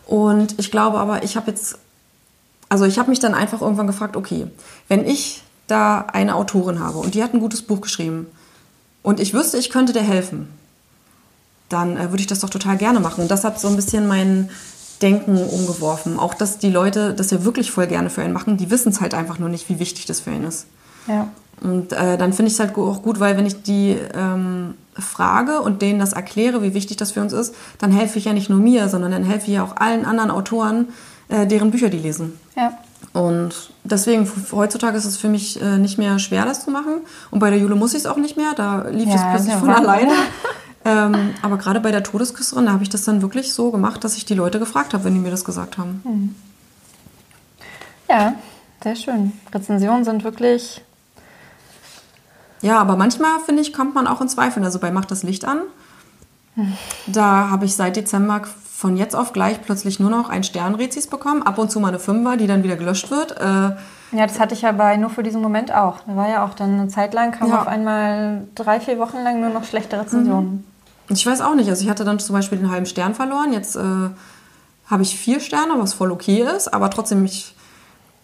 Und 0.07 0.59
ich 0.59 0.71
glaube 0.71 0.99
aber, 0.99 1.25
ich 1.25 1.37
habe 1.37 1.51
jetzt, 1.51 1.79
also 2.69 2.85
ich 2.85 2.99
habe 2.99 3.11
mich 3.11 3.19
dann 3.19 3.35
einfach 3.35 3.61
irgendwann 3.61 3.89
gefragt, 3.89 4.17
okay, 4.17 4.47
wenn 4.89 5.07
ich 5.07 5.43
da 5.67 6.07
eine 6.13 6.37
Autorin 6.37 6.81
habe 6.81 6.99
und 6.99 7.15
die 7.15 7.23
hat 7.23 7.35
ein 7.35 7.41
gutes 7.41 7.63
Buch 7.63 7.81
geschrieben 7.81 8.27
und 9.03 9.19
ich 9.19 9.35
wüsste, 9.35 9.59
ich 9.59 9.71
könnte 9.71 9.93
dir 9.93 10.03
helfen, 10.03 10.49
dann 11.69 11.97
äh, 11.97 12.11
würde 12.11 12.21
ich 12.21 12.27
das 12.27 12.41
doch 12.41 12.51
total 12.51 12.77
gerne 12.77 13.01
machen. 13.01 13.23
Und 13.23 13.31
das 13.31 13.45
hat 13.45 13.59
so 13.59 13.69
ein 13.69 13.77
bisschen 13.77 14.07
mein 14.07 14.51
Denken 15.01 15.37
umgeworfen. 15.37 16.19
Auch, 16.19 16.35
dass 16.35 16.59
die 16.59 16.71
Leute 16.71 17.15
das 17.15 17.31
ja 17.31 17.45
wirklich 17.45 17.73
voll 17.73 17.89
gerne 17.89 18.11
für 18.11 18.23
einen 18.23 18.33
machen, 18.33 18.57
die 18.57 18.71
wissen 18.71 18.91
es 18.91 19.01
halt 19.01 19.15
einfach 19.15 19.39
nur 19.39 19.49
nicht, 19.49 19.69
wie 19.69 19.81
wichtig 19.81 20.07
das 20.07 20.21
für 20.21 20.31
einen 20.31 20.45
ist. 20.45 20.67
Ja. 21.09 21.29
Und 21.63 21.93
äh, 21.93 22.19
dann 22.19 22.33
finde 22.33 22.49
ich 22.49 22.55
es 22.55 22.61
halt 22.61 22.77
auch 22.77 23.03
gut, 23.03 23.21
weil 23.21 23.37
wenn 23.37 23.47
ich 23.47 23.63
die 23.63 23.97
ähm, 24.15 24.75
frage 24.99 25.61
und 25.61 25.81
denen 25.81 26.01
das 26.01 26.13
erkläre, 26.13 26.63
wie 26.63 26.75
wichtig 26.75 26.97
das 26.97 27.13
für 27.13 27.21
uns 27.21 27.33
ist, 27.33 27.55
dann 27.79 27.93
helfe 27.93 28.19
ich 28.19 28.25
ja 28.25 28.33
nicht 28.33 28.51
nur 28.51 28.59
mir, 28.59 28.89
sondern 28.89 29.13
dann 29.13 29.25
helfe 29.25 29.47
ich 29.47 29.55
ja 29.55 29.63
auch 29.63 29.77
allen 29.77 30.05
anderen 30.05 30.31
Autoren, 30.31 30.89
äh, 31.29 31.47
deren 31.47 31.71
Bücher 31.71 31.89
die 31.89 31.99
lesen. 31.99 32.39
Ja. 32.57 32.79
Und 33.13 33.71
deswegen, 33.85 34.31
heutzutage 34.53 34.97
ist 34.97 35.05
es 35.05 35.17
für 35.17 35.29
mich 35.29 35.61
äh, 35.63 35.79
nicht 35.79 35.99
mehr 35.99 36.19
schwer, 36.19 36.45
das 36.45 36.65
zu 36.65 36.71
machen. 36.71 37.03
Und 37.31 37.39
bei 37.39 37.51
der 37.51 37.59
Jule 37.59 37.75
muss 37.77 37.93
ich 37.93 38.01
es 38.01 38.07
auch 38.07 38.17
nicht 38.17 38.37
mehr, 38.37 38.55
da 38.57 38.89
lief 38.89 39.09
Ja, 39.09 39.15
es 39.15 39.23
plötzlich 39.31 39.55
von 39.55 39.69
Wahnsinn. 39.69 39.87
alleine. 39.87 40.13
ähm, 40.85 41.31
aber 41.43 41.59
gerade 41.59 41.81
bei 41.81 41.91
der 41.91 42.03
Todesküsserin, 42.03 42.67
da 42.67 42.73
habe 42.73 42.83
ich 42.83 42.91
das 42.91 43.05
dann 43.05 43.23
wirklich 43.23 43.53
so 43.53 43.71
gemacht, 43.71 44.03
dass 44.03 44.17
ich 44.17 44.25
die 44.25 44.35
Leute 44.35 44.59
gefragt 44.59 44.95
habe, 44.95 45.05
wenn 45.05 45.15
die 45.15 45.21
mir 45.21 45.31
das 45.31 45.45
gesagt 45.45 45.79
haben. 45.79 46.35
Ja, 48.09 48.35
sehr 48.83 48.97
schön. 48.97 49.33
Rezensionen 49.55 50.05
sind 50.05 50.25
wirklich. 50.25 50.83
Ja, 52.63 52.79
aber 52.79 52.97
manchmal, 52.97 53.39
finde 53.45 53.61
ich, 53.63 53.73
kommt 53.73 53.95
man 53.95 54.07
auch 54.07 54.21
in 54.21 54.29
Zweifeln. 54.29 54.65
Also 54.65 54.79
bei 54.79 54.91
Macht 54.91 55.11
das 55.11 55.23
Licht 55.25 55.45
an, 55.45 55.59
da 57.07 57.51
habe 57.51 57.65
ich 57.65 57.75
seit 57.77 57.97
Dezember 57.97 58.43
von 58.77 58.97
jetzt 58.97 59.15
auf 59.15 59.33
gleich 59.33 59.63
plötzlich 59.63 60.01
nur 60.01 60.11
noch 60.11 60.29
ein 60.29 60.43
Sternrezis 60.45 61.07
bekommen. 61.07 61.43
Ab 61.43 61.59
und 61.59 61.71
zu 61.71 61.81
mal 61.81 61.89
eine 61.89 61.99
Fünfer, 61.99 62.37
die 62.37 62.47
dann 62.47 62.63
wieder 62.63 62.77
gelöscht 62.77 63.11
wird. 63.11 63.33
Äh, 63.41 63.45
Ja, 64.15 64.27
das 64.27 64.39
hatte 64.41 64.55
ich 64.55 64.63
ja 64.63 64.73
bei 64.73 64.97
nur 64.97 65.09
für 65.09 65.23
diesen 65.23 65.41
Moment 65.41 65.73
auch. 65.73 66.01
Da 66.07 66.17
war 66.17 66.29
ja 66.29 66.45
auch 66.45 66.55
dann 66.55 66.79
eine 66.81 66.89
Zeit 66.89 67.15
lang, 67.15 67.33
kam 67.33 67.49
Ja. 67.49 67.61
auf 67.63 67.67
einmal 67.69 68.47
drei, 68.55 68.81
vier 68.81 68.99
Wochen 68.99 69.19
lang 69.23 69.41
nur 69.41 69.51
noch 69.51 69.65
schlechte 69.65 69.99
Rezensionen. 69.99 70.65
ich 71.09 71.25
weiß 71.27 71.41
auch 71.43 71.55
nicht. 71.55 71.69
Also 71.71 71.85
ich 71.85 71.91
hatte 71.91 72.05
dann 72.05 72.19
zum 72.19 72.35
Beispiel 72.35 72.59
den 72.59 72.71
halben 72.71 72.87
Stern 72.87 73.15
verloren. 73.15 73.53
Jetzt 73.53 73.77
äh, 73.77 73.81
habe 74.91 75.03
ich 75.03 75.17
vier 75.17 75.41
Sterne, 75.41 75.75
was 75.79 75.95
voll 75.95 76.11
okay 76.13 76.45
ist. 76.57 76.73
Aber 76.75 76.91
trotzdem, 76.91 77.25
ich, 77.25 77.55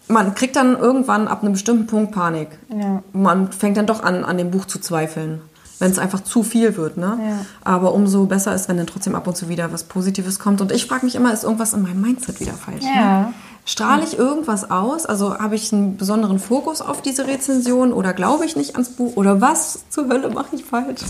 man 0.09 0.35
kriegt 0.35 0.55
dann 0.55 0.75
irgendwann 0.75 1.27
ab 1.27 1.43
einem 1.43 1.53
bestimmten 1.53 1.85
Punkt 1.85 2.11
Panik. 2.11 2.49
Ja. 2.75 3.01
Man 3.13 3.51
fängt 3.51 3.77
dann 3.77 3.85
doch 3.85 4.03
an, 4.03 4.25
an 4.25 4.37
dem 4.37 4.51
Buch 4.51 4.65
zu 4.65 4.79
zweifeln. 4.79 5.41
Wenn 5.77 5.91
es 5.91 5.99
einfach 5.99 6.21
zu 6.21 6.43
viel 6.43 6.75
wird, 6.75 6.97
ne? 6.97 7.17
Ja. 7.21 7.45
Aber 7.63 7.93
umso 7.93 8.25
besser 8.25 8.53
ist, 8.53 8.67
wenn 8.67 8.75
dann 8.75 8.87
trotzdem 8.87 9.15
ab 9.15 9.27
und 9.27 9.37
zu 9.37 9.47
wieder 9.47 9.71
was 9.71 9.83
Positives 9.85 10.37
kommt. 10.37 10.59
Und 10.59 10.73
ich 10.73 10.87
frage 10.87 11.05
mich 11.05 11.15
immer, 11.15 11.31
ist 11.31 11.45
irgendwas 11.45 11.73
in 11.73 11.83
meinem 11.83 12.01
Mindset 12.01 12.41
wieder 12.41 12.53
falsch? 12.53 12.83
Ja. 12.83 13.21
Ne? 13.21 13.33
Strahle 13.65 14.03
ich 14.03 14.17
irgendwas 14.17 14.71
aus? 14.71 15.05
Also 15.05 15.37
habe 15.37 15.55
ich 15.55 15.71
einen 15.71 15.95
besonderen 15.95 16.39
Fokus 16.39 16.81
auf 16.81 17.01
diese 17.01 17.27
Rezension 17.27 17.93
oder 17.93 18.13
glaube 18.13 18.45
ich 18.45 18.55
nicht 18.55 18.73
ans 18.73 18.89
Buch? 18.89 19.15
Oder 19.15 19.39
was 19.39 19.85
zur 19.89 20.09
Hölle 20.09 20.29
mache 20.31 20.55
ich 20.55 20.65
falsch? 20.65 21.01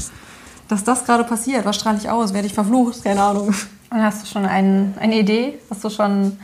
Dass 0.68 0.84
das 0.84 1.06
gerade 1.06 1.24
passiert, 1.24 1.66
was 1.66 1.78
strahle 1.78 1.98
ich 1.98 2.10
aus? 2.10 2.34
Werde 2.34 2.46
ich 2.46 2.54
verflucht? 2.54 3.04
Keine 3.04 3.24
Ahnung. 3.24 3.48
Und 3.90 4.04
hast 4.04 4.22
du 4.22 4.28
schon 4.28 4.46
ein, 4.46 4.94
eine 5.00 5.18
Idee? 5.18 5.58
Hast 5.70 5.84
du 5.84 5.90
schon. 5.90 6.38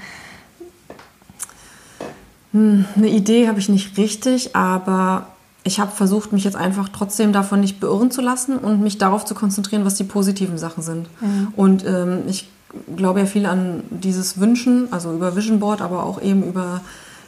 Eine 2.56 3.10
Idee 3.10 3.48
habe 3.48 3.60
ich 3.60 3.70
nicht 3.70 3.98
richtig, 3.98 4.56
aber 4.56 5.28
ich 5.64 5.80
habe 5.80 5.92
versucht, 5.92 6.32
mich 6.32 6.44
jetzt 6.44 6.56
einfach 6.56 6.90
trotzdem 6.90 7.34
davon 7.34 7.60
nicht 7.60 7.80
beirren 7.80 8.12
zu 8.12 8.22
lassen 8.22 8.58
und 8.58 8.82
mich 8.82 8.98
darauf 8.98 9.26
zu 9.26 9.36
konzentrieren, 9.36 9.84
was 9.84 9.96
die 9.96 10.04
positiven 10.04 10.58
Sachen 10.58 10.84
sind. 10.84 11.08
Und 11.56 11.86
ähm, 11.86 12.24
ich 12.28 12.48
glaube 12.96 13.20
ja 13.20 13.26
viel 13.26 13.46
an 13.46 13.84
dieses 13.90 14.40
Wünschen, 14.40 14.88
also 14.92 15.14
über 15.14 15.36
Vision 15.36 15.60
Board, 15.60 15.82
aber 15.82 16.04
auch 16.04 16.22
eben 16.22 16.44
über 16.44 16.82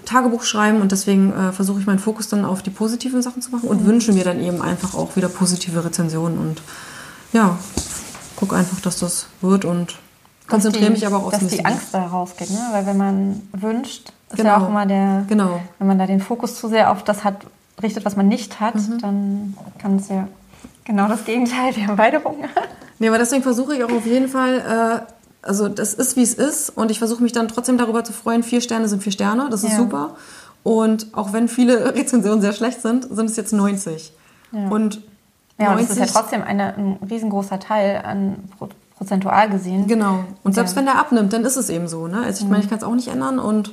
Tagebuch 0.05 0.43
schreiben 0.43 0.81
und 0.81 0.91
deswegen 0.91 1.33
äh, 1.33 1.51
versuche 1.51 1.81
ich 1.81 1.85
meinen 1.85 1.99
Fokus 1.99 2.29
dann 2.29 2.45
auf 2.45 2.63
die 2.63 2.69
positiven 2.69 3.21
Sachen 3.21 3.41
zu 3.41 3.51
machen 3.51 3.67
und 3.67 3.85
wünsche 3.85 4.13
mir 4.13 4.23
dann 4.23 4.41
eben 4.41 4.61
einfach 4.61 4.95
auch 4.95 5.15
wieder 5.15 5.27
positive 5.27 5.83
Rezensionen 5.83 6.37
und 6.37 6.61
ja, 7.33 7.57
guck 8.37 8.53
einfach, 8.53 8.79
dass 8.79 8.99
das 8.99 9.27
wird 9.41 9.65
und 9.65 9.95
konzentriere 10.47 10.91
mich 10.91 11.05
aber 11.05 11.17
auch 11.17 11.33
aufs 11.33 11.39
Dass 11.39 11.47
die. 11.49 11.65
Angst 11.65 11.87
da 11.91 12.07
rausgeht, 12.07 12.49
ne? 12.51 12.59
Weil 12.71 12.85
wenn 12.85 12.97
man 12.97 13.41
wünscht, 13.51 14.13
ist 14.29 14.37
Genau. 14.37 14.49
ja 14.49 14.57
auch 14.57 14.67
immer 14.69 14.85
der. 14.85 15.23
Genau. 15.27 15.61
Wenn 15.79 15.87
man 15.87 15.97
da 15.99 16.05
den 16.05 16.19
Fokus 16.19 16.55
zu 16.55 16.67
sehr 16.67 16.91
auf 16.91 17.03
das 17.03 17.23
hat, 17.23 17.35
richtet, 17.81 18.05
was 18.05 18.15
man 18.15 18.27
nicht 18.27 18.59
hat, 18.59 18.75
Mhm. 18.75 18.97
dann 18.99 19.57
kann 19.79 19.95
es 19.97 20.09
ja 20.09 20.27
genau 20.85 21.07
das 21.07 21.25
Gegenteil. 21.25 21.75
Wir 21.75 21.87
haben 21.87 21.95
beide 21.97 22.23
Hunger. 22.23 22.47
Nee, 22.99 23.07
aber 23.09 23.17
deswegen 23.19 23.43
versuche 23.43 23.75
ich 23.75 23.83
auch 23.83 23.91
auf 23.91 24.05
jeden 24.05 24.27
Fall, 24.27 25.05
äh, 25.05 25.47
also 25.47 25.67
das 25.69 25.93
ist 25.93 26.15
wie 26.15 26.23
es 26.23 26.33
ist 26.33 26.69
und 26.71 26.89
ich 26.91 26.97
versuche 26.99 27.21
mich 27.21 27.31
dann 27.31 27.47
trotzdem 27.47 27.77
darüber 27.77 28.03
zu 28.03 28.11
freuen, 28.13 28.41
vier 28.43 28.59
Sterne 28.61 28.87
sind 28.87 29.03
vier 29.03 29.11
Sterne, 29.11 29.47
das 29.51 29.63
ist 29.63 29.71
Ja. 29.73 29.77
super. 29.77 30.15
Und 30.63 31.07
auch 31.13 31.31
wenn 31.31 31.47
viele 31.47 31.85
Rezensionen 31.95 32.41
sehr 32.41 32.53
schlecht 32.53 32.81
sind, 32.81 33.03
sind 33.09 33.29
es 33.29 33.35
jetzt 33.37 33.53
90. 33.53 34.11
Ja. 34.51 34.67
Und 34.69 35.01
Ja, 35.59 35.71
und 35.71 35.79
das 35.81 35.91
ist 35.91 35.99
ja 35.99 36.05
trotzdem 36.07 36.41
eine, 36.43 36.75
ein 36.75 36.97
riesengroßer 37.09 37.59
Teil 37.59 38.01
an 38.03 38.35
prozentual 38.97 39.49
gesehen. 39.49 39.85
Genau. 39.87 40.23
Und 40.43 40.53
selbst 40.55 40.71
ja. 40.71 40.77
wenn 40.77 40.85
der 40.85 40.97
abnimmt, 40.99 41.31
dann 41.33 41.45
ist 41.45 41.55
es 41.55 41.69
eben 41.69 41.87
so. 41.87 42.07
Ne? 42.07 42.17
Also 42.23 42.39
ich 42.39 42.45
mhm. 42.45 42.51
meine, 42.51 42.63
ich 42.63 42.69
kann 42.69 42.79
es 42.79 42.83
auch 42.83 42.95
nicht 42.95 43.07
ändern 43.09 43.37
und 43.39 43.71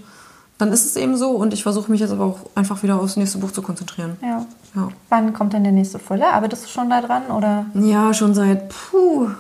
dann 0.59 0.73
ist 0.73 0.85
es 0.85 0.97
eben 0.97 1.17
so 1.17 1.31
und 1.31 1.53
ich 1.53 1.63
versuche 1.63 1.91
mich 1.91 2.01
jetzt 2.01 2.13
aber 2.13 2.25
auch 2.25 2.39
einfach 2.55 2.83
wieder 2.83 3.01
aufs 3.01 3.17
nächste 3.17 3.39
Buch 3.39 3.51
zu 3.51 3.63
konzentrieren. 3.63 4.17
Ja. 4.23 4.47
ja. 4.75 4.89
Wann 5.09 5.33
kommt 5.33 5.53
denn 5.53 5.65
der 5.65 5.73
nächste 5.73 5.99
Fülle? 5.99 6.29
Arbeitest 6.29 6.65
du 6.65 6.69
schon 6.69 6.91
da 6.91 7.01
dran 7.01 7.27
oder? 7.27 7.67
Ja, 7.75 8.15
schon 8.15 8.35
seit 8.35 8.69
puh, 8.69 9.31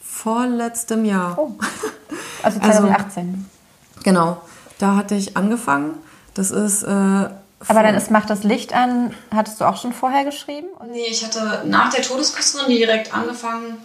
vorletztem 0.00 1.04
Jahr. 1.04 1.38
Oh. 1.38 1.52
Also 2.42 2.58
2018. 2.58 3.46
Also, 4.00 4.04
genau. 4.04 4.40
Da 4.78 4.96
hatte 4.96 5.14
ich 5.14 5.36
angefangen. 5.36 5.94
Das 6.32 6.50
ist. 6.50 6.82
Äh, 6.84 6.86
aber 6.88 7.82
dann 7.82 7.94
ist 7.94 8.10
Macht 8.10 8.30
das 8.30 8.44
Licht 8.44 8.74
an. 8.74 9.12
Hattest 9.30 9.60
du 9.60 9.66
auch 9.66 9.76
schon 9.76 9.92
vorher 9.92 10.24
geschrieben? 10.24 10.68
Oder? 10.78 10.88
Nee, 10.88 11.06
ich 11.10 11.22
hatte 11.22 11.64
nach 11.66 11.92
der 11.92 12.00
Todesküsterin 12.00 12.70
direkt 12.70 13.12
angefangen. 13.12 13.76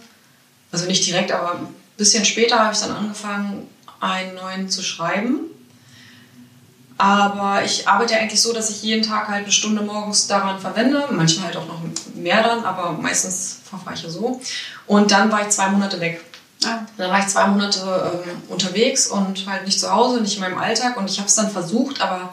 Also 0.72 0.86
nicht 0.86 1.06
direkt, 1.06 1.32
aber 1.32 1.56
ein 1.56 1.66
bisschen 1.98 2.24
später 2.24 2.58
habe 2.58 2.72
ich 2.72 2.80
dann 2.80 2.92
angefangen, 2.92 3.68
einen 4.00 4.34
neuen 4.36 4.70
zu 4.70 4.82
schreiben. 4.82 5.40
Aber 6.98 7.62
ich 7.64 7.86
arbeite 7.86 8.16
eigentlich 8.16 8.40
so, 8.40 8.52
dass 8.52 8.70
ich 8.70 8.82
jeden 8.82 9.02
Tag 9.02 9.28
halt 9.28 9.44
eine 9.44 9.52
Stunde 9.52 9.82
morgens 9.82 10.28
daran 10.28 10.58
verwende. 10.58 11.06
Manchmal 11.10 11.46
halt 11.46 11.56
auch 11.56 11.66
noch 11.66 11.80
mehr 12.14 12.42
dann, 12.42 12.64
aber 12.64 12.92
meistens 12.92 13.58
verfahre 13.68 13.94
ich 13.94 14.02
ja 14.02 14.08
so. 14.08 14.40
Und 14.86 15.10
dann 15.10 15.30
war 15.30 15.42
ich 15.42 15.50
zwei 15.50 15.68
Monate 15.68 16.00
weg. 16.00 16.24
Ah. 16.64 16.78
Dann 16.96 17.10
war 17.10 17.18
ich 17.18 17.26
zwei 17.26 17.46
Monate 17.48 18.22
ähm, 18.24 18.42
unterwegs 18.48 19.08
und 19.08 19.46
halt 19.46 19.66
nicht 19.66 19.78
zu 19.78 19.92
Hause, 19.92 20.22
nicht 20.22 20.36
in 20.36 20.40
meinem 20.40 20.58
Alltag. 20.58 20.96
Und 20.96 21.10
ich 21.10 21.18
habe 21.18 21.28
es 21.28 21.34
dann 21.34 21.50
versucht, 21.50 22.00
aber 22.00 22.32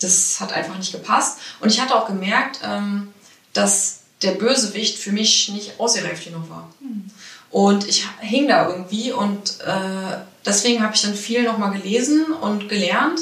das 0.00 0.40
hat 0.40 0.52
einfach 0.52 0.78
nicht 0.78 0.92
gepasst. 0.92 1.38
Und 1.60 1.68
ich 1.68 1.80
hatte 1.80 1.94
auch 1.94 2.06
gemerkt, 2.06 2.60
ähm, 2.64 3.12
dass 3.52 4.00
der 4.22 4.32
Bösewicht 4.32 4.98
für 4.98 5.12
mich 5.12 5.50
nicht 5.50 5.78
ausgereift 5.78 6.24
genug 6.24 6.48
war. 6.48 6.70
Mhm. 6.80 7.10
Und 7.50 7.86
ich 7.86 8.06
hing 8.20 8.48
da 8.48 8.68
irgendwie 8.68 9.12
und 9.12 9.60
äh, 9.60 10.18
deswegen 10.46 10.82
habe 10.82 10.94
ich 10.94 11.02
dann 11.02 11.14
viel 11.14 11.42
nochmal 11.42 11.72
gelesen 11.72 12.26
und 12.32 12.68
gelernt 12.68 13.20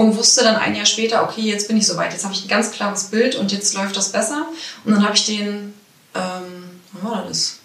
und 0.00 0.16
wusste 0.16 0.42
dann 0.42 0.56
ein 0.56 0.74
Jahr 0.74 0.86
später, 0.86 1.22
okay, 1.22 1.42
jetzt 1.42 1.68
bin 1.68 1.76
ich 1.76 1.86
soweit, 1.86 2.10
jetzt 2.14 2.24
habe 2.24 2.32
ich 2.32 2.42
ein 2.42 2.48
ganz 2.48 2.70
klares 2.70 3.04
Bild 3.04 3.34
und 3.34 3.52
jetzt 3.52 3.74
läuft 3.74 3.94
das 3.94 4.10
besser. 4.10 4.46
Und 4.82 4.92
dann 4.92 5.04
habe 5.04 5.14
ich 5.14 5.26
den, 5.26 5.74
ähm, 6.14 6.80
wann 6.92 7.10
war 7.10 7.24
das? 7.28 7.58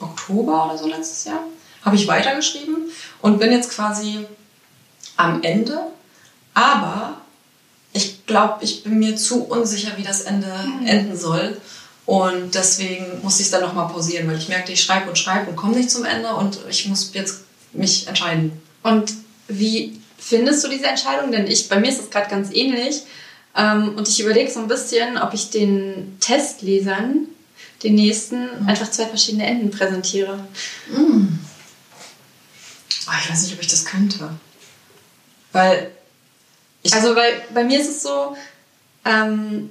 Oktober 0.00 0.64
oder 0.64 0.78
so 0.78 0.88
letztes 0.88 1.24
Jahr, 1.24 1.40
habe 1.84 1.96
ich 1.96 2.08
weitergeschrieben 2.08 2.88
und 3.20 3.38
bin 3.38 3.52
jetzt 3.52 3.70
quasi 3.72 4.24
am 5.18 5.42
Ende. 5.42 5.78
Aber 6.54 7.20
ich 7.92 8.24
glaube, 8.24 8.64
ich 8.64 8.82
bin 8.82 8.98
mir 8.98 9.16
zu 9.16 9.44
unsicher, 9.44 9.98
wie 9.98 10.02
das 10.02 10.22
Ende 10.22 10.46
mhm. 10.46 10.86
enden 10.86 11.16
soll. 11.18 11.60
Und 12.06 12.54
deswegen 12.54 13.20
musste 13.22 13.42
ich 13.42 13.48
es 13.48 13.52
dann 13.52 13.60
nochmal 13.60 13.88
pausieren, 13.88 14.26
weil 14.28 14.38
ich 14.38 14.48
merkte, 14.48 14.72
ich 14.72 14.82
schreibe 14.82 15.10
und 15.10 15.18
schreibe 15.18 15.50
und 15.50 15.56
komme 15.56 15.76
nicht 15.76 15.90
zum 15.90 16.06
Ende 16.06 16.34
und 16.36 16.58
ich 16.70 16.86
muss 16.86 17.10
jetzt 17.12 17.42
mich 17.74 18.08
entscheiden. 18.08 18.62
Und 18.82 19.12
wie 19.48 20.00
findest 20.18 20.64
du 20.64 20.68
diese 20.68 20.86
Entscheidung? 20.86 21.32
Denn 21.32 21.46
ich, 21.46 21.68
bei 21.68 21.78
mir 21.78 21.88
ist 21.88 22.00
es 22.00 22.10
gerade 22.10 22.30
ganz 22.30 22.52
ähnlich. 22.52 23.02
Ähm, 23.56 23.94
und 23.96 24.08
ich 24.08 24.20
überlege 24.20 24.50
so 24.50 24.60
ein 24.60 24.68
bisschen, 24.68 25.16
ob 25.18 25.32
ich 25.32 25.50
den 25.50 26.18
Testlesern, 26.20 27.28
den 27.82 27.94
nächsten, 27.94 28.42
mhm. 28.42 28.68
einfach 28.68 28.90
zwei 28.90 29.06
verschiedene 29.06 29.46
Enden 29.46 29.70
präsentiere. 29.70 30.46
Mhm. 30.90 31.38
Oh, 33.08 33.12
ich 33.22 33.30
weiß 33.30 33.42
nicht, 33.42 33.54
ob 33.54 33.60
ich 33.60 33.68
das 33.68 33.84
könnte. 33.84 34.30
Weil. 35.52 35.90
also, 36.92 37.16
weil 37.16 37.42
bei 37.54 37.64
mir 37.64 37.80
ist 37.80 37.88
es 37.88 38.02
so, 38.02 38.36
ähm, 39.04 39.70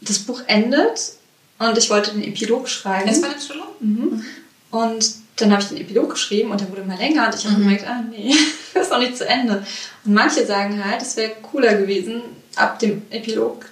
das 0.00 0.18
Buch 0.20 0.42
endet 0.46 1.12
und 1.58 1.78
ich 1.78 1.90
wollte 1.90 2.12
den 2.12 2.24
Epilog 2.24 2.68
schreiben. 2.68 3.08
Jetzt 3.08 3.22
bei 3.22 3.28
dem 3.28 3.38
Thriller? 3.38 3.68
Mhm. 3.80 4.24
Und 4.70 5.21
dann 5.36 5.50
habe 5.50 5.62
ich 5.62 5.68
den 5.68 5.78
Epilog 5.78 6.10
geschrieben 6.10 6.50
und 6.50 6.60
der 6.60 6.68
wurde 6.70 6.82
immer 6.82 6.96
länger 6.96 7.26
und 7.26 7.34
ich 7.34 7.44
habe 7.44 7.56
mhm. 7.56 7.62
gemerkt, 7.64 7.86
ah 7.86 8.02
nee, 8.10 8.34
das 8.74 8.84
ist 8.84 8.92
noch 8.92 8.98
nicht 8.98 9.16
zu 9.16 9.26
Ende. 9.26 9.64
Und 10.04 10.14
manche 10.14 10.46
sagen 10.46 10.84
halt, 10.84 11.02
es 11.02 11.16
wäre 11.16 11.32
cooler 11.42 11.74
gewesen, 11.74 12.22
ab 12.56 12.78
dem 12.78 13.02
Epilog 13.10 13.66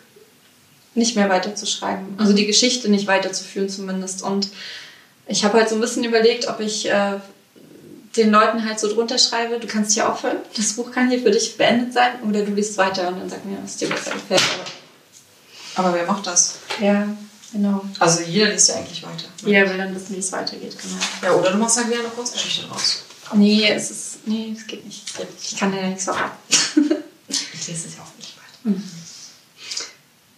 nicht 0.95 1.17
mehr 1.17 1.29
weiterzuschreiben. 1.29 2.15
Also 2.19 2.33
die 2.33 2.47
Geschichte 2.47 2.89
nicht 2.89 3.07
weiterzuführen 3.07 3.69
zumindest. 3.69 4.23
Und 4.23 4.49
ich 5.27 5.45
habe 5.45 5.59
halt 5.59 5.69
so 5.69 5.77
ein 5.77 5.81
bisschen 5.81 6.03
überlegt, 6.03 6.49
ob 6.49 6.61
ich 6.61 6.91
äh, 6.91 7.19
den 8.17 8.31
Leuten 8.31 8.65
halt 8.65 8.81
so 8.81 8.93
drunter 8.93 9.19
schreibe, 9.19 9.61
du 9.61 9.67
kannst 9.67 9.93
hier 9.93 10.11
aufhören, 10.11 10.39
das 10.57 10.73
Buch 10.73 10.91
kann 10.91 11.11
hier 11.11 11.21
für 11.21 11.31
dich 11.31 11.57
beendet 11.57 11.93
sein 11.93 12.13
oder 12.29 12.43
du 12.43 12.53
liest 12.53 12.77
weiter 12.77 13.09
und 13.09 13.21
dann 13.21 13.31
sag 13.31 13.45
mir, 13.45 13.59
was 13.63 13.77
dir 13.77 13.89
besser 13.89 14.13
gefällt. 14.13 14.43
Aber, 15.75 15.89
aber 15.89 15.97
wer 15.97 16.07
macht 16.07 16.27
das? 16.27 16.59
Ja. 16.81 17.07
Genau. 17.53 17.85
Also 17.99 18.23
jeder 18.23 18.51
liest 18.51 18.69
ja 18.69 18.77
eigentlich 18.77 19.03
weiter. 19.03 19.25
Ne? 19.43 19.51
Jeder 19.51 19.71
will 19.71 19.79
dann 19.79 19.95
wissen, 19.95 20.15
wie 20.15 20.21
es 20.21 20.31
weitergeht, 20.33 20.77
genau. 20.81 20.97
Ja, 21.23 21.39
oder 21.39 21.53
du 21.53 21.59
machst 21.59 21.77
halt 21.77 21.89
wieder 21.89 22.01
eine 22.01 22.09
Kurzgeschichte 22.09 22.67
draus. 22.67 23.03
Nee, 23.35 23.69
es 23.69 23.91
ist. 23.91 24.27
Nee, 24.27 24.55
es 24.57 24.67
geht 24.67 24.85
nicht. 24.85 25.05
Ich 25.43 25.57
kann 25.57 25.73
dir 25.73 25.81
ja 25.81 25.89
nichts 25.89 26.05
verraten. 26.05 26.37
ich 27.29 27.69
lese 27.69 27.89
es 27.89 27.97
ja 27.97 28.03
auch 28.03 28.19
nicht 28.19 28.37
weiter. 28.37 28.77
Mhm. 28.77 28.91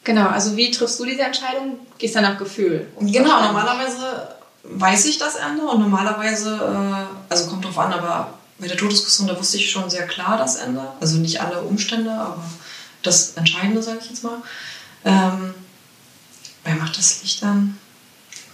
Genau, 0.05 0.29
also 0.29 0.57
wie 0.57 0.71
triffst 0.71 0.99
du 0.99 1.05
diese 1.05 1.23
Entscheidung? 1.23 1.79
Gehst 1.99 2.17
du 2.17 2.21
nach 2.21 2.37
Gefühl? 2.39 2.89
Genau, 2.99 3.43
normalerweise 3.43 4.37
weiß 4.65 5.07
ich 5.07 5.19
das 5.19 5.37
Ende 5.37 5.65
und 5.65 5.81
normalerweise, 5.81 6.57
äh, 6.57 7.33
also 7.33 7.49
kommt 7.49 7.65
drauf 7.65 7.79
an, 7.79 7.93
aber 7.93 8.39
bei 8.59 8.69
der 8.69 8.77
Todeskussion, 8.77 9.29
da 9.29 9.39
wusste 9.39 9.57
ich 9.57 9.71
schon 9.71 9.91
sehr 9.91 10.07
klar 10.07 10.37
das 10.39 10.57
Ende. 10.57 10.83
Also 11.01 11.19
nicht 11.19 11.41
alle 11.41 11.63
Umstände, 11.63 12.13
aber 12.13 12.45
das 13.03 13.35
Entscheidende, 13.35 13.83
sage 13.83 13.99
ich 14.03 14.11
jetzt 14.11 14.25
mal. 14.25 14.39
Ähm, 15.05 15.55
Wer 16.65 16.75
macht 16.75 16.97
das 16.97 17.23
Licht 17.23 17.43
an? 17.43 17.79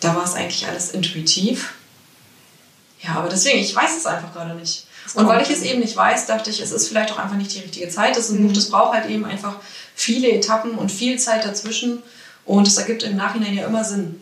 Da 0.00 0.14
war 0.14 0.24
es 0.24 0.34
eigentlich 0.34 0.66
alles 0.66 0.90
intuitiv. 0.90 1.74
Ja, 3.00 3.16
aber 3.16 3.28
deswegen, 3.28 3.58
ich 3.58 3.74
weiß 3.74 3.96
es 3.96 4.06
einfach 4.06 4.32
gerade 4.32 4.54
nicht. 4.54 4.86
Und 5.14 5.26
weil 5.26 5.42
ich 5.42 5.50
es 5.50 5.62
eben 5.62 5.80
nicht 5.80 5.96
weiß, 5.96 6.26
dachte 6.26 6.50
ich, 6.50 6.60
es 6.60 6.72
ist 6.72 6.88
vielleicht 6.88 7.12
auch 7.12 7.18
einfach 7.18 7.36
nicht 7.36 7.54
die 7.54 7.60
richtige 7.60 7.88
Zeit. 7.88 8.16
Das 8.16 8.26
ist 8.26 8.30
ein 8.30 8.42
mhm. 8.42 8.48
Buch, 8.48 8.54
das 8.54 8.70
braucht 8.70 8.94
halt 8.94 9.08
eben 9.08 9.24
einfach 9.24 9.56
viele 9.94 10.30
Etappen 10.30 10.72
und 10.72 10.92
viel 10.92 11.18
Zeit 11.18 11.44
dazwischen. 11.44 12.02
Und 12.44 12.66
es 12.66 12.76
ergibt 12.76 13.02
im 13.02 13.16
Nachhinein 13.16 13.54
ja 13.54 13.66
immer 13.66 13.84
Sinn. 13.84 14.20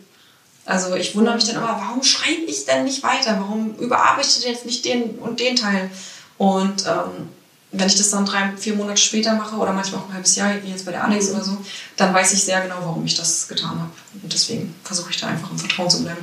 Also 0.65 0.95
ich 0.95 1.15
wundere 1.15 1.35
mich 1.35 1.45
dann 1.45 1.55
immer, 1.55 1.79
warum 1.79 2.03
schreibe 2.03 2.43
ich 2.47 2.65
denn 2.65 2.83
nicht 2.83 3.01
weiter? 3.03 3.39
Warum 3.39 3.75
überarbeite 3.77 4.27
ich 4.37 4.45
jetzt 4.45 4.65
nicht 4.65 4.83
den 4.85 5.17
und 5.19 5.39
den 5.39 5.55
Teil? 5.55 5.89
Und 6.37 6.85
ähm, 6.85 7.29
wenn 7.71 7.87
ich 7.87 7.95
das 7.95 8.11
dann 8.11 8.25
drei, 8.25 8.53
vier 8.57 8.75
Monate 8.75 8.97
später 8.97 9.33
mache 9.33 9.55
oder 9.57 9.73
manchmal 9.73 10.01
auch 10.01 10.07
ein 10.07 10.13
halbes 10.13 10.35
Jahr, 10.35 10.51
wie 10.63 10.71
jetzt 10.71 10.85
bei 10.85 10.91
der 10.91 11.03
Alex 11.03 11.29
oder 11.29 11.43
so, 11.43 11.57
dann 11.97 12.13
weiß 12.13 12.33
ich 12.33 12.43
sehr 12.43 12.61
genau, 12.61 12.77
warum 12.81 13.05
ich 13.05 13.15
das 13.15 13.47
getan 13.47 13.71
habe. 13.71 13.91
Und 14.21 14.31
deswegen 14.31 14.73
versuche 14.83 15.09
ich 15.11 15.19
da 15.19 15.27
einfach 15.27 15.51
im 15.51 15.59
Vertrauen 15.59 15.89
zu 15.89 16.03
bleiben. 16.03 16.21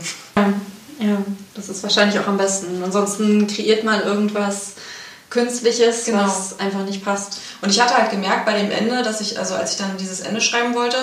Ja, 0.99 1.19
das 1.55 1.69
ist 1.69 1.83
wahrscheinlich 1.83 2.19
auch 2.19 2.27
am 2.27 2.39
besten. 2.39 2.83
Ansonsten 2.83 3.47
kreiert 3.47 3.85
man 3.85 4.01
irgendwas 4.03 4.73
Künstliches, 5.29 6.05
genau. 6.05 6.25
was 6.25 6.59
einfach 6.61 6.85
nicht 6.85 7.05
passt. 7.05 7.41
Und 7.61 7.71
ich 7.71 7.81
hatte 7.81 7.95
halt 7.95 8.11
gemerkt 8.11 8.47
bei 8.47 8.59
dem 8.59 8.71
Ende, 8.71 9.03
dass 9.03 9.21
ich, 9.21 9.39
also 9.39 9.55
als 9.55 9.73
ich 9.73 9.79
dann 9.79 9.99
dieses 9.99 10.21
Ende 10.21 10.41
schreiben 10.41 10.75
wollte, 10.75 10.97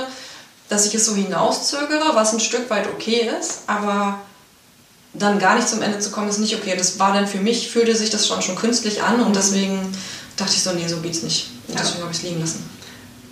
dass 0.70 0.86
ich 0.86 0.96
es 0.96 1.06
so 1.06 1.16
hinauszögere, 1.16 2.16
was 2.16 2.34
ein 2.34 2.39
Stück 2.39 2.70
weit 2.70 2.88
okay 2.88 3.30
ist, 3.39 3.64
aber 3.68 4.22
dann 5.14 5.39
gar 5.39 5.56
nicht 5.56 5.68
zum 5.68 5.82
Ende 5.82 6.00
zu 6.00 6.12
kommen, 6.12 6.30
ist 6.30 6.38
nicht 6.38 6.56
okay. 6.56 6.76
Das 6.78 6.98
war 6.98 7.14
dann 7.14 7.28
für 7.28 7.39
mich, 7.39 7.70
fühlte 7.70 7.94
sich 7.94 8.10
das 8.10 8.26
schon, 8.26 8.42
schon 8.42 8.56
künstlich 8.56 9.04
an 9.04 9.20
und 9.20 9.36
deswegen 9.36 9.94
dachte 10.42 10.54
ich 10.56 10.64
so, 10.64 10.72
nee, 10.74 10.88
so 10.88 10.98
geht's 10.98 11.24
nicht. 11.24 11.50
Und 11.68 11.76
ja. 11.76 11.82
deswegen 11.82 12.02
habe 12.04 12.12
ich 12.12 12.18
es 12.18 12.24
liegen 12.24 12.39
lassen. 12.39 12.70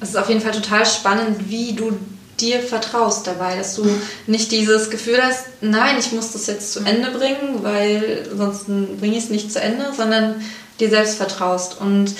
Es 0.01 0.09
ist 0.09 0.17
auf 0.17 0.29
jeden 0.29 0.41
Fall 0.41 0.51
total 0.51 0.85
spannend, 0.85 1.49
wie 1.49 1.73
du 1.73 1.97
dir 2.39 2.61
vertraust 2.61 3.27
dabei, 3.27 3.57
dass 3.57 3.75
du 3.75 3.85
nicht 4.27 4.51
dieses 4.51 4.89
Gefühl 4.89 5.21
hast, 5.21 5.45
nein, 5.59 5.97
ich 5.99 6.13
muss 6.13 6.31
das 6.31 6.47
jetzt 6.47 6.71
zu 6.71 6.79
Ende 6.79 7.11
bringen, 7.11 7.63
weil 7.63 8.29
sonst 8.35 8.67
bringe 8.67 9.17
ich 9.17 9.25
es 9.25 9.29
nicht 9.29 9.51
zu 9.51 9.59
Ende, 9.59 9.91
sondern 9.95 10.41
dir 10.79 10.89
selbst 10.89 11.15
vertraust. 11.15 11.81
Und 11.81 12.13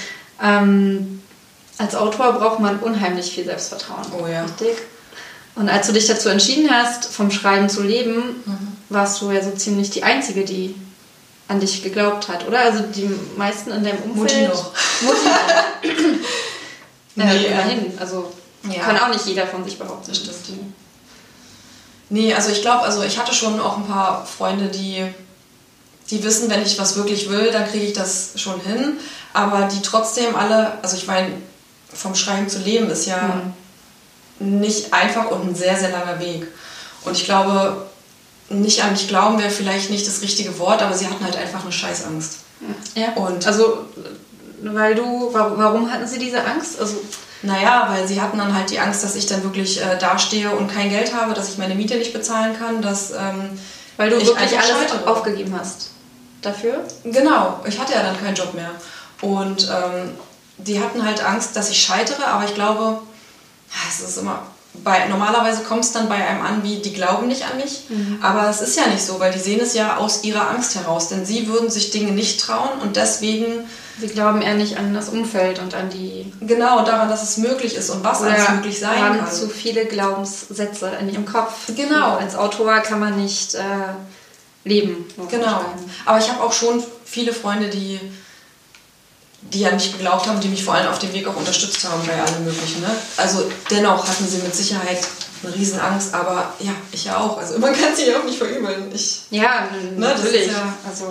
ähm, 0.44 1.22
als 1.78 1.96
Autor 1.96 2.34
braucht 2.34 2.60
man 2.60 2.80
unheimlich 2.80 3.32
viel 3.32 3.46
Selbstvertrauen. 3.46 4.06
Oh 4.22 4.28
ja. 4.28 4.44
Richtig? 4.44 4.76
Und 5.56 5.70
als 5.70 5.88
du 5.88 5.94
dich 5.94 6.08
dazu 6.08 6.30
entschieden 6.30 6.70
hast, 6.70 7.06
vom 7.06 7.32
Schreiben 7.32 7.70
zu 7.70 7.82
leben, 7.82 8.16
mhm. 8.46 8.68
warst 8.90 9.22
du 9.22 9.32
ja 9.32 9.42
so 9.42 9.52
ziemlich 9.52 9.90
die 9.90 10.04
Einzige, 10.04 10.44
die 10.44 10.76
an 11.50 11.60
dich 11.60 11.84
geglaubt 11.84 12.30
hat, 12.30 12.48
oder? 12.48 12.60
Also 12.60 12.84
die 12.84 13.10
meisten 13.36 13.72
in 13.72 13.84
deinem 13.84 14.02
Umfeld. 14.04 14.10
Mutti 14.16 14.48
noch. 14.48 14.64
Mutti 15.02 15.26
noch. 15.26 15.34
nee, 17.16 17.46
äh, 17.46 17.52
immerhin. 17.52 17.98
Also 18.00 18.32
ja. 18.64 18.84
kann 18.84 18.98
auch 19.00 19.10
nicht 19.10 19.26
jeder 19.26 19.48
von 19.48 19.66
sich 19.66 19.78
behaupten. 19.78 20.08
Das 20.08 20.18
stimmt. 20.18 20.74
Nee, 22.10 22.34
also 22.34 22.52
ich 22.52 22.62
glaube, 22.62 22.84
also 22.84 23.04
ich 23.04 23.18
hatte 23.18 23.34
schon 23.34 23.60
auch 23.60 23.78
ein 23.78 23.88
paar 23.88 24.26
Freunde, 24.26 24.68
die, 24.68 25.06
die 26.10 26.24
wissen, 26.24 26.50
wenn 26.50 26.62
ich 26.62 26.80
was 26.80 26.96
wirklich 26.96 27.30
will, 27.30 27.52
dann 27.52 27.68
kriege 27.68 27.86
ich 27.86 27.94
das 27.94 28.32
schon 28.36 28.62
hin. 28.62 29.00
Aber 29.34 29.68
die 29.68 29.82
trotzdem 29.82 30.36
alle, 30.36 30.78
also 30.84 30.98
ich 30.98 31.08
meine, 31.08 31.30
vom 31.92 32.14
Schreiben 32.14 32.48
zu 32.48 32.60
leben 32.60 32.90
ist 32.90 33.08
ja 33.08 33.42
mhm. 34.40 34.60
nicht 34.60 34.94
einfach 34.94 35.32
und 35.32 35.50
ein 35.50 35.56
sehr, 35.56 35.78
sehr 35.78 35.90
langer 35.90 36.20
Weg. 36.20 36.48
Und 37.06 37.18
ich 37.18 37.26
glaube, 37.26 37.89
nicht 38.50 38.84
an 38.84 38.92
mich 38.92 39.08
glauben 39.08 39.40
wäre 39.40 39.50
vielleicht 39.50 39.90
nicht 39.90 40.08
das 40.08 40.22
richtige 40.22 40.58
Wort, 40.60 40.82
aber 40.82 40.96
sie 40.96 41.08
hatten 41.08 41.24
halt 41.24 41.36
einfach 41.36 41.64
eine 41.64 41.72
Scheißangst. 41.72 42.38
Ja. 42.96 43.14
Und 43.14 43.46
also, 43.46 43.86
weil 44.62 44.96
du, 44.96 45.30
warum 45.34 45.92
hatten 45.92 46.08
sie 46.08 46.20
diese 46.20 46.44
Angst? 46.44 46.80
Also 46.80 46.96
Naja, 47.42 47.88
weil 47.90 48.08
sie 48.08 48.22
hatten 48.22 48.38
dann 48.38 48.54
halt 48.54 48.70
die 48.70 48.80
Angst, 48.80 49.04
dass 49.04 49.16
ich 49.16 49.26
dann 49.28 49.44
wirklich 49.44 49.82
äh, 49.82 49.98
dastehe 49.98 50.52
und 50.52 50.68
kein 50.72 50.90
Geld 50.90 51.14
habe, 51.14 51.34
dass 51.34 51.50
ich 51.50 51.58
meine 51.58 51.76
Miete 51.76 51.96
nicht 51.96 52.12
bezahlen 52.12 52.58
kann, 52.58 52.82
dass 52.82 53.12
ähm, 53.12 53.58
weil 53.98 54.10
du 54.10 54.18
ich 54.18 54.28
wirklich 54.28 54.58
alles 54.58 54.70
scheitere. 54.70 55.10
aufgegeben 55.10 55.56
hast. 55.58 55.92
Dafür? 56.42 56.86
Genau, 57.04 57.60
ich 57.66 57.80
hatte 57.80 57.94
ja 57.94 58.02
dann 58.02 58.18
keinen 58.18 58.36
Job 58.36 58.54
mehr. 58.54 58.72
Und 59.22 59.70
ähm, 59.70 60.12
die 60.58 60.80
hatten 60.82 61.06
halt 61.06 61.24
Angst, 61.24 61.56
dass 61.56 61.70
ich 61.70 61.82
scheitere, 61.82 62.26
aber 62.28 62.46
ich 62.46 62.56
glaube, 62.56 63.02
es 63.90 64.02
ist 64.02 64.18
immer. 64.18 64.44
Bei, 64.84 65.08
normalerweise 65.08 65.64
kommt 65.64 65.84
es 65.84 65.92
dann 65.92 66.08
bei 66.10 66.16
einem 66.16 66.42
an, 66.42 66.64
wie 66.64 66.78
die 66.78 66.94
glauben 66.94 67.28
nicht 67.28 67.44
an 67.44 67.58
mich. 67.58 67.82
Aber 68.22 68.50
es 68.50 68.62
ist 68.62 68.78
ja 68.78 68.88
nicht 68.88 69.04
so, 69.04 69.20
weil 69.20 69.32
die 69.32 69.40
sehen 69.40 69.60
es 69.62 69.74
ja 69.74 69.98
aus 69.98 70.24
ihrer 70.24 70.50
Angst 70.50 70.76
heraus. 70.76 71.10
Denn 71.10 71.26
sie 71.26 71.48
würden 71.48 71.70
sich 71.70 71.92
Dinge 71.92 72.12
nicht 72.12 72.40
trauen 72.40 72.80
und 72.82 72.96
deswegen 72.96 73.66
Sie 74.00 74.08
glauben 74.08 74.42
eher 74.42 74.56
nicht 74.56 74.78
an 74.78 74.94
das 74.94 75.10
Umfeld 75.10 75.60
und 75.60 75.74
an 75.76 75.90
die. 75.90 76.32
genau 76.40 76.86
daran, 76.86 77.10
dass 77.10 77.22
es 77.22 77.38
möglich 77.38 77.76
ist 77.76 77.90
und 77.90 78.04
was 78.04 78.22
alles 78.22 78.50
möglich 78.50 78.80
sein 78.80 78.98
haben 78.98 79.20
kann. 79.20 79.32
zu 79.32 79.50
viele 79.50 79.86
Glaubenssätze 79.86 80.92
in 81.02 81.10
ihrem 81.10 81.26
Kopf. 81.26 81.52
Genau. 81.76 82.16
Und 82.16 82.24
als 82.24 82.36
Autor 82.36 82.80
kann 82.80 83.00
man 83.00 83.22
nicht 83.22 83.56
äh, 83.56 83.60
leben. 84.64 85.06
Genau. 85.30 85.62
Aber 86.06 86.18
ich 86.18 86.30
habe 86.30 86.42
auch 86.44 86.54
schon 86.54 86.82
viele 87.04 87.34
Freunde, 87.34 87.70
die, 87.70 88.00
die 89.42 89.66
an 89.66 89.76
mich 89.76 89.92
geglaubt 89.94 90.28
haben, 90.28 90.40
die 90.40 90.48
mich 90.50 90.64
vor 90.64 90.74
allem 90.76 90.88
auf 90.90 91.00
dem 91.00 91.12
Weg 91.14 91.28
auch 91.28 91.36
unterstützt 91.36 91.84
haben 91.86 92.06
bei 92.06 92.14
allem 92.22 92.44
Möglichen. 92.44 92.82
Ne? 92.82 92.90
Also 93.18 93.50
dennoch 93.72 94.08
hatten 94.08 94.28
sie 94.28 94.38
mit 94.40 94.54
Sicherheit 94.56 95.00
eine 95.44 95.56
Riesenangst, 95.56 96.14
aber 96.14 96.54
ja, 96.60 96.72
ich 96.92 97.06
ja 97.06 97.18
auch. 97.18 97.38
Also 97.38 97.58
man 97.60 97.74
kann 97.74 97.96
sie 97.96 98.08
ja 98.10 98.20
auch 98.20 98.24
nicht 98.26 98.38
verübeln. 98.38 98.92
Ich, 98.94 99.22
Ja, 99.32 99.70
Ne, 99.72 100.08
natürlich. 100.08 100.48
ja- 100.48 100.74
also 100.88 101.06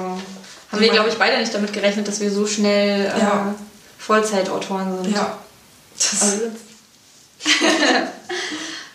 haben 0.70 0.81
wir, 0.81 0.91
glaube 0.91 1.09
ich, 1.09 1.16
beide 1.16 1.39
nicht 1.39 1.53
damit 1.55 1.72
gerechnet, 1.72 2.07
dass 2.07 2.20
wir 2.20 2.31
so 2.31 2.47
schnell 2.47 3.07
äh, 3.07 3.18
Ja. 3.18 3.55
Vollzeitautoren 3.99 5.03
sind. 5.05 5.14
ja. 5.16 5.39
Das, 5.97 6.22
Also, 6.22 6.43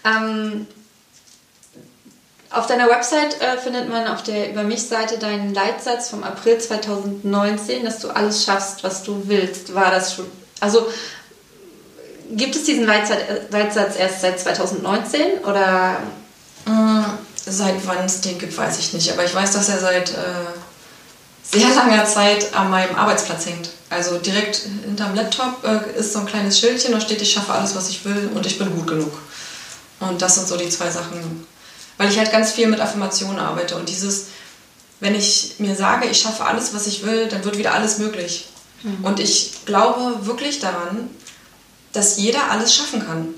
ähm, 0.05 0.67
auf 2.53 2.67
deiner 2.67 2.87
Website 2.87 3.41
äh, 3.41 3.57
findet 3.57 3.89
man 3.89 4.07
auf 4.07 4.23
der 4.23 4.51
Über 4.51 4.63
mich-Seite 4.63 5.17
deinen 5.17 5.53
Leitsatz 5.53 6.09
vom 6.09 6.23
April 6.23 6.57
2019, 6.57 7.83
dass 7.83 7.99
du 7.99 8.09
alles 8.09 8.45
schaffst, 8.45 8.83
was 8.83 9.03
du 9.03 9.23
willst. 9.25 9.73
War 9.73 9.91
das 9.91 10.13
schon? 10.13 10.25
Also 10.59 10.87
gibt 12.31 12.55
es 12.55 12.63
diesen 12.63 12.85
Leitsatz, 12.85 13.19
Leitsatz 13.49 13.97
erst 13.97 14.21
seit 14.21 14.39
2019 14.39 15.39
oder? 15.43 15.97
Mm, 16.65 17.03
Seit 17.45 17.85
wann 17.85 18.05
es 18.05 18.21
den 18.21 18.39
gibt, 18.39 18.57
weiß 18.57 18.79
ich 18.79 18.93
nicht. 18.93 19.11
Aber 19.11 19.25
ich 19.25 19.35
weiß, 19.35 19.51
dass 19.51 19.67
er 19.67 19.77
seit 19.77 20.11
äh, 20.11 20.13
sehr 21.43 21.75
langer 21.75 22.05
Zeit 22.05 22.53
an 22.55 22.69
meinem 22.69 22.95
Arbeitsplatz 22.95 23.45
hängt. 23.47 23.69
Also 23.89 24.17
direkt 24.17 24.61
hinterm 24.85 25.13
Laptop 25.13 25.63
äh, 25.65 25.99
ist 25.99 26.13
so 26.13 26.19
ein 26.19 26.25
kleines 26.25 26.57
Schildchen, 26.57 26.93
da 26.93 27.01
steht, 27.01 27.21
ich 27.21 27.33
schaffe 27.33 27.51
alles, 27.51 27.75
was 27.75 27.89
ich 27.89 28.05
will 28.05 28.29
und 28.33 28.45
ich 28.45 28.57
bin 28.57 28.73
gut 28.73 28.87
genug. 28.87 29.11
Und 29.99 30.21
das 30.21 30.35
sind 30.35 30.47
so 30.47 30.55
die 30.55 30.69
zwei 30.69 30.89
Sachen. 30.89 31.45
Weil 31.97 32.09
ich 32.09 32.17
halt 32.17 32.31
ganz 32.31 32.51
viel 32.51 32.67
mit 32.67 32.79
Affirmationen 32.79 33.39
arbeite 33.39 33.75
und 33.75 33.87
dieses, 33.87 34.25
wenn 34.99 35.15
ich 35.15 35.55
mir 35.59 35.75
sage, 35.75 36.07
ich 36.07 36.19
schaffe 36.21 36.45
alles, 36.45 36.73
was 36.73 36.87
ich 36.87 37.05
will, 37.05 37.27
dann 37.27 37.43
wird 37.43 37.57
wieder 37.57 37.73
alles 37.73 37.97
möglich. 37.99 38.47
Und 39.03 39.19
ich 39.19 39.65
glaube 39.65 40.25
wirklich 40.25 40.59
daran, 40.59 41.09
dass 41.93 42.17
jeder 42.17 42.51
alles 42.51 42.73
schaffen 42.75 43.05
kann. 43.05 43.33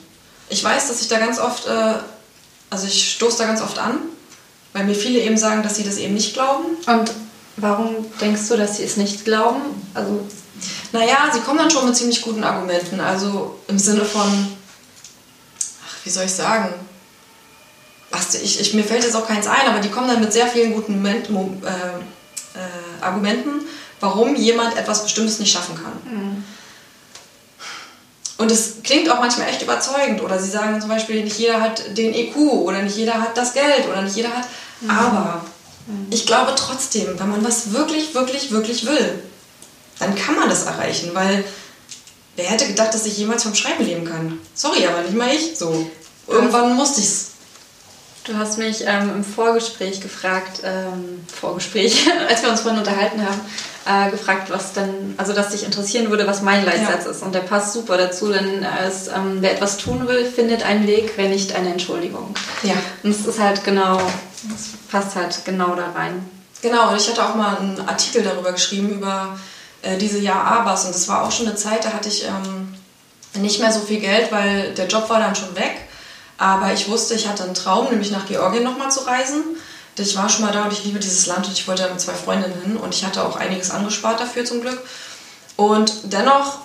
Ich 0.49 0.63
weiß, 0.63 0.87
dass 0.87 1.01
ich 1.01 1.07
da 1.07 1.19
ganz 1.19 1.39
oft, 1.39 1.67
äh, 1.67 1.93
also 2.69 2.87
ich 2.87 3.11
stoße 3.13 3.37
da 3.39 3.45
ganz 3.45 3.61
oft 3.61 3.77
an, 3.77 3.99
weil 4.73 4.85
mir 4.85 4.95
viele 4.95 5.19
eben 5.19 5.37
sagen, 5.37 5.61
dass 5.61 5.75
sie 5.75 5.83
das 5.83 5.97
eben 5.97 6.13
nicht 6.15 6.33
glauben. 6.33 6.65
Und 6.87 7.11
warum 7.57 8.05
denkst 8.21 8.47
du, 8.49 8.57
dass 8.57 8.77
sie 8.77 8.83
es 8.83 8.97
nicht 8.97 9.23
glauben? 9.25 9.61
Also 9.93 10.25
Naja, 10.91 11.29
sie 11.33 11.41
kommen 11.41 11.59
dann 11.59 11.69
schon 11.71 11.85
mit 11.85 11.95
ziemlich 11.95 12.21
guten 12.21 12.43
Argumenten. 12.43 12.99
Also 12.99 13.59
im 13.67 13.77
Sinne 13.77 14.05
von, 14.05 14.47
ach, 15.87 15.95
wie 16.05 16.09
soll 16.09 16.25
ich 16.25 16.33
sagen? 16.33 16.73
Ach, 18.11 18.23
ich, 18.41 18.59
ich, 18.61 18.73
mir 18.73 18.83
fällt 18.83 19.03
jetzt 19.03 19.15
auch 19.15 19.27
keins 19.27 19.47
ein, 19.47 19.67
aber 19.67 19.79
die 19.79 19.89
kommen 19.89 20.07
dann 20.07 20.21
mit 20.21 20.31
sehr 20.31 20.47
vielen 20.47 20.73
guten 20.73 20.93
Moment, 20.95 21.29
Mo- 21.29 21.55
äh, 21.65 21.69
äh, 22.57 23.03
Argumenten, 23.03 23.65
warum 23.99 24.35
jemand 24.35 24.77
etwas 24.77 25.03
Bestimmtes 25.03 25.39
nicht 25.39 25.51
schaffen 25.51 25.75
kann. 25.75 26.43
Und 28.37 28.51
es 28.51 28.75
klingt 28.83 29.09
auch 29.09 29.19
manchmal 29.19 29.47
echt 29.49 29.61
überzeugend. 29.61 30.21
Oder 30.21 30.39
sie 30.39 30.49
sagen 30.49 30.79
zum 30.81 30.89
Beispiel, 30.89 31.23
nicht 31.23 31.37
jeder 31.39 31.61
hat 31.61 31.97
den 31.97 32.13
EQ 32.13 32.35
oder 32.35 32.81
nicht 32.81 32.97
jeder 32.97 33.13
hat 33.21 33.35
das 33.37 33.53
Geld 33.53 33.87
oder 33.89 34.01
nicht 34.01 34.15
jeder 34.15 34.29
hat. 34.29 34.45
Aber 34.89 35.45
ich 36.09 36.25
glaube 36.25 36.53
trotzdem, 36.55 37.17
wenn 37.17 37.29
man 37.29 37.45
was 37.45 37.71
wirklich, 37.71 38.13
wirklich, 38.13 38.51
wirklich 38.51 38.85
will, 38.85 39.23
dann 39.99 40.15
kann 40.15 40.35
man 40.35 40.49
das 40.49 40.63
erreichen, 40.63 41.11
weil 41.13 41.45
wer 42.35 42.45
hätte 42.45 42.67
gedacht, 42.67 42.93
dass 42.93 43.05
ich 43.05 43.17
jemals 43.17 43.43
vom 43.43 43.55
Schreiben 43.55 43.85
leben 43.85 44.03
kann? 44.05 44.39
Sorry, 44.53 44.85
aber 44.85 45.01
nicht 45.01 45.15
mal 45.15 45.33
ich. 45.33 45.57
So. 45.57 45.89
Irgendwann 46.27 46.75
musste 46.75 46.99
ich's. 47.01 47.24
Du 48.25 48.35
hast 48.35 48.57
mich 48.57 48.83
ähm, 48.87 49.11
im 49.17 49.23
Vorgespräch 49.23 50.01
gefragt, 50.01 50.61
ähm, 50.63 51.23
Vorgespräch, 51.31 52.07
als 52.29 52.41
wir 52.41 52.49
uns 52.49 52.61
vorhin 52.61 52.79
unterhalten 52.79 53.21
haben, 53.21 53.39
äh, 53.85 54.09
gefragt, 54.09 54.49
was 54.49 54.73
dann, 54.73 55.13
also 55.17 55.31
dass 55.33 55.49
dich 55.49 55.63
interessieren 55.63 56.09
würde, 56.09 56.25
was 56.25 56.41
mein 56.41 56.65
Leitsatz 56.65 57.05
Ja. 57.05 57.11
ist. 57.11 57.21
Und 57.21 57.35
der 57.35 57.41
passt 57.41 57.73
super 57.73 57.97
dazu, 57.97 58.31
denn 58.31 58.65
es, 58.87 59.07
ähm, 59.09 59.37
wer 59.41 59.51
etwas 59.53 59.77
tun 59.77 60.07
will, 60.07 60.25
findet 60.25 60.65
einen 60.65 60.87
Weg, 60.87 61.13
wenn 61.17 61.29
nicht 61.29 61.53
eine 61.55 61.69
Entschuldigung. 61.69 62.33
Ja. 62.63 62.73
Und 63.03 63.11
es 63.11 63.27
ist 63.27 63.39
halt 63.39 63.63
genau, 63.63 64.01
es 64.55 64.69
passt 64.91 65.15
halt 65.15 65.45
genau 65.45 65.75
da 65.75 65.91
rein. 65.91 66.27
Genau, 66.63 66.89
und 66.89 66.97
ich 66.99 67.07
hatte 67.07 67.23
auch 67.23 67.35
mal 67.35 67.57
einen 67.57 67.87
Artikel 67.87 68.23
darüber 68.23 68.53
geschrieben, 68.53 68.89
über 68.89 69.37
äh, 69.83 69.97
diese 69.97 70.17
Ja-Abers. 70.17 70.85
Und 70.85 70.95
das 70.95 71.07
war 71.07 71.23
auch 71.23 71.31
schon 71.31 71.45
eine 71.45 71.55
Zeit, 71.55 71.85
da 71.85 71.89
hatte 71.93 72.09
ich 72.09 72.25
ähm, 72.25 72.73
nicht 73.39 73.59
mehr 73.59 73.71
so 73.71 73.81
viel 73.81 73.99
Geld, 73.99 74.31
weil 74.31 74.73
der 74.73 74.87
Job 74.87 75.07
war 75.11 75.19
dann 75.19 75.35
schon 75.35 75.55
weg. 75.55 75.81
Aber 76.37 76.73
ich 76.73 76.89
wusste, 76.89 77.13
ich 77.13 77.27
hatte 77.27 77.43
einen 77.43 77.53
Traum, 77.53 77.89
nämlich 77.89 78.11
nach 78.11 78.25
Georgien 78.25 78.63
nochmal 78.63 78.91
zu 78.91 79.01
reisen. 79.01 79.43
Ich 79.97 80.17
war 80.17 80.27
schon 80.27 80.43
mal 80.43 80.51
da 80.51 80.65
und 80.65 80.73
ich 80.73 80.83
liebe 80.83 80.99
dieses 80.99 81.25
Land 81.27 81.47
und 81.47 81.53
ich 81.53 81.67
wollte 81.67 81.83
da 81.83 81.89
mit 81.89 82.01
zwei 82.01 82.13
Freundinnen 82.13 82.61
hin 82.61 82.77
und 82.77 82.93
ich 82.93 83.05
hatte 83.05 83.23
auch 83.23 83.37
einiges 83.37 83.71
angespart 83.71 84.19
dafür 84.19 84.43
zum 84.43 84.61
Glück. 84.61 84.81
Und 85.55 86.11
dennoch 86.11 86.59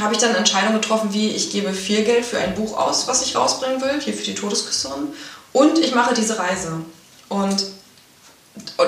habe 0.00 0.14
ich 0.14 0.18
dann 0.18 0.30
eine 0.30 0.38
Entscheidung 0.38 0.74
getroffen, 0.74 1.12
wie 1.12 1.28
ich 1.28 1.50
gebe 1.50 1.72
viel 1.72 2.02
Geld 2.02 2.24
für 2.24 2.38
ein 2.38 2.54
Buch 2.54 2.76
aus, 2.76 3.06
was 3.06 3.24
ich 3.24 3.36
rausbringen 3.36 3.80
will, 3.80 4.00
hier 4.00 4.14
für 4.14 4.24
die 4.24 4.34
Todesküsterin. 4.34 5.08
Und 5.52 5.78
ich 5.78 5.94
mache 5.94 6.14
diese 6.14 6.38
Reise. 6.38 6.80
Und 7.28 7.64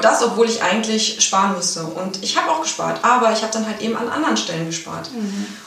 das, 0.02 0.22
obwohl 0.22 0.48
ich 0.48 0.62
eigentlich 0.62 1.24
sparen 1.24 1.56
müsste. 1.56 1.84
Und 1.84 2.22
ich 2.22 2.36
habe 2.36 2.50
auch 2.50 2.62
gespart, 2.62 3.02
aber 3.02 3.32
ich 3.32 3.42
habe 3.42 3.52
dann 3.52 3.66
halt 3.66 3.80
eben 3.80 3.96
an 3.96 4.08
anderen 4.08 4.36
Stellen 4.36 4.66
gespart. 4.66 5.10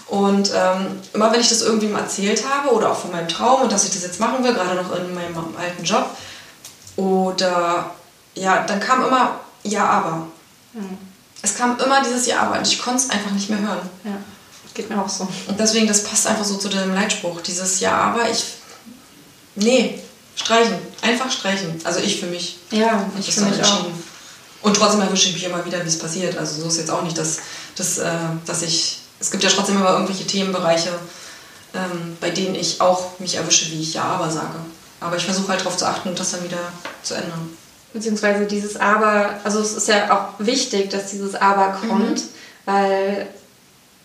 Und 0.07 0.51
ähm, 0.55 0.99
immer 1.13 1.31
wenn 1.31 1.39
ich 1.39 1.49
das 1.49 1.61
irgendwem 1.61 1.95
erzählt 1.95 2.43
habe 2.47 2.73
oder 2.73 2.91
auch 2.91 2.97
von 2.97 3.11
meinem 3.11 3.27
Traum 3.27 3.61
und 3.61 3.71
dass 3.71 3.85
ich 3.85 3.91
das 3.91 4.03
jetzt 4.03 4.19
machen 4.19 4.43
will, 4.43 4.53
gerade 4.53 4.75
noch 4.75 4.95
in 4.95 5.13
meinem 5.13 5.35
alten 5.57 5.83
Job, 5.83 6.09
oder 6.95 7.91
ja, 8.33 8.63
dann 8.63 8.79
kam 8.79 9.05
immer 9.05 9.39
Ja, 9.63 9.85
aber. 9.85 10.27
Es 11.41 11.55
kam 11.55 11.79
immer 11.79 12.01
dieses 12.03 12.25
Ja, 12.25 12.41
aber 12.41 12.57
und 12.57 12.67
ich 12.67 12.81
konnte 12.81 13.03
es 13.03 13.09
einfach 13.09 13.31
nicht 13.31 13.49
mehr 13.49 13.59
hören. 13.59 13.89
Ja, 14.03 14.11
geht 14.73 14.89
mir 14.89 15.01
auch 15.01 15.09
so. 15.09 15.27
Und 15.47 15.59
deswegen, 15.59 15.87
das 15.87 16.03
passt 16.03 16.27
einfach 16.27 16.45
so 16.45 16.57
zu 16.57 16.69
dem 16.69 16.93
Leitspruch. 16.93 17.41
Dieses 17.41 17.79
Ja, 17.79 17.93
aber 17.93 18.29
ich. 18.29 18.43
Nee, 19.55 20.01
streichen. 20.38 20.77
Einfach 21.01 21.29
streichen. 21.29 21.79
Also 21.83 21.99
ich 21.99 22.19
für 22.19 22.27
mich. 22.27 22.59
Ja, 22.71 23.09
ich 23.19 23.35
dann 23.35 23.49
mich 23.49 23.55
auch. 23.55 23.59
entschieden. 23.59 24.03
Und 24.61 24.77
trotzdem 24.77 25.01
erwische 25.01 25.29
ich 25.29 25.33
mich 25.33 25.43
immer 25.43 25.65
wieder, 25.65 25.83
wie 25.83 25.88
es 25.88 25.99
passiert. 25.99 26.38
Also 26.38 26.61
so 26.61 26.67
ist 26.67 26.77
jetzt 26.77 26.91
auch 26.91 27.03
nicht, 27.03 27.17
dass, 27.17 27.39
dass, 27.75 27.97
äh, 27.97 28.09
dass 28.45 28.61
ich. 28.61 28.99
Es 29.19 29.31
gibt 29.31 29.43
ja 29.43 29.49
trotzdem 29.49 29.77
immer 29.77 29.91
irgendwelche 29.91 30.27
Themenbereiche, 30.27 30.91
ähm, 31.73 32.17
bei 32.21 32.29
denen 32.29 32.53
ich 32.53 32.79
auch 32.79 33.19
mich 33.19 33.35
erwische, 33.35 33.71
wie 33.71 33.81
ich 33.81 33.95
ja 33.95 34.03
aber 34.03 34.29
sage. 34.29 34.59
Aber 34.99 35.15
ich 35.15 35.25
versuche 35.25 35.49
halt 35.49 35.61
darauf 35.61 35.77
zu 35.77 35.85
achten 35.85 36.09
und 36.09 36.19
das 36.19 36.31
dann 36.31 36.43
wieder 36.43 36.71
zu 37.01 37.15
ändern. 37.15 37.49
Beziehungsweise 37.93 38.45
dieses 38.45 38.77
Aber, 38.77 39.39
also 39.43 39.59
es 39.59 39.73
ist 39.73 39.88
ja 39.88 40.15
auch 40.15 40.45
wichtig, 40.45 40.89
dass 40.89 41.11
dieses 41.11 41.33
Aber 41.33 41.79
kommt, 41.88 42.23
weil 42.65 43.27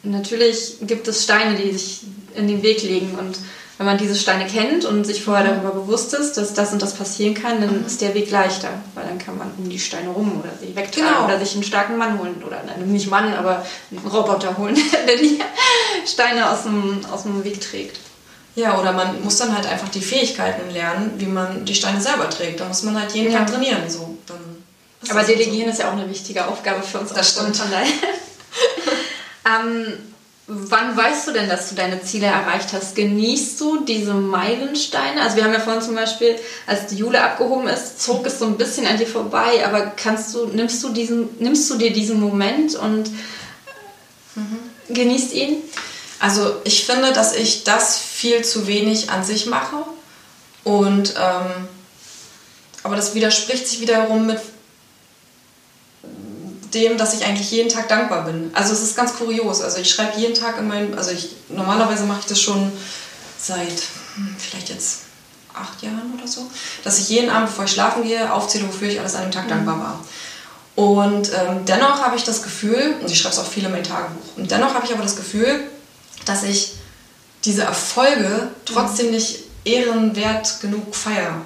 natürlich 0.03 0.77
gibt 0.83 1.09
es 1.09 1.25
Steine, 1.25 1.57
die 1.57 1.73
sich 1.73 2.01
in 2.35 2.49
den 2.49 2.63
Weg 2.63 2.83
legen 2.83 3.19
und 3.19 3.39
wenn 3.79 3.87
man 3.87 3.99
diese 3.99 4.15
Steine 4.15 4.47
kennt 4.47 4.85
und 4.85 5.05
sich 5.05 5.25
vorher 5.25 5.45
darüber 5.45 5.71
bewusst 5.71 6.13
ist, 6.15 6.37
dass 6.37 6.55
das 6.55 6.73
und 6.73 6.83
das 6.83 6.95
passieren 6.95 7.35
kann, 7.35 7.61
dann 7.61 7.85
ist 7.87 8.01
der 8.01 8.15
Weg 8.15 8.31
leichter, 8.31 8.69
weil 8.95 9.05
dann 9.05 9.19
kann 9.19 9.39
man 9.39 9.51
um 9.59 9.69
die 9.69 9.79
Steine 9.79 10.11
rum 10.11 10.41
oder 10.41 10.51
sie 10.61 10.75
wegtragen 10.77 11.09
Genau. 11.09 11.25
oder 11.25 11.39
sich 11.39 11.55
einen 11.55 11.65
starken 11.65 11.97
Mann 11.97 12.19
holen 12.19 12.43
oder 12.47 12.63
nein, 12.67 12.87
nicht 12.93 13.11
Mann, 13.11 13.33
aber 13.35 13.65
einen 13.91 14.07
Roboter 14.07 14.57
holen, 14.59 14.77
der 15.07 15.17
die 15.17 15.41
Steine 16.07 16.51
aus 16.51 16.65
dem, 16.65 17.01
aus 17.11 17.23
dem 17.25 17.43
Weg 17.45 17.61
trägt. 17.61 17.99
Ja, 18.55 18.79
oder 18.79 18.93
man 18.93 19.25
muss 19.25 19.39
dann 19.39 19.57
halt 19.57 19.67
einfach 19.67 19.89
die 19.89 20.03
Fähigkeiten 20.03 20.71
lernen, 20.71 21.13
wie 21.17 21.27
man 21.27 21.65
die 21.65 21.75
Steine 21.75 22.01
selber 22.01 22.29
trägt. 22.29 22.61
Da 22.61 22.69
muss 22.69 22.83
man 22.83 23.01
halt 23.01 23.13
jeden 23.13 23.33
Ja. 23.33 23.39
Tag 23.39 23.51
trainieren. 23.51 23.89
So. 23.89 24.19
Aber 25.09 25.21
halt 25.21 25.29
Delegieren 25.29 25.71
ist 25.71 25.79
ja 25.79 25.89
auch 25.89 25.95
eine 25.95 26.09
wichtige 26.11 26.47
Aufgabe 26.47 26.83
für 26.83 26.99
uns. 27.01 27.15
Das 27.15 27.31
stimmt. 27.31 27.57
Von 27.57 27.71
daher. 27.71 27.87
ähm, 29.47 29.95
wann 30.55 30.97
weißt 30.97 31.29
du 31.29 31.33
denn, 31.33 31.49
dass 31.49 31.69
du 31.69 31.75
deine 31.75 32.03
Ziele 32.03 32.27
erreicht 32.27 32.73
hast? 32.73 32.95
Genießt 32.95 33.61
du 33.61 33.85
diese 33.85 34.15
Meilensteine? 34.15 35.23
Also 35.23 35.37
wir 35.37 35.45
haben 35.45 35.53
ja 35.53 35.61
vorhin 35.61 35.83
zum 35.83 35.95
Beispiel, 35.95 36.37
als 36.67 36.87
die 36.87 36.97
Jule 36.97 37.23
abgehoben 37.23 37.69
ist, 37.69 38.03
zog 38.03 38.27
es 38.27 38.39
so 38.39 38.47
ein 38.47 38.57
bisschen 38.57 38.87
an 38.87 38.99
dir 38.99 39.07
vorbei. 39.07 39.65
Aber 39.67 39.93
kannst 39.97 40.35
du, 40.35 40.47
nimmst 40.47 40.83
du 40.83 40.91
diesen, 40.91 41.29
nimmst 41.39 41.71
du 41.71 41.77
dir 41.77 41.93
diesen 41.93 42.21
Moment 42.21 42.75
und 42.75 43.11
Mhm. 44.35 44.95
genießt 44.95 45.33
ihn? 45.35 45.57
Also 46.19 46.57
ich 46.65 46.87
finde, 46.87 47.13
dass 47.13 47.35
ich 47.35 47.65
das 47.65 47.99
viel 47.99 48.43
zu 48.45 48.67
wenig 48.67 49.11
an 49.11 49.25
sich 49.25 49.47
mache. 49.47 49.77
Und 50.65 51.15
ähm, 51.21 51.69
aber 52.85 52.97
das 52.97 53.15
widerspricht 53.15 53.67
sich 53.67 53.81
wiederum 53.81 54.27
mit 54.27 54.39
dem, 56.75 56.97
dass 56.97 57.15
ich 57.15 57.25
eigentlich 57.25 57.51
jeden 57.51 57.69
Tag 57.69 57.89
dankbar 57.89 58.25
bin. 58.25 58.51
Also 58.55 58.73
es 58.73 58.83
ist 58.83 58.97
ganz 58.97 59.15
kurios. 59.15 59.61
Also 59.61 59.79
ich 59.79 59.91
schreibe 59.91 60.19
jeden 60.19 60.35
Tag 60.35 60.59
in 60.59 60.69
meinem, 60.69 60.97
also 60.97 61.11
ich 61.11 61.37
normalerweise 61.49 62.05
mache 62.05 62.21
ich 62.21 62.27
das 62.27 62.41
schon 62.41 62.73
seit 63.39 63.83
hm, 64.15 64.37
vielleicht 64.39 64.69
jetzt 64.71 65.01
acht 65.55 65.83
Jahren 65.83 66.13
oder 66.17 66.27
so, 66.27 66.51
dass 66.85 66.99
ich 66.99 67.09
jeden 67.11 67.31
Abend, 67.31 67.49
bevor 67.49 67.65
ich 67.65 67.73
schlafen 67.73 68.03
gehe, 68.03 68.33
aufzähle, 68.33 68.67
wofür 68.69 68.89
ich 68.89 69.01
alles 69.01 69.15
an 69.15 69.23
dem 69.23 69.31
Tag 69.31 69.45
mhm. 69.45 69.51
dankbar 69.51 69.79
war. 69.79 70.05
Und 70.75 71.31
ähm, 71.35 71.65
dennoch 71.67 72.01
habe 72.01 72.17
ich 72.17 72.25
das 72.25 72.43
Gefühl, 72.43 72.97
und 73.01 73.11
ich 73.11 73.21
schreibe 73.21 73.35
es 73.35 73.41
auch 73.41 73.47
viel 73.47 73.65
in 73.65 73.73
mein 73.73 73.85
Tagebuch, 73.85 74.37
und 74.37 74.51
dennoch 74.51 74.75
habe 74.75 74.87
ich 74.87 74.93
aber 74.93 75.03
das 75.03 75.17
Gefühl, 75.17 75.61
dass 76.25 76.45
ich 76.45 76.73
diese 77.45 77.63
Erfolge 77.63 78.49
trotzdem 78.65 79.07
mhm. 79.07 79.13
nicht 79.13 79.41
ehrenwert 79.65 80.61
genug 80.61 80.95
feiere. 80.95 81.43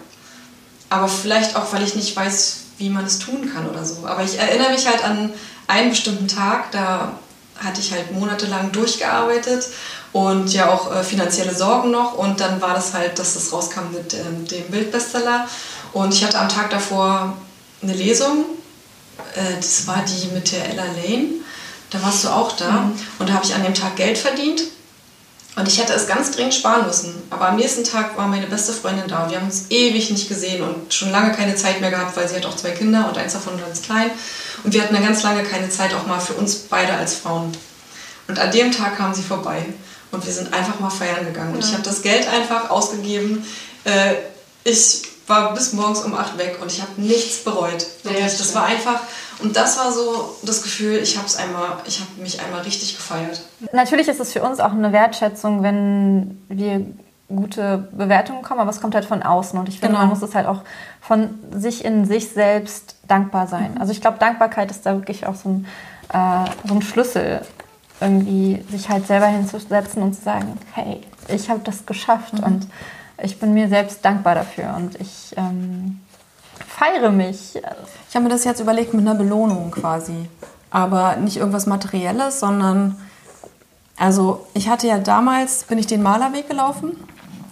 Aber 0.88 1.08
vielleicht 1.08 1.56
auch, 1.56 1.72
weil 1.72 1.82
ich 1.82 1.96
nicht 1.96 2.14
weiß, 2.14 2.58
wie 2.78 2.90
man 2.90 3.04
es 3.04 3.18
tun 3.18 3.50
kann 3.52 3.68
oder 3.68 3.84
so. 3.84 4.06
Aber 4.06 4.22
ich 4.22 4.38
erinnere 4.38 4.70
mich 4.70 4.86
halt 4.86 5.04
an 5.04 5.32
einen 5.66 5.90
bestimmten 5.90 6.28
Tag, 6.28 6.70
da 6.72 7.12
hatte 7.56 7.80
ich 7.80 7.92
halt 7.92 8.12
monatelang 8.12 8.72
durchgearbeitet 8.72 9.66
und 10.12 10.52
ja 10.52 10.70
auch 10.70 10.94
äh, 10.94 11.02
finanzielle 11.02 11.54
Sorgen 11.54 11.90
noch. 11.90 12.14
Und 12.14 12.40
dann 12.40 12.60
war 12.60 12.74
das 12.74 12.92
halt, 12.94 13.18
dass 13.18 13.34
das 13.34 13.52
rauskam 13.52 13.92
mit 13.92 14.14
ähm, 14.14 14.46
dem 14.46 14.64
Bildbestseller. 14.70 15.48
Und 15.92 16.12
ich 16.12 16.24
hatte 16.24 16.38
am 16.38 16.48
Tag 16.48 16.70
davor 16.70 17.36
eine 17.82 17.94
Lesung. 17.94 18.44
Äh, 19.34 19.56
das 19.56 19.86
war 19.86 20.04
die 20.04 20.28
mit 20.34 20.52
der 20.52 20.68
Ella 20.70 20.84
Lane. 20.84 21.28
Da 21.90 22.02
warst 22.02 22.24
du 22.24 22.28
auch 22.28 22.52
da. 22.52 22.70
Mhm. 22.70 22.92
Und 23.18 23.28
da 23.28 23.34
habe 23.34 23.44
ich 23.44 23.54
an 23.54 23.62
dem 23.62 23.74
Tag 23.74 23.96
Geld 23.96 24.18
verdient. 24.18 24.62
Und 25.56 25.66
ich 25.66 25.80
hätte 25.80 25.94
es 25.94 26.06
ganz 26.06 26.30
dringend 26.32 26.54
sparen 26.54 26.86
müssen. 26.86 27.14
Aber 27.30 27.48
am 27.48 27.56
nächsten 27.56 27.82
Tag 27.82 28.16
war 28.18 28.28
meine 28.28 28.46
beste 28.46 28.74
Freundin 28.74 29.08
da. 29.08 29.24
Und 29.24 29.30
wir 29.30 29.38
haben 29.38 29.46
uns 29.46 29.64
ewig 29.70 30.10
nicht 30.10 30.28
gesehen 30.28 30.62
und 30.62 30.92
schon 30.92 31.10
lange 31.10 31.32
keine 31.32 31.56
Zeit 31.56 31.80
mehr 31.80 31.90
gehabt, 31.90 32.14
weil 32.14 32.28
sie 32.28 32.36
hat 32.36 32.44
auch 32.44 32.56
zwei 32.56 32.72
Kinder 32.72 33.08
und 33.08 33.16
eins 33.16 33.32
davon 33.32 33.58
ganz 33.58 33.80
klein. 33.80 34.10
Und 34.64 34.74
wir 34.74 34.82
hatten 34.82 34.92
dann 34.92 35.02
ganz 35.02 35.22
lange 35.22 35.44
keine 35.44 35.70
Zeit 35.70 35.94
auch 35.94 36.06
mal 36.06 36.20
für 36.20 36.34
uns 36.34 36.56
beide 36.56 36.92
als 36.92 37.14
Frauen. 37.14 37.52
Und 38.28 38.38
an 38.38 38.50
dem 38.50 38.70
Tag 38.70 38.98
kam 38.98 39.14
sie 39.14 39.22
vorbei. 39.22 39.64
Und 40.12 40.26
wir 40.26 40.32
sind 40.32 40.52
einfach 40.52 40.78
mal 40.78 40.90
feiern 40.90 41.24
gegangen. 41.24 41.54
Und 41.54 41.64
ich 41.64 41.72
habe 41.72 41.82
das 41.82 42.02
Geld 42.02 42.28
einfach 42.28 42.68
ausgegeben. 42.68 43.44
Äh, 43.84 44.14
ich 44.62 45.02
war 45.26 45.54
bis 45.54 45.72
morgens 45.72 46.00
um 46.00 46.14
acht 46.14 46.36
weg 46.38 46.58
und 46.60 46.70
ich 46.70 46.82
habe 46.82 46.92
nichts 46.98 47.38
bereut. 47.38 47.86
Wirklich. 48.02 48.38
Das 48.38 48.54
war 48.54 48.66
einfach 48.66 49.00
und 49.40 49.56
das 49.56 49.78
war 49.78 49.92
so 49.92 50.36
das 50.42 50.62
Gefühl, 50.62 50.96
ich 50.96 51.16
habe 51.16 51.26
einmal, 51.38 51.78
ich 51.86 52.00
habe 52.00 52.10
mich 52.20 52.40
einmal 52.40 52.62
richtig 52.62 52.96
gefeiert. 52.96 53.42
Natürlich 53.72 54.08
ist 54.08 54.20
es 54.20 54.32
für 54.32 54.42
uns 54.42 54.60
auch 54.60 54.72
eine 54.72 54.92
Wertschätzung, 54.92 55.62
wenn 55.62 56.42
wir 56.48 56.86
gute 57.28 57.88
Bewertungen 57.92 58.42
kommen, 58.42 58.60
aber 58.60 58.70
es 58.70 58.80
kommt 58.80 58.94
halt 58.94 59.04
von 59.04 59.22
außen 59.22 59.58
und 59.58 59.68
ich 59.68 59.80
finde, 59.80 59.94
genau. 59.94 60.06
man 60.06 60.08
muss 60.10 60.22
es 60.22 60.34
halt 60.34 60.46
auch 60.46 60.62
von 61.00 61.34
sich 61.52 61.84
in 61.84 62.04
sich 62.04 62.28
selbst 62.28 62.96
dankbar 63.08 63.46
sein. 63.46 63.74
Mhm. 63.74 63.80
Also 63.80 63.92
ich 63.92 64.00
glaube, 64.00 64.18
Dankbarkeit 64.18 64.70
ist 64.70 64.86
da 64.86 64.94
wirklich 64.94 65.26
auch 65.26 65.34
so 65.34 65.48
ein, 65.48 65.66
äh, 66.12 66.50
so 66.66 66.74
ein 66.74 66.82
Schlüssel, 66.82 67.42
irgendwie 68.00 68.64
sich 68.70 68.88
halt 68.88 69.06
selber 69.06 69.26
hinzusetzen 69.26 70.02
und 70.02 70.14
zu 70.14 70.22
sagen, 70.22 70.58
hey, 70.74 71.00
ich 71.28 71.50
habe 71.50 71.60
das 71.64 71.86
geschafft 71.86 72.34
mhm. 72.34 72.44
und 72.44 72.66
ich 73.22 73.40
bin 73.40 73.54
mir 73.54 73.68
selbst 73.68 74.04
dankbar 74.04 74.34
dafür 74.34 74.74
und 74.76 75.00
ich 75.00 75.34
ähm, 75.36 76.00
feiere 76.76 77.10
mich. 77.10 77.56
Ich 78.08 78.14
habe 78.14 78.24
mir 78.24 78.30
das 78.30 78.44
jetzt 78.44 78.60
überlegt 78.60 78.92
mit 78.94 79.06
einer 79.06 79.14
Belohnung 79.16 79.70
quasi. 79.70 80.28
Aber 80.70 81.16
nicht 81.16 81.36
irgendwas 81.36 81.66
Materielles, 81.66 82.40
sondern 82.40 82.96
also 83.96 84.46
ich 84.52 84.68
hatte 84.68 84.86
ja 84.86 84.98
damals, 84.98 85.64
bin 85.64 85.78
ich 85.78 85.86
den 85.86 86.02
Malerweg 86.02 86.48
gelaufen. 86.48 86.92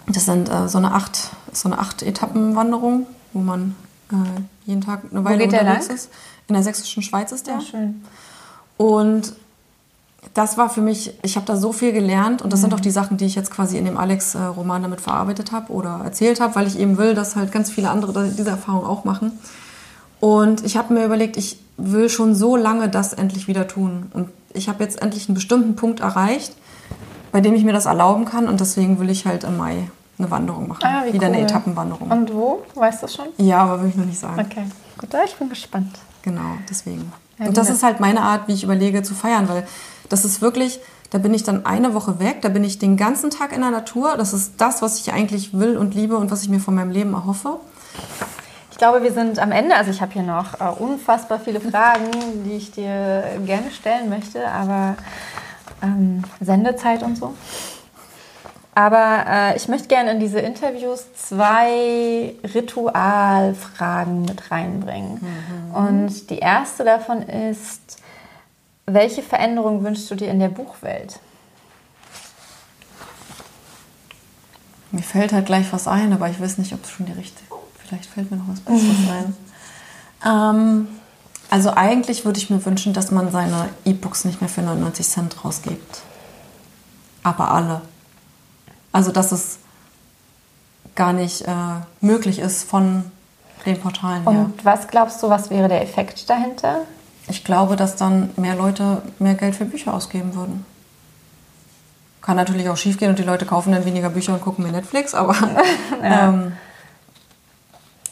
Das 0.06 0.26
sind 0.26 0.50
äh, 0.50 0.68
so 0.68 0.78
eine 0.78 0.92
acht, 0.92 1.30
so 1.52 1.68
eine 1.68 1.78
acht 1.78 2.02
Etappenwanderung, 2.02 3.06
wo 3.32 3.40
man 3.40 3.74
äh, 4.12 4.16
jeden 4.66 4.82
Tag 4.82 5.02
eine 5.10 5.24
Weile 5.24 5.44
unterwegs 5.44 5.86
ist. 5.86 6.10
In 6.46 6.54
der 6.54 6.62
sächsischen 6.62 7.02
Schweiz 7.02 7.32
ist 7.32 7.46
der. 7.46 7.54
Ja, 7.54 7.60
schön. 7.62 8.04
Und 8.76 9.32
das 10.34 10.58
war 10.58 10.68
für 10.68 10.80
mich, 10.80 11.12
ich 11.22 11.36
habe 11.36 11.46
da 11.46 11.56
so 11.56 11.72
viel 11.72 11.92
gelernt 11.92 12.42
und 12.42 12.52
das 12.52 12.60
mhm. 12.60 12.64
sind 12.64 12.74
auch 12.74 12.80
die 12.80 12.90
Sachen, 12.90 13.16
die 13.16 13.24
ich 13.24 13.36
jetzt 13.36 13.52
quasi 13.52 13.78
in 13.78 13.84
dem 13.84 13.96
Alex-Roman 13.96 14.82
damit 14.82 15.00
verarbeitet 15.00 15.52
habe 15.52 15.72
oder 15.72 16.00
erzählt 16.04 16.40
habe, 16.40 16.56
weil 16.56 16.66
ich 16.66 16.78
eben 16.78 16.98
will, 16.98 17.14
dass 17.14 17.36
halt 17.36 17.52
ganz 17.52 17.70
viele 17.70 17.88
andere 17.88 18.28
diese 18.28 18.50
Erfahrung 18.50 18.84
auch 18.84 19.04
machen. 19.04 19.38
Und 20.20 20.64
ich 20.64 20.76
habe 20.76 20.92
mir 20.92 21.04
überlegt, 21.04 21.36
ich 21.36 21.58
will 21.76 22.08
schon 22.08 22.34
so 22.34 22.56
lange 22.56 22.88
das 22.88 23.12
endlich 23.12 23.46
wieder 23.46 23.68
tun. 23.68 24.10
Und 24.12 24.28
ich 24.52 24.68
habe 24.68 24.82
jetzt 24.82 25.02
endlich 25.02 25.28
einen 25.28 25.34
bestimmten 25.34 25.76
Punkt 25.76 26.00
erreicht, 26.00 26.52
bei 27.30 27.40
dem 27.40 27.54
ich 27.54 27.64
mir 27.64 27.72
das 27.72 27.86
erlauben 27.86 28.24
kann 28.24 28.48
und 28.48 28.60
deswegen 28.60 28.98
will 28.98 29.10
ich 29.10 29.26
halt 29.26 29.44
im 29.44 29.56
Mai 29.56 29.88
eine 30.18 30.30
Wanderung 30.30 30.68
machen. 30.68 30.84
Ah, 30.84 31.04
wieder 31.04 31.28
cool. 31.28 31.34
eine 31.34 31.40
Etappenwanderung. 31.42 32.10
Und 32.10 32.32
wo? 32.32 32.62
Weißt 32.74 33.02
du 33.02 33.08
schon? 33.08 33.26
Ja, 33.36 33.62
aber 33.62 33.82
will 33.82 33.90
ich 33.90 33.96
noch 33.96 34.04
nicht 34.04 34.18
sagen. 34.18 34.40
Okay, 34.40 34.64
gut, 34.98 35.10
ich 35.24 35.34
bin 35.34 35.48
gespannt. 35.48 35.98
Genau, 36.22 36.58
deswegen. 36.68 37.12
Ja, 37.38 37.46
und 37.46 37.56
das 37.56 37.70
ist 37.70 37.82
halt 37.82 38.00
meine 38.00 38.20
Art, 38.22 38.48
wie 38.48 38.52
ich 38.52 38.64
überlege 38.64 39.02
zu 39.02 39.14
feiern, 39.14 39.48
weil 39.48 39.66
das 40.08 40.24
ist 40.24 40.40
wirklich, 40.40 40.80
da 41.10 41.18
bin 41.18 41.34
ich 41.34 41.42
dann 41.42 41.66
eine 41.66 41.94
Woche 41.94 42.18
weg, 42.20 42.42
da 42.42 42.48
bin 42.48 42.64
ich 42.64 42.78
den 42.78 42.96
ganzen 42.96 43.30
Tag 43.30 43.52
in 43.52 43.60
der 43.60 43.70
Natur. 43.70 44.16
Das 44.16 44.32
ist 44.32 44.54
das, 44.58 44.82
was 44.82 45.00
ich 45.00 45.12
eigentlich 45.12 45.58
will 45.58 45.76
und 45.76 45.94
liebe 45.94 46.16
und 46.16 46.30
was 46.30 46.42
ich 46.42 46.48
mir 46.48 46.60
von 46.60 46.74
meinem 46.74 46.90
Leben 46.90 47.14
erhoffe. 47.14 47.60
Ich 48.70 48.78
glaube, 48.78 49.02
wir 49.02 49.12
sind 49.12 49.38
am 49.38 49.52
Ende. 49.52 49.76
Also 49.76 49.90
ich 49.90 50.00
habe 50.02 50.12
hier 50.12 50.22
noch 50.22 50.60
äh, 50.60 50.64
unfassbar 50.64 51.38
viele 51.38 51.60
Fragen, 51.60 52.10
die 52.44 52.56
ich 52.56 52.72
dir 52.72 53.24
gerne 53.46 53.70
stellen 53.70 54.08
möchte, 54.08 54.48
aber 54.48 54.96
ähm, 55.82 56.24
Sendezeit 56.40 57.02
und 57.02 57.16
so. 57.16 57.34
Aber 58.74 59.24
äh, 59.28 59.56
ich 59.56 59.68
möchte 59.68 59.86
gerne 59.88 60.12
in 60.12 60.20
diese 60.20 60.40
Interviews 60.40 61.04
zwei 61.14 62.34
Ritualfragen 62.54 64.22
mit 64.22 64.50
reinbringen. 64.50 65.20
Mhm. 65.20 65.74
Und 65.74 66.30
die 66.30 66.38
erste 66.38 66.84
davon 66.84 67.22
ist, 67.22 67.98
welche 68.86 69.22
Veränderung 69.22 69.84
wünschst 69.84 70.10
du 70.10 70.16
dir 70.16 70.28
in 70.28 70.40
der 70.40 70.48
Buchwelt? 70.48 71.20
Mir 74.90 75.02
fällt 75.02 75.32
halt 75.32 75.46
gleich 75.46 75.72
was 75.72 75.88
ein, 75.88 76.12
aber 76.12 76.28
ich 76.28 76.40
weiß 76.40 76.58
nicht, 76.58 76.72
ob 76.72 76.84
es 76.84 76.90
schon 76.90 77.06
die 77.06 77.12
richtige. 77.12 77.46
Vielleicht 77.84 78.06
fällt 78.06 78.30
mir 78.30 78.38
noch 78.38 78.48
was 78.48 78.60
Besseres 78.60 79.08
ein. 79.10 79.36
Ähm, 80.26 80.88
also 81.50 81.70
eigentlich 81.70 82.24
würde 82.24 82.38
ich 82.38 82.50
mir 82.50 82.64
wünschen, 82.64 82.92
dass 82.92 83.10
man 83.10 83.30
seine 83.30 83.68
E-Books 83.84 84.24
nicht 84.24 84.40
mehr 84.40 84.50
für 84.50 84.62
99 84.62 85.06
Cent 85.06 85.44
rausgibt. 85.44 86.02
Aber 87.22 87.50
alle. 87.52 87.82
Also 88.94 89.10
dass 89.10 89.32
es 89.32 89.58
gar 90.94 91.12
nicht 91.12 91.42
äh, 91.42 91.52
möglich 92.00 92.38
ist 92.38 92.62
von 92.62 93.10
den 93.66 93.80
Portalen 93.80 94.22
her. 94.22 94.40
Und 94.40 94.64
was 94.64 94.88
glaubst 94.88 95.22
du, 95.22 95.28
was 95.28 95.50
wäre 95.50 95.68
der 95.68 95.82
Effekt 95.82 96.30
dahinter? 96.30 96.82
ich 97.28 97.44
glaube, 97.44 97.76
dass 97.76 97.96
dann 97.96 98.30
mehr 98.36 98.54
Leute 98.54 99.02
mehr 99.18 99.34
Geld 99.34 99.54
für 99.54 99.64
Bücher 99.64 99.94
ausgeben 99.94 100.34
würden. 100.34 100.64
Kann 102.20 102.36
natürlich 102.36 102.68
auch 102.68 102.76
schiefgehen 102.76 103.10
und 103.10 103.18
die 103.18 103.24
Leute 103.24 103.46
kaufen 103.46 103.72
dann 103.72 103.84
weniger 103.84 104.10
Bücher 104.10 104.34
und 104.34 104.40
gucken 104.40 104.64
mehr 104.64 104.72
Netflix, 104.72 105.14
aber, 105.14 105.34
ja. 106.02 106.28
ähm, 106.28 106.52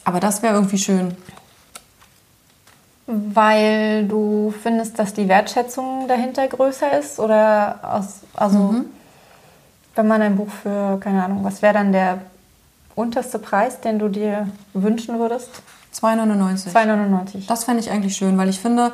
aber 0.03 0.19
das 0.19 0.41
wäre 0.41 0.55
irgendwie 0.55 0.77
schön. 0.77 1.15
Weil 3.05 4.07
du 4.07 4.53
findest, 4.63 4.97
dass 4.97 5.13
die 5.13 5.27
Wertschätzung 5.27 6.07
dahinter 6.07 6.47
größer 6.47 6.97
ist? 6.97 7.19
Oder 7.19 7.79
aus, 7.83 8.21
also, 8.33 8.57
mhm. 8.57 8.85
Wenn 9.95 10.07
man 10.07 10.21
ein 10.21 10.35
Buch 10.35 10.49
für, 10.49 10.97
keine 10.99 11.23
Ahnung, 11.23 11.43
was 11.43 11.61
wäre 11.61 11.73
dann 11.73 11.91
der 11.91 12.21
unterste 12.95 13.39
Preis, 13.39 13.81
den 13.81 13.99
du 13.99 14.09
dir 14.09 14.49
wünschen 14.73 15.19
würdest? 15.19 15.49
2,99. 15.95 16.71
2,99. 16.73 17.47
Das 17.47 17.63
fände 17.63 17.81
ich 17.81 17.91
eigentlich 17.91 18.15
schön, 18.15 18.37
weil 18.37 18.49
ich 18.49 18.59
finde, 18.59 18.91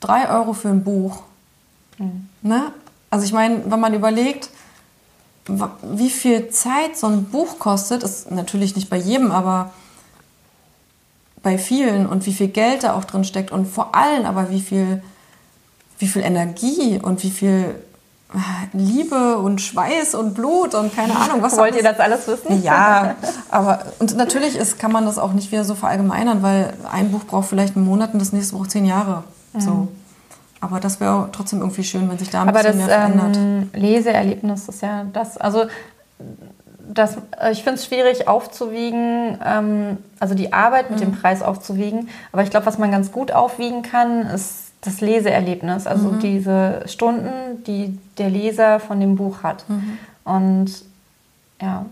3 0.00 0.30
Euro 0.30 0.52
für 0.52 0.68
ein 0.68 0.84
Buch. 0.84 1.22
Mhm. 1.98 2.28
Ne? 2.42 2.72
Also 3.10 3.24
ich 3.24 3.32
meine, 3.32 3.70
wenn 3.70 3.80
man 3.80 3.94
überlegt, 3.94 4.50
wie 5.46 6.10
viel 6.10 6.48
Zeit 6.50 6.96
so 6.96 7.08
ein 7.08 7.24
Buch 7.24 7.58
kostet, 7.58 8.02
ist 8.02 8.30
natürlich 8.30 8.76
nicht 8.76 8.88
bei 8.88 8.96
jedem, 8.96 9.32
aber 9.32 9.72
bei 11.42 11.58
vielen 11.58 12.06
und 12.06 12.26
wie 12.26 12.32
viel 12.32 12.48
Geld 12.48 12.84
da 12.84 12.94
auch 12.94 13.04
drin 13.04 13.24
steckt 13.24 13.50
und 13.50 13.66
vor 13.66 13.94
allem 13.94 14.24
aber 14.26 14.50
wie 14.50 14.60
viel, 14.60 15.02
wie 15.98 16.06
viel 16.06 16.22
Energie 16.22 17.00
und 17.02 17.22
wie 17.24 17.30
viel 17.30 17.74
Liebe 18.72 19.38
und 19.38 19.60
Schweiß 19.60 20.14
und 20.14 20.34
Blut 20.34 20.74
und 20.74 20.94
keine 20.94 21.16
Ahnung 21.16 21.42
was. 21.42 21.56
Wollt 21.56 21.76
ihr 21.76 21.82
das 21.82 22.00
alles 22.00 22.26
wissen? 22.26 22.62
Ja, 22.62 23.14
aber 23.50 23.80
und 23.98 24.16
natürlich 24.16 24.56
ist, 24.56 24.78
kann 24.78 24.92
man 24.92 25.04
das 25.04 25.18
auch 25.18 25.32
nicht 25.32 25.52
wieder 25.52 25.64
so 25.64 25.74
verallgemeinern, 25.74 26.42
weil 26.42 26.72
ein 26.90 27.10
Buch 27.10 27.24
braucht 27.24 27.48
vielleicht 27.48 27.76
einen 27.76 27.84
Monat 27.84 28.12
und 28.14 28.20
das 28.20 28.32
nächste 28.32 28.56
braucht 28.56 28.70
zehn 28.70 28.84
Jahre. 28.84 29.24
Mhm. 29.52 29.60
So. 29.60 29.88
Aber 30.60 30.78
das 30.78 31.00
wäre 31.00 31.28
trotzdem 31.32 31.60
irgendwie 31.60 31.84
schön, 31.84 32.08
wenn 32.08 32.18
sich 32.18 32.30
da 32.30 32.42
ein 32.42 32.48
aber 32.48 32.62
bisschen 32.62 32.78
das, 32.78 32.86
mehr 32.86 32.98
verändert. 32.98 33.36
Ähm, 33.36 33.70
Leseerlebnis 33.74 34.68
ist 34.68 34.80
ja 34.80 35.04
das, 35.12 35.36
also 35.36 35.64
das, 36.88 37.16
ich 37.50 37.62
finde 37.62 37.78
es 37.78 37.86
schwierig 37.86 38.28
aufzuwiegen, 38.28 39.38
ähm, 39.44 39.98
also 40.20 40.34
die 40.34 40.52
Arbeit 40.52 40.90
mit 40.90 41.00
mhm. 41.00 41.04
dem 41.04 41.12
Preis 41.12 41.42
aufzuwiegen. 41.42 42.08
Aber 42.32 42.42
ich 42.42 42.50
glaube, 42.50 42.66
was 42.66 42.78
man 42.78 42.90
ganz 42.90 43.12
gut 43.12 43.32
aufwiegen 43.32 43.82
kann, 43.82 44.22
ist 44.26 44.71
das 44.82 45.00
Leseerlebnis, 45.00 45.86
also 45.86 46.10
Mhm. 46.10 46.18
diese 46.20 46.82
Stunden, 46.86 47.62
die 47.66 47.98
der 48.18 48.28
Leser 48.30 48.78
von 48.80 49.00
dem 49.00 49.16
Buch 49.16 49.42
hat. 49.42 49.64
Mhm. 49.68 49.98
Und 50.24 50.72
ja, 51.60 51.86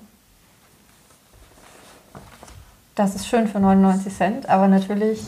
das 2.94 3.14
ist 3.14 3.26
schön 3.28 3.48
für 3.48 3.60
99 3.60 4.14
Cent, 4.14 4.48
aber 4.48 4.68
natürlich 4.68 5.20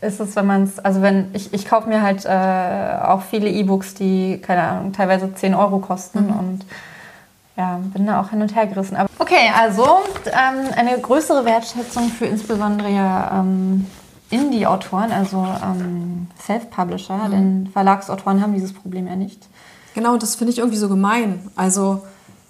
ist 0.00 0.20
es, 0.20 0.36
wenn 0.36 0.46
man 0.46 0.62
es, 0.64 0.78
also 0.78 1.02
wenn 1.02 1.30
ich, 1.34 1.52
ich 1.52 1.66
kaufe 1.66 1.88
mir 1.88 2.02
halt 2.02 2.24
äh, 2.24 3.04
auch 3.06 3.22
viele 3.22 3.48
E-Books, 3.48 3.94
die, 3.94 4.38
keine 4.40 4.62
Ahnung, 4.62 4.92
teilweise 4.92 5.34
10 5.34 5.54
Euro 5.54 5.78
kosten 5.78 6.26
Mhm. 6.26 6.38
und 6.38 6.66
ja, 7.56 7.78
bin 7.92 8.06
da 8.06 8.20
auch 8.20 8.30
hin 8.30 8.42
und 8.42 8.54
her 8.54 8.66
gerissen. 8.66 8.96
Aber 8.96 9.08
okay, 9.18 9.50
also 9.56 9.84
ähm, 10.26 10.72
eine 10.76 10.98
größere 10.98 11.44
Wertschätzung 11.44 12.08
für 12.08 12.26
insbesondere 12.26 12.88
ja 12.90 13.40
ähm, 13.40 13.86
Indie-Autoren, 14.34 15.12
also 15.12 15.46
ähm, 15.62 16.26
Self-Publisher, 16.44 17.28
denn 17.30 17.68
Verlagsautoren 17.72 18.40
haben 18.42 18.54
dieses 18.54 18.72
Problem 18.72 19.06
ja 19.06 19.16
nicht. 19.16 19.46
Genau, 19.94 20.16
das 20.16 20.34
finde 20.34 20.52
ich 20.52 20.58
irgendwie 20.58 20.76
so 20.78 20.88
gemein. 20.88 21.40
Also, 21.56 22.02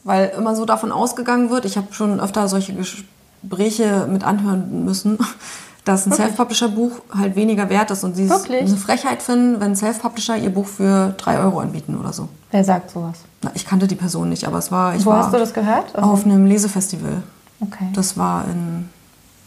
weil 0.04 0.32
immer 0.36 0.56
so 0.56 0.64
davon 0.64 0.92
ausgegangen 0.92 1.50
wird, 1.50 1.64
ich 1.64 1.76
habe 1.76 1.92
schon 1.92 2.20
öfter 2.20 2.48
solche 2.48 2.72
Gespräche 2.74 4.06
mit 4.10 4.24
anhören 4.24 4.84
müssen, 4.84 5.18
dass 5.84 6.06
ein? 6.06 6.12
Self-Publisher-Buch 6.12 6.92
halt 7.16 7.36
weniger 7.36 7.68
wert 7.68 7.90
ist 7.90 8.04
und 8.04 8.14
sie 8.16 8.24
es 8.24 8.30
Wirklich? 8.30 8.62
eine 8.62 8.76
Frechheit 8.76 9.22
finden, 9.22 9.60
wenn 9.60 9.76
Self-Publisher 9.76 10.36
ihr 10.38 10.50
Buch 10.50 10.66
für 10.66 11.14
3 11.18 11.38
Euro 11.40 11.60
anbieten 11.60 11.96
oder 11.98 12.12
so. 12.12 12.28
Wer 12.50 12.64
sagt 12.64 12.90
sowas? 12.90 13.18
Na, 13.42 13.50
ich 13.54 13.66
kannte 13.66 13.86
die 13.86 13.94
Person 13.94 14.30
nicht, 14.30 14.46
aber 14.46 14.58
es 14.58 14.72
war, 14.72 14.94
ich 14.94 15.04
Wo 15.04 15.10
war 15.10 15.24
hast 15.24 15.34
du 15.34 15.38
das 15.38 15.52
gehört? 15.52 15.94
Also- 15.94 16.08
auf 16.10 16.24
einem 16.24 16.46
Lesefestival. 16.46 17.22
Okay. 17.60 17.88
Das 17.94 18.16
war 18.16 18.44
in 18.46 18.88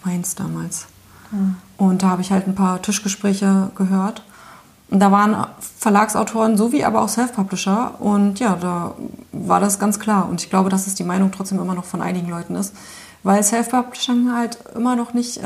Mainz 0.03 0.35
damals. 0.35 0.85
Ah. 1.31 1.83
Und 1.83 2.03
da 2.03 2.09
habe 2.09 2.21
ich 2.21 2.31
halt 2.31 2.47
ein 2.47 2.55
paar 2.55 2.81
Tischgespräche 2.81 3.71
gehört. 3.75 4.23
Und 4.89 4.99
da 5.01 5.11
waren 5.11 5.35
Verlagsautoren 5.79 6.55
sowie 6.57 6.83
aber 6.85 7.01
auch 7.01 7.09
Self-Publisher. 7.09 7.95
Und 7.99 8.39
ja, 8.39 8.55
da 8.59 8.93
war 9.33 9.59
das 9.59 9.79
ganz 9.79 9.99
klar. 9.99 10.27
Und 10.29 10.41
ich 10.41 10.49
glaube, 10.49 10.69
dass 10.69 10.87
es 10.87 10.95
die 10.95 11.03
Meinung 11.03 11.31
trotzdem 11.31 11.59
immer 11.59 11.75
noch 11.75 11.83
von 11.85 12.01
einigen 12.01 12.29
Leuten 12.29 12.55
ist. 12.55 12.73
Weil 13.23 13.43
Self-Publishing 13.43 14.31
halt 14.33 14.57
immer 14.75 14.95
noch 14.95 15.13
nicht 15.13 15.37
äh, 15.37 15.43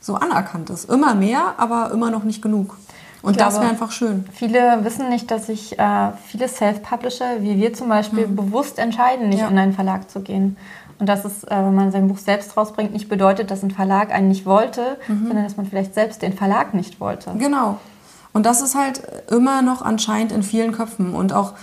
so 0.00 0.14
anerkannt 0.14 0.70
ist. 0.70 0.88
Immer 0.88 1.14
mehr, 1.14 1.54
aber 1.58 1.90
immer 1.90 2.10
noch 2.10 2.24
nicht 2.24 2.40
genug. 2.40 2.76
Und 3.20 3.32
Ich 3.32 3.36
das 3.36 3.54
glaube- 3.54 3.64
wäre 3.64 3.72
einfach 3.72 3.90
schön. 3.92 4.24
Viele 4.32 4.78
wissen 4.84 5.08
nicht, 5.10 5.30
dass 5.30 5.46
sich 5.48 5.78
äh, 5.78 6.12
viele 6.26 6.48
Self-Publisher, 6.48 7.40
wie 7.42 7.56
wir 7.58 7.74
zum 7.74 7.88
Beispiel, 7.88 8.26
bewusst 8.28 8.78
entscheiden, 8.78 9.28
nicht 9.28 9.40
Ja. 9.40 9.48
in 9.48 9.58
einen 9.58 9.74
Verlag 9.74 10.08
zu 10.08 10.20
gehen. 10.20 10.56
Und 10.98 11.08
dass 11.08 11.24
es, 11.24 11.44
äh, 11.44 11.50
wenn 11.50 11.74
man 11.74 11.92
sein 11.92 12.08
Buch 12.08 12.18
selbst 12.18 12.56
rausbringt, 12.56 12.92
nicht 12.92 13.08
bedeutet, 13.08 13.50
dass 13.50 13.62
ein 13.62 13.70
Verlag 13.70 14.12
einen 14.12 14.28
nicht 14.28 14.46
wollte, 14.46 14.98
sondern 15.06 15.44
dass 15.44 15.56
man 15.56 15.66
vielleicht 15.66 15.94
selbst 15.94 16.22
den 16.22 16.32
Verlag 16.32 16.74
nicht 16.74 17.00
wollte. 17.00 17.32
Genau. 17.38 17.78
Und 18.32 18.46
das 18.46 18.60
ist 18.60 18.74
halt 18.74 19.02
immer 19.30 19.62
noch 19.62 19.82
anscheinend 19.82 20.32
in 20.32 20.42
vielen 20.42 20.72
Köpfen. 20.72 21.14
Und 21.14 21.32
auch, 21.32 21.54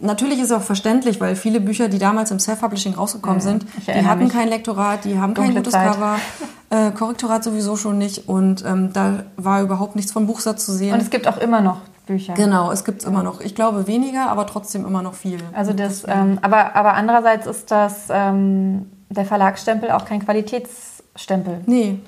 natürlich 0.00 0.38
ist 0.38 0.46
es 0.46 0.52
auch 0.52 0.62
verständlich, 0.62 1.20
weil 1.20 1.36
viele 1.36 1.60
Bücher, 1.60 1.88
die 1.88 1.98
damals 1.98 2.30
im 2.30 2.40
Self-Publishing 2.40 2.94
rausgekommen 2.94 3.38
Ja, 3.38 3.42
sind, 3.42 3.66
die 3.86 4.06
hatten 4.06 4.24
mich. 4.24 4.32
kein 4.32 4.48
Lektorat, 4.48 5.04
die 5.04 5.18
haben 5.18 5.34
kein 5.34 5.44
Dunkle 5.46 5.60
gutes 5.60 5.72
Zeit. 5.72 5.92
Cover, 5.92 6.16
äh, 6.70 6.90
Korrektorat 6.92 7.44
sowieso 7.44 7.76
schon 7.76 7.98
nicht. 7.98 8.28
Und 8.28 8.64
ähm, 8.64 8.92
da 8.92 9.24
war 9.36 9.62
überhaupt 9.62 9.96
nichts 9.96 10.12
vom 10.12 10.26
Buchsatz 10.26 10.66
zu 10.66 10.72
sehen. 10.72 10.94
Und 10.94 11.00
es 11.02 11.10
gibt 11.10 11.28
auch 11.28 11.38
immer 11.38 11.60
noch 11.60 11.78
Bücher. 12.06 12.34
genau, 12.34 12.72
es 12.72 12.84
gibt 12.84 13.02
es 13.02 13.08
immer 13.08 13.22
noch. 13.22 13.40
Ich 13.40 13.54
glaube 13.54 13.86
weniger, 13.86 14.28
aber 14.28 14.46
trotzdem 14.46 14.84
immer 14.84 15.02
noch 15.02 15.14
viel. 15.14 15.38
Also 15.52 15.72
das, 15.72 16.04
ähm, 16.08 16.38
aber, 16.42 16.74
aber 16.76 16.94
andererseits 16.94 17.46
ist 17.46 17.70
das 17.70 18.06
ähm, 18.10 18.90
der 19.10 19.24
Verlagsstempel 19.24 19.90
auch 19.92 20.04
kein 20.04 20.24
Qualitätsstempel. 20.24 21.60
Nee, 21.66 22.00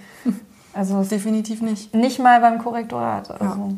Also 0.72 1.02
definitiv 1.04 1.62
nicht. 1.62 1.94
nicht 1.94 2.18
mal 2.18 2.40
beim 2.40 2.58
Korrektorat. 2.58 3.30
Also, 3.30 3.74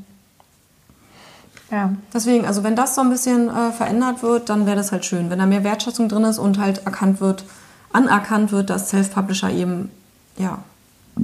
ja. 1.71 1.91
Deswegen, 2.15 2.47
also 2.47 2.63
wenn 2.65 2.77
das 2.77 2.95
so 2.95 3.01
ein 3.03 3.11
bisschen 3.11 3.49
äh, 3.49 3.73
verändert 3.73 4.23
wird, 4.23 4.49
dann 4.49 4.67
wäre 4.67 4.77
das 4.77 4.93
halt 4.93 5.05
schön. 5.05 5.29
Wenn 5.31 5.39
da 5.39 5.47
mehr 5.47 5.65
Wertschätzung 5.65 6.09
drin 6.09 6.25
ist 6.25 6.39
und 6.39 6.59
halt 6.59 6.87
erkannt 6.87 7.21
wird, 7.21 7.45
anerkannt 7.93 8.53
wird, 8.53 8.71
dass 8.71 8.89
Self-Publisher 8.91 9.51
eben 9.51 9.91
ja 10.39 10.59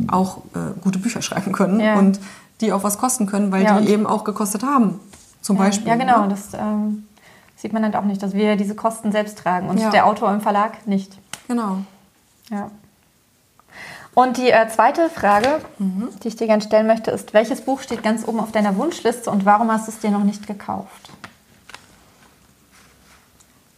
auch 0.09 0.39
äh, 0.55 0.79
gute 0.83 0.99
Bücher 0.99 1.23
schreiben 1.23 1.53
können 1.53 1.79
Ja. 1.81 1.95
und 1.97 2.19
die 2.61 2.73
auch 2.73 2.85
was 2.85 2.99
kosten 2.99 3.27
können, 3.27 3.51
weil 3.53 3.65
Ja, 3.65 3.81
die 3.81 3.89
eben 3.89 4.07
auch 4.07 4.25
gekostet 4.25 4.63
haben. 4.63 5.01
Zum 5.41 5.57
Ja, 5.57 5.65
Beispiel. 5.65 5.89
Ja, 5.89 5.97
genau. 5.97 6.23
Ne? 6.23 6.29
Das 6.29 6.55
ähm, 6.55 7.07
sieht 7.57 7.73
man 7.73 7.83
halt 7.83 7.97
auch 7.97 8.05
nicht, 8.05 8.23
dass 8.23 8.35
wir 8.35 8.57
diese 8.57 8.75
Kosten 8.75 9.11
selbst 9.13 9.39
tragen 9.39 9.69
und 9.69 9.79
Ja. 9.79 9.91
der 9.91 10.07
Autor 10.07 10.33
im 10.33 10.41
Verlag 10.41 10.87
nicht. 10.87 11.17
Genau. 11.49 11.79
Ja. 12.51 12.71
Und 14.15 14.37
die 14.37 14.51
äh, 14.51 14.69
zweite 14.69 15.09
Frage, 15.09 15.61
die 15.79 16.29
ich 16.29 16.37
dir 16.37 16.47
gerne 16.47 16.63
stellen 16.63 16.87
möchte, 16.87 17.11
ist, 17.11 17.33
welches 17.33 17.63
Buch 17.63 17.81
steht 17.81 18.03
ganz 18.03 18.29
oben 18.29 18.41
auf 18.41 18.53
deiner 18.53 18.77
Wunschliste 18.77 19.31
und 19.31 19.47
warum 19.47 19.73
hast 19.73 19.87
du 19.89 19.91
es 19.93 20.01
dir 20.01 20.11
noch 20.11 20.23
nicht 20.23 20.47
gekauft? 20.47 21.11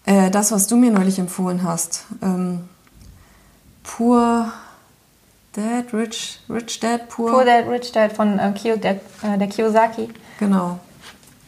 Äh, 0.06 0.30
das, 0.30 0.52
was 0.52 0.66
du 0.66 0.76
mir 0.76 0.90
neulich 0.90 1.18
empfohlen 1.18 1.62
hast. 1.62 2.04
Ähm, 2.20 2.68
Pur 3.84 4.52
Dad, 5.54 5.92
Rich, 5.92 6.40
Rich 6.50 6.80
Dad, 6.80 7.08
Pur. 7.08 7.30
Poor 7.30 7.44
Dad, 7.44 7.68
Rich 7.68 7.92
Dad 7.92 8.12
von 8.12 8.38
äh, 8.38 8.52
Kiyo, 8.52 8.76
der, 8.76 8.96
äh, 9.22 9.38
der 9.38 9.46
Kiyosaki. 9.46 10.08
Genau. 10.40 10.80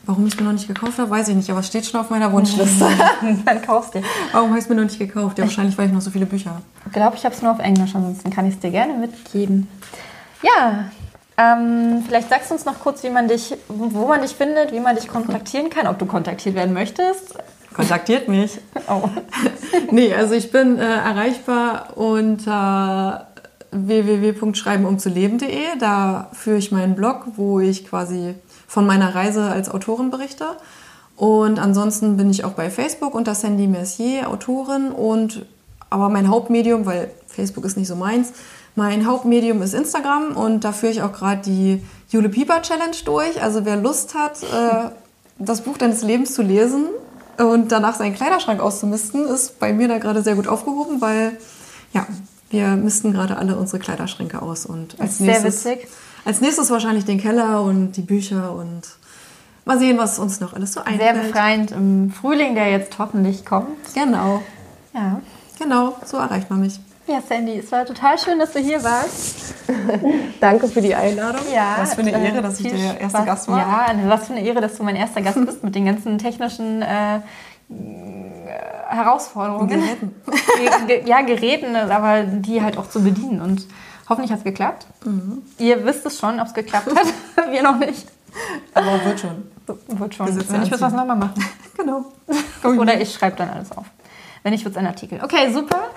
Warum 0.04 0.26
ich 0.26 0.34
es 0.34 0.38
mir 0.38 0.46
noch 0.46 0.52
nicht 0.52 0.68
gekauft 0.68 0.98
habe, 0.98 1.11
weiß 1.11 1.28
ich 1.28 1.34
nicht, 1.34 1.50
aber 1.50 1.59
es 1.59 1.66
steht 1.66 1.84
schon 1.84 1.98
auf 1.98 2.11
meiner 2.11 2.30
Wunschliste. 2.30 2.86
Dann 3.44 3.61
kaufst 3.62 3.94
du 3.94 3.98
dir. 3.98 4.07
Warum 4.30 4.50
habe 4.50 4.59
ich 4.59 4.64
es 4.64 4.68
mir 4.68 4.76
noch 4.76 4.84
nicht 4.84 5.00
gekauft? 5.00 5.38
Ja, 5.38 5.44
wahrscheinlich, 5.44 5.76
weil 5.76 5.88
ich 5.88 5.92
noch 5.92 6.00
so 6.00 6.11
viele 6.11 6.26
Bücher 6.26 6.50
habe. 6.50 6.62
Ich 6.86 6.92
glaube, 6.92 7.16
ich 7.16 7.24
habe 7.24 7.34
es 7.34 7.42
nur 7.42 7.50
auf 7.50 7.59
Englisch, 7.59 7.92
ansonsten 7.96 8.30
kann 8.30 8.46
ich 8.46 8.54
es 8.54 8.61
dir 8.61 8.70
gerne 8.70 8.94
mitgeben. 8.94 9.66
Ja, 10.42 10.90
ähm, 11.36 12.04
vielleicht 12.07 12.30
sagst 12.30 12.50
du 12.50 12.54
uns 12.54 12.64
noch 12.64 12.78
kurz, 12.78 13.02
wie 13.02 13.11
man 13.11 13.26
dich, 13.26 13.57
wo 13.66 14.07
man 14.07 14.22
dich 14.22 14.36
findet, 14.36 14.70
wie 14.70 14.78
man 14.78 14.94
dich 14.94 15.09
kontaktieren 15.09 15.68
kann, 15.68 15.88
ob 15.88 15.98
du 15.98 16.07
kontaktiert 16.07 16.54
werden 16.54 16.72
möchtest. 16.72 17.34
Kontaktiert 17.74 18.28
mich. 18.28 18.59
Oh. 18.88 19.09
Nee, 19.90 20.14
also 20.14 20.34
ich 20.34 20.52
bin 20.52 20.78
äh, 20.78 20.82
erreichbar 20.82 21.96
unter 21.96 23.28
www.schreibenumzuleben.de. 23.76 25.78
Da 25.78 26.30
führe 26.32 26.58
ich 26.58 26.72
meinen 26.72 26.94
Blog, 26.94 27.26
wo 27.36 27.60
ich 27.60 27.86
quasi 27.86 28.34
von 28.66 28.86
meiner 28.86 29.14
Reise 29.14 29.44
als 29.44 29.68
Autorin 29.68 30.10
berichte. 30.10 30.46
Und 31.16 31.58
ansonsten 31.58 32.16
bin 32.16 32.30
ich 32.30 32.44
auch 32.44 32.52
bei 32.52 32.70
Facebook 32.70 33.14
unter 33.14 33.34
Sandy 33.34 33.66
Mercier, 33.66 34.28
Autorin. 34.28 34.92
Und 34.92 35.46
aber 35.90 36.08
mein 36.08 36.28
Hauptmedium, 36.28 36.86
weil 36.86 37.10
Facebook 37.26 37.64
ist 37.64 37.76
nicht 37.76 37.88
so 37.88 37.96
meins, 37.96 38.32
mein 38.76 39.06
Hauptmedium 39.06 39.62
ist 39.62 39.72
Instagram 39.72 40.36
und 40.36 40.62
da 40.62 40.72
führe 40.72 40.92
ich 40.92 41.02
auch 41.02 41.12
gerade 41.12 41.40
die 41.40 41.82
Jule 42.10 42.28
Pieper 42.28 42.60
Challenge 42.60 42.96
durch. 43.06 43.42
Also 43.42 43.64
wer 43.64 43.76
Lust 43.76 44.14
hat, 44.14 44.42
äh, 44.42 44.90
das 45.38 45.62
Buch 45.62 45.78
deines 45.78 46.02
Lebens 46.02 46.34
zu 46.34 46.42
lesen 46.42 46.86
und 47.38 47.72
danach 47.72 47.94
seinen 47.94 48.14
Kleiderschrank 48.14 48.60
auszumisten, 48.60 49.26
ist 49.26 49.58
bei 49.58 49.72
mir 49.72 49.88
da 49.88 49.98
gerade 49.98 50.22
sehr 50.22 50.34
gut 50.34 50.46
aufgehoben, 50.46 51.00
weil 51.00 51.38
ja, 51.94 52.06
wir 52.51 52.68
misten 52.76 53.12
gerade 53.12 53.36
alle 53.36 53.57
unsere 53.57 53.78
Kleiderschränke 53.78 54.40
aus 54.42 54.66
und 54.66 55.01
als 55.01 55.18
sehr 55.18 55.26
nächstes, 55.40 55.64
witzig. 55.64 55.88
als 56.24 56.40
nächstes 56.40 56.70
wahrscheinlich 56.70 57.05
den 57.05 57.20
Keller 57.20 57.62
und 57.62 57.92
die 57.92 58.03
Bücher 58.03 58.53
und 58.55 58.82
mal 59.64 59.78
sehen, 59.78 59.99
was 59.99 60.18
uns 60.18 60.40
noch 60.40 60.53
alles 60.55 60.72
so 60.72 60.80
Sehr 60.80 60.88
einfällt. 60.92 61.22
befreiend 61.32 61.70
im 61.72 62.12
Frühling, 62.12 62.55
der 62.55 62.70
jetzt 62.70 62.99
hoffentlich 62.99 63.44
kommt. 63.44 63.68
Genau, 63.94 64.42
Ja. 64.94 65.20
genau, 65.59 65.97
so 66.05 66.18
erreicht 66.18 66.49
man 66.51 66.61
mich. 66.61 66.78
Ja, 67.09 67.20
Sandy, 67.28 67.59
es 67.59 67.70
war 67.70 67.84
total 67.84 68.18
schön, 68.18 68.38
dass 68.40 68.53
du 68.53 68.59
hier 68.59 68.82
warst. 68.82 69.55
Danke 70.40 70.66
für 70.66 70.80
die 70.82 70.92
Einladung. 70.94 71.40
Ja, 71.55 71.76
Was 71.78 71.94
für 71.94 72.01
eine 72.01 72.11
äh, 72.12 72.26
Ehre, 72.28 72.42
dass 72.42 72.59
ich 72.59 72.66
der 72.68 73.01
erste 73.01 73.18
Spaß- 73.18 73.24
Gast 73.24 73.49
war. 73.49 73.59
Ja, 73.61 74.09
was 74.09 74.26
für 74.26 74.32
eine 74.32 74.44
Ehre, 74.44 74.61
dass 74.61 74.76
du 74.76 74.82
mein 74.82 74.97
erster 74.97 75.20
Gast 75.22 75.38
bist 75.47 75.62
mit 75.62 75.74
den 75.76 75.84
ganzen 75.86 76.18
technischen 76.18 76.82
äh, 76.82 77.20
Herausforderungen. 78.89 79.68
Geräten. 79.68 80.14
Ge- 80.59 80.87
ge- 80.87 81.09
ja, 81.09 81.22
Geräten, 81.22 81.74
aber 81.76 82.22
die 82.22 82.62
halt 82.62 82.78
auch 82.78 82.89
zu 82.89 83.03
bedienen. 83.03 83.41
Und 83.41 83.66
hoffentlich 84.09 84.30
hat 84.32 84.39
es 84.39 84.45
geklappt. 84.45 84.87
Mhm. 85.05 85.43
Ihr 85.59 85.84
wisst 85.84 86.05
es 86.07 86.18
schon, 86.18 86.39
ob 86.41 86.47
es 86.47 86.55
geklappt 86.55 86.89
hat. 86.95 87.07
Wir 87.51 87.62
noch 87.62 87.78
nicht. 87.78 88.07
Aber 88.74 89.05
wird 89.05 89.20
schon. 89.20 89.49
Wird 89.89 90.14
schon. 90.14 90.26
Wenn 90.28 90.62
ich 90.62 90.70
muss 90.70 90.80
was 90.80 90.82
anziehen. 90.93 90.99
nochmal 90.99 91.16
machen. 91.16 91.45
Genau. 91.76 92.07
Oder 92.64 92.99
ich 92.99 93.12
schreibe 93.12 93.37
dann 93.37 93.51
alles 93.51 93.70
auf. 93.70 93.84
Wenn 94.43 94.53
nicht, 94.55 94.64
wird 94.64 94.74
es 94.74 94.78
ein 94.78 94.87
Artikel. 94.87 95.20
Okay, 95.22 95.53
super. 95.53 95.89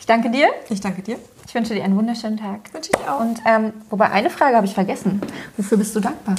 Ich 0.00 0.06
danke 0.06 0.30
dir. 0.30 0.48
Ich 0.70 0.80
danke 0.80 1.02
dir. 1.02 1.18
Ich 1.46 1.54
wünsche 1.54 1.74
dir 1.74 1.84
einen 1.84 1.96
wunderschönen 1.96 2.38
Tag. 2.38 2.72
Wünsche 2.72 2.90
ich 2.98 3.08
auch. 3.08 3.20
Und 3.20 3.38
ähm, 3.44 3.74
wobei 3.90 4.10
eine 4.10 4.30
Frage 4.30 4.56
habe 4.56 4.64
ich 4.66 4.72
vergessen. 4.72 5.20
Wofür 5.58 5.76
bist 5.76 5.94
du 5.94 6.00
dankbar? 6.00 6.36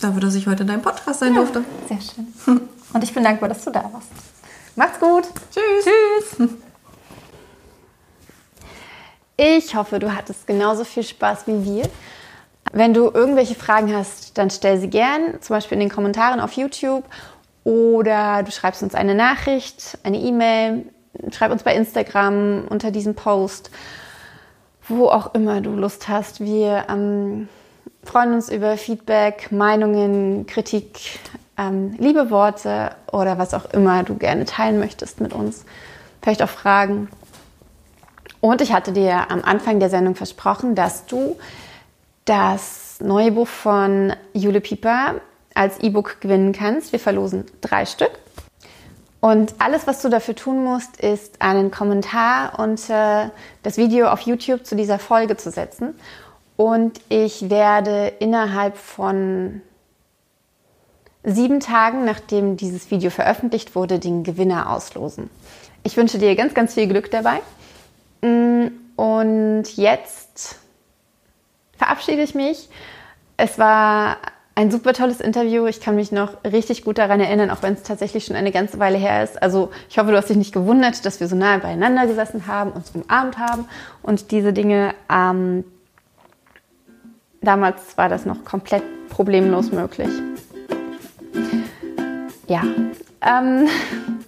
Dafür, 0.00 0.20
dass 0.20 0.34
ich 0.36 0.46
heute 0.46 0.62
in 0.62 0.68
deinem 0.68 0.82
Podcast 0.82 1.18
sein 1.20 1.34
durfte. 1.34 1.64
Sehr 1.88 1.98
schön. 2.00 2.60
Und 2.92 3.02
ich 3.02 3.12
bin 3.12 3.24
dankbar, 3.24 3.48
dass 3.48 3.64
du 3.64 3.70
da 3.72 3.82
warst. 3.92 4.08
Macht's 4.76 5.00
gut. 5.00 5.24
Tschüss. 5.52 6.36
Tschüss. 6.36 6.50
Ich 9.38 9.74
hoffe, 9.74 9.98
du 9.98 10.14
hattest 10.14 10.46
genauso 10.46 10.84
viel 10.84 11.02
Spaß 11.02 11.46
wie 11.46 11.64
wir. 11.64 11.88
Wenn 12.72 12.92
du 12.92 13.10
irgendwelche 13.10 13.54
Fragen 13.54 13.94
hast, 13.94 14.36
dann 14.36 14.50
stell 14.50 14.78
sie 14.78 14.88
gern, 14.88 15.40
zum 15.40 15.56
Beispiel 15.56 15.76
in 15.76 15.80
den 15.80 15.88
Kommentaren 15.88 16.40
auf 16.40 16.52
YouTube 16.52 17.04
oder 17.64 18.42
du 18.42 18.50
schreibst 18.50 18.82
uns 18.82 18.94
eine 18.94 19.14
Nachricht, 19.14 19.98
eine 20.02 20.18
E-Mail, 20.18 20.84
schreib 21.32 21.52
uns 21.52 21.62
bei 21.62 21.74
Instagram 21.74 22.66
unter 22.68 22.90
diesem 22.90 23.14
Post, 23.14 23.70
wo 24.88 25.08
auch 25.08 25.34
immer 25.34 25.62
du 25.62 25.70
Lust 25.70 26.08
hast. 26.08 26.40
Wir 26.40 26.86
ähm, 26.90 27.48
freuen 28.04 28.34
uns 28.34 28.50
über 28.50 28.76
Feedback, 28.76 29.52
Meinungen, 29.52 30.46
Kritik, 30.46 31.18
ähm, 31.58 31.94
liebe 31.98 32.30
Worte 32.30 32.90
oder 33.12 33.38
was 33.38 33.54
auch 33.54 33.66
immer 33.72 34.02
du 34.02 34.16
gerne 34.16 34.44
teilen 34.44 34.78
möchtest 34.78 35.20
mit 35.20 35.32
uns. 35.32 35.64
Vielleicht 36.22 36.42
auch 36.42 36.48
Fragen. 36.48 37.08
Und 38.40 38.60
ich 38.60 38.72
hatte 38.72 38.92
dir 38.92 39.30
am 39.30 39.42
Anfang 39.42 39.80
der 39.80 39.90
Sendung 39.90 40.14
versprochen, 40.14 40.74
dass 40.74 41.06
du 41.06 41.36
das 42.24 42.98
neue 43.00 43.32
Buch 43.32 43.48
von 43.48 44.12
Jule 44.32 44.60
Pieper 44.60 45.14
als 45.54 45.78
E-Book 45.80 46.20
gewinnen 46.20 46.52
kannst. 46.52 46.92
Wir 46.92 47.00
verlosen 47.00 47.44
drei 47.60 47.86
Stück. 47.86 48.10
Und 49.20 49.54
alles, 49.58 49.86
was 49.86 50.02
du 50.02 50.08
dafür 50.08 50.34
tun 50.34 50.62
musst, 50.62 51.00
ist 51.00 51.42
einen 51.42 51.70
Kommentar 51.70 52.58
unter 52.58 53.32
das 53.62 53.76
Video 53.76 54.08
auf 54.08 54.20
YouTube 54.20 54.66
zu 54.66 54.76
dieser 54.76 54.98
Folge 54.98 55.36
zu 55.36 55.50
setzen. 55.50 55.94
Und 56.56 57.00
ich 57.08 57.50
werde 57.50 58.12
innerhalb 58.18 58.76
von 58.76 59.62
sieben 61.26 61.60
Tagen, 61.60 62.04
nachdem 62.04 62.56
dieses 62.56 62.90
Video 62.90 63.10
veröffentlicht 63.10 63.74
wurde, 63.74 63.98
den 63.98 64.22
Gewinner 64.22 64.70
auslosen. 64.70 65.28
Ich 65.82 65.96
wünsche 65.96 66.18
dir 66.18 66.34
ganz, 66.36 66.54
ganz 66.54 66.74
viel 66.74 66.86
Glück 66.86 67.10
dabei. 67.10 67.40
Mm, 68.22 68.68
und 68.94 69.64
jetzt 69.76 70.58
verabschiede 71.76 72.22
ich 72.22 72.34
mich. 72.34 72.68
Es 73.36 73.58
war 73.58 74.18
ein 74.54 74.70
super 74.70 74.94
tolles 74.94 75.20
Interview. 75.20 75.66
Ich 75.66 75.80
kann 75.80 75.96
mich 75.96 76.12
noch 76.12 76.44
richtig 76.44 76.84
gut 76.84 76.96
daran 76.96 77.20
erinnern, 77.20 77.50
auch 77.50 77.62
wenn 77.62 77.74
es 77.74 77.82
tatsächlich 77.82 78.24
schon 78.24 78.36
eine 78.36 78.52
ganze 78.52 78.78
Weile 78.78 78.96
her 78.96 79.22
ist. 79.22 79.42
Also 79.42 79.70
ich 79.90 79.98
hoffe, 79.98 80.12
du 80.12 80.16
hast 80.16 80.30
dich 80.30 80.36
nicht 80.36 80.54
gewundert, 80.54 81.04
dass 81.04 81.20
wir 81.20 81.26
so 81.26 81.36
nahe 81.36 81.58
beieinander 81.58 82.06
gesessen 82.06 82.46
haben, 82.46 82.70
uns 82.70 82.92
umarmt 82.94 83.36
haben 83.36 83.66
und 84.02 84.30
diese 84.30 84.52
Dinge. 84.52 84.94
Ähm, 85.12 85.64
damals 87.42 87.98
war 87.98 88.08
das 88.08 88.24
noch 88.24 88.44
komplett 88.44 88.82
problemlos 89.10 89.72
möglich. 89.72 90.10
Ja. 92.46 92.62
Ähm, 93.22 93.68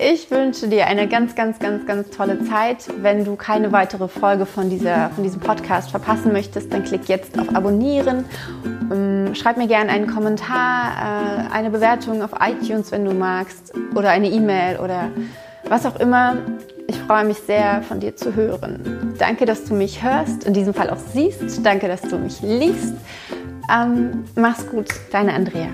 Ich 0.00 0.30
wünsche 0.30 0.68
dir 0.68 0.86
eine 0.86 1.08
ganz, 1.08 1.34
ganz, 1.34 1.58
ganz, 1.58 1.84
ganz 1.84 2.10
tolle 2.10 2.44
Zeit. 2.44 2.86
Wenn 3.02 3.24
du 3.24 3.34
keine 3.34 3.72
weitere 3.72 4.06
Folge 4.06 4.46
von, 4.46 4.70
dieser, 4.70 5.10
von 5.10 5.24
diesem 5.24 5.40
Podcast 5.40 5.90
verpassen 5.90 6.32
möchtest, 6.32 6.72
dann 6.72 6.84
klick 6.84 7.08
jetzt 7.08 7.36
auf 7.36 7.52
Abonnieren. 7.54 8.24
Ähm, 8.92 9.34
schreib 9.34 9.56
mir 9.56 9.66
gerne 9.66 9.90
einen 9.90 10.06
Kommentar, 10.06 10.92
äh, 10.92 11.52
eine 11.52 11.70
Bewertung 11.70 12.22
auf 12.22 12.30
iTunes, 12.40 12.92
wenn 12.92 13.04
du 13.04 13.12
magst, 13.12 13.72
oder 13.96 14.10
eine 14.10 14.28
E-Mail 14.28 14.78
oder 14.78 15.08
was 15.68 15.84
auch 15.84 15.98
immer. 15.98 16.36
Ich 16.86 16.96
freue 17.00 17.24
mich 17.24 17.38
sehr, 17.38 17.82
von 17.82 17.98
dir 17.98 18.14
zu 18.14 18.36
hören. 18.36 19.14
Danke, 19.18 19.46
dass 19.46 19.64
du 19.64 19.74
mich 19.74 20.02
hörst, 20.02 20.44
in 20.44 20.54
diesem 20.54 20.74
Fall 20.74 20.90
auch 20.90 21.00
siehst. 21.12 21.66
Danke, 21.66 21.88
dass 21.88 22.02
du 22.02 22.18
mich 22.18 22.40
liest. 22.40 22.94
Ähm, 23.70 24.24
mach's 24.36 24.64
gut, 24.68 24.88
deine 25.10 25.34
Andrea. 25.34 25.68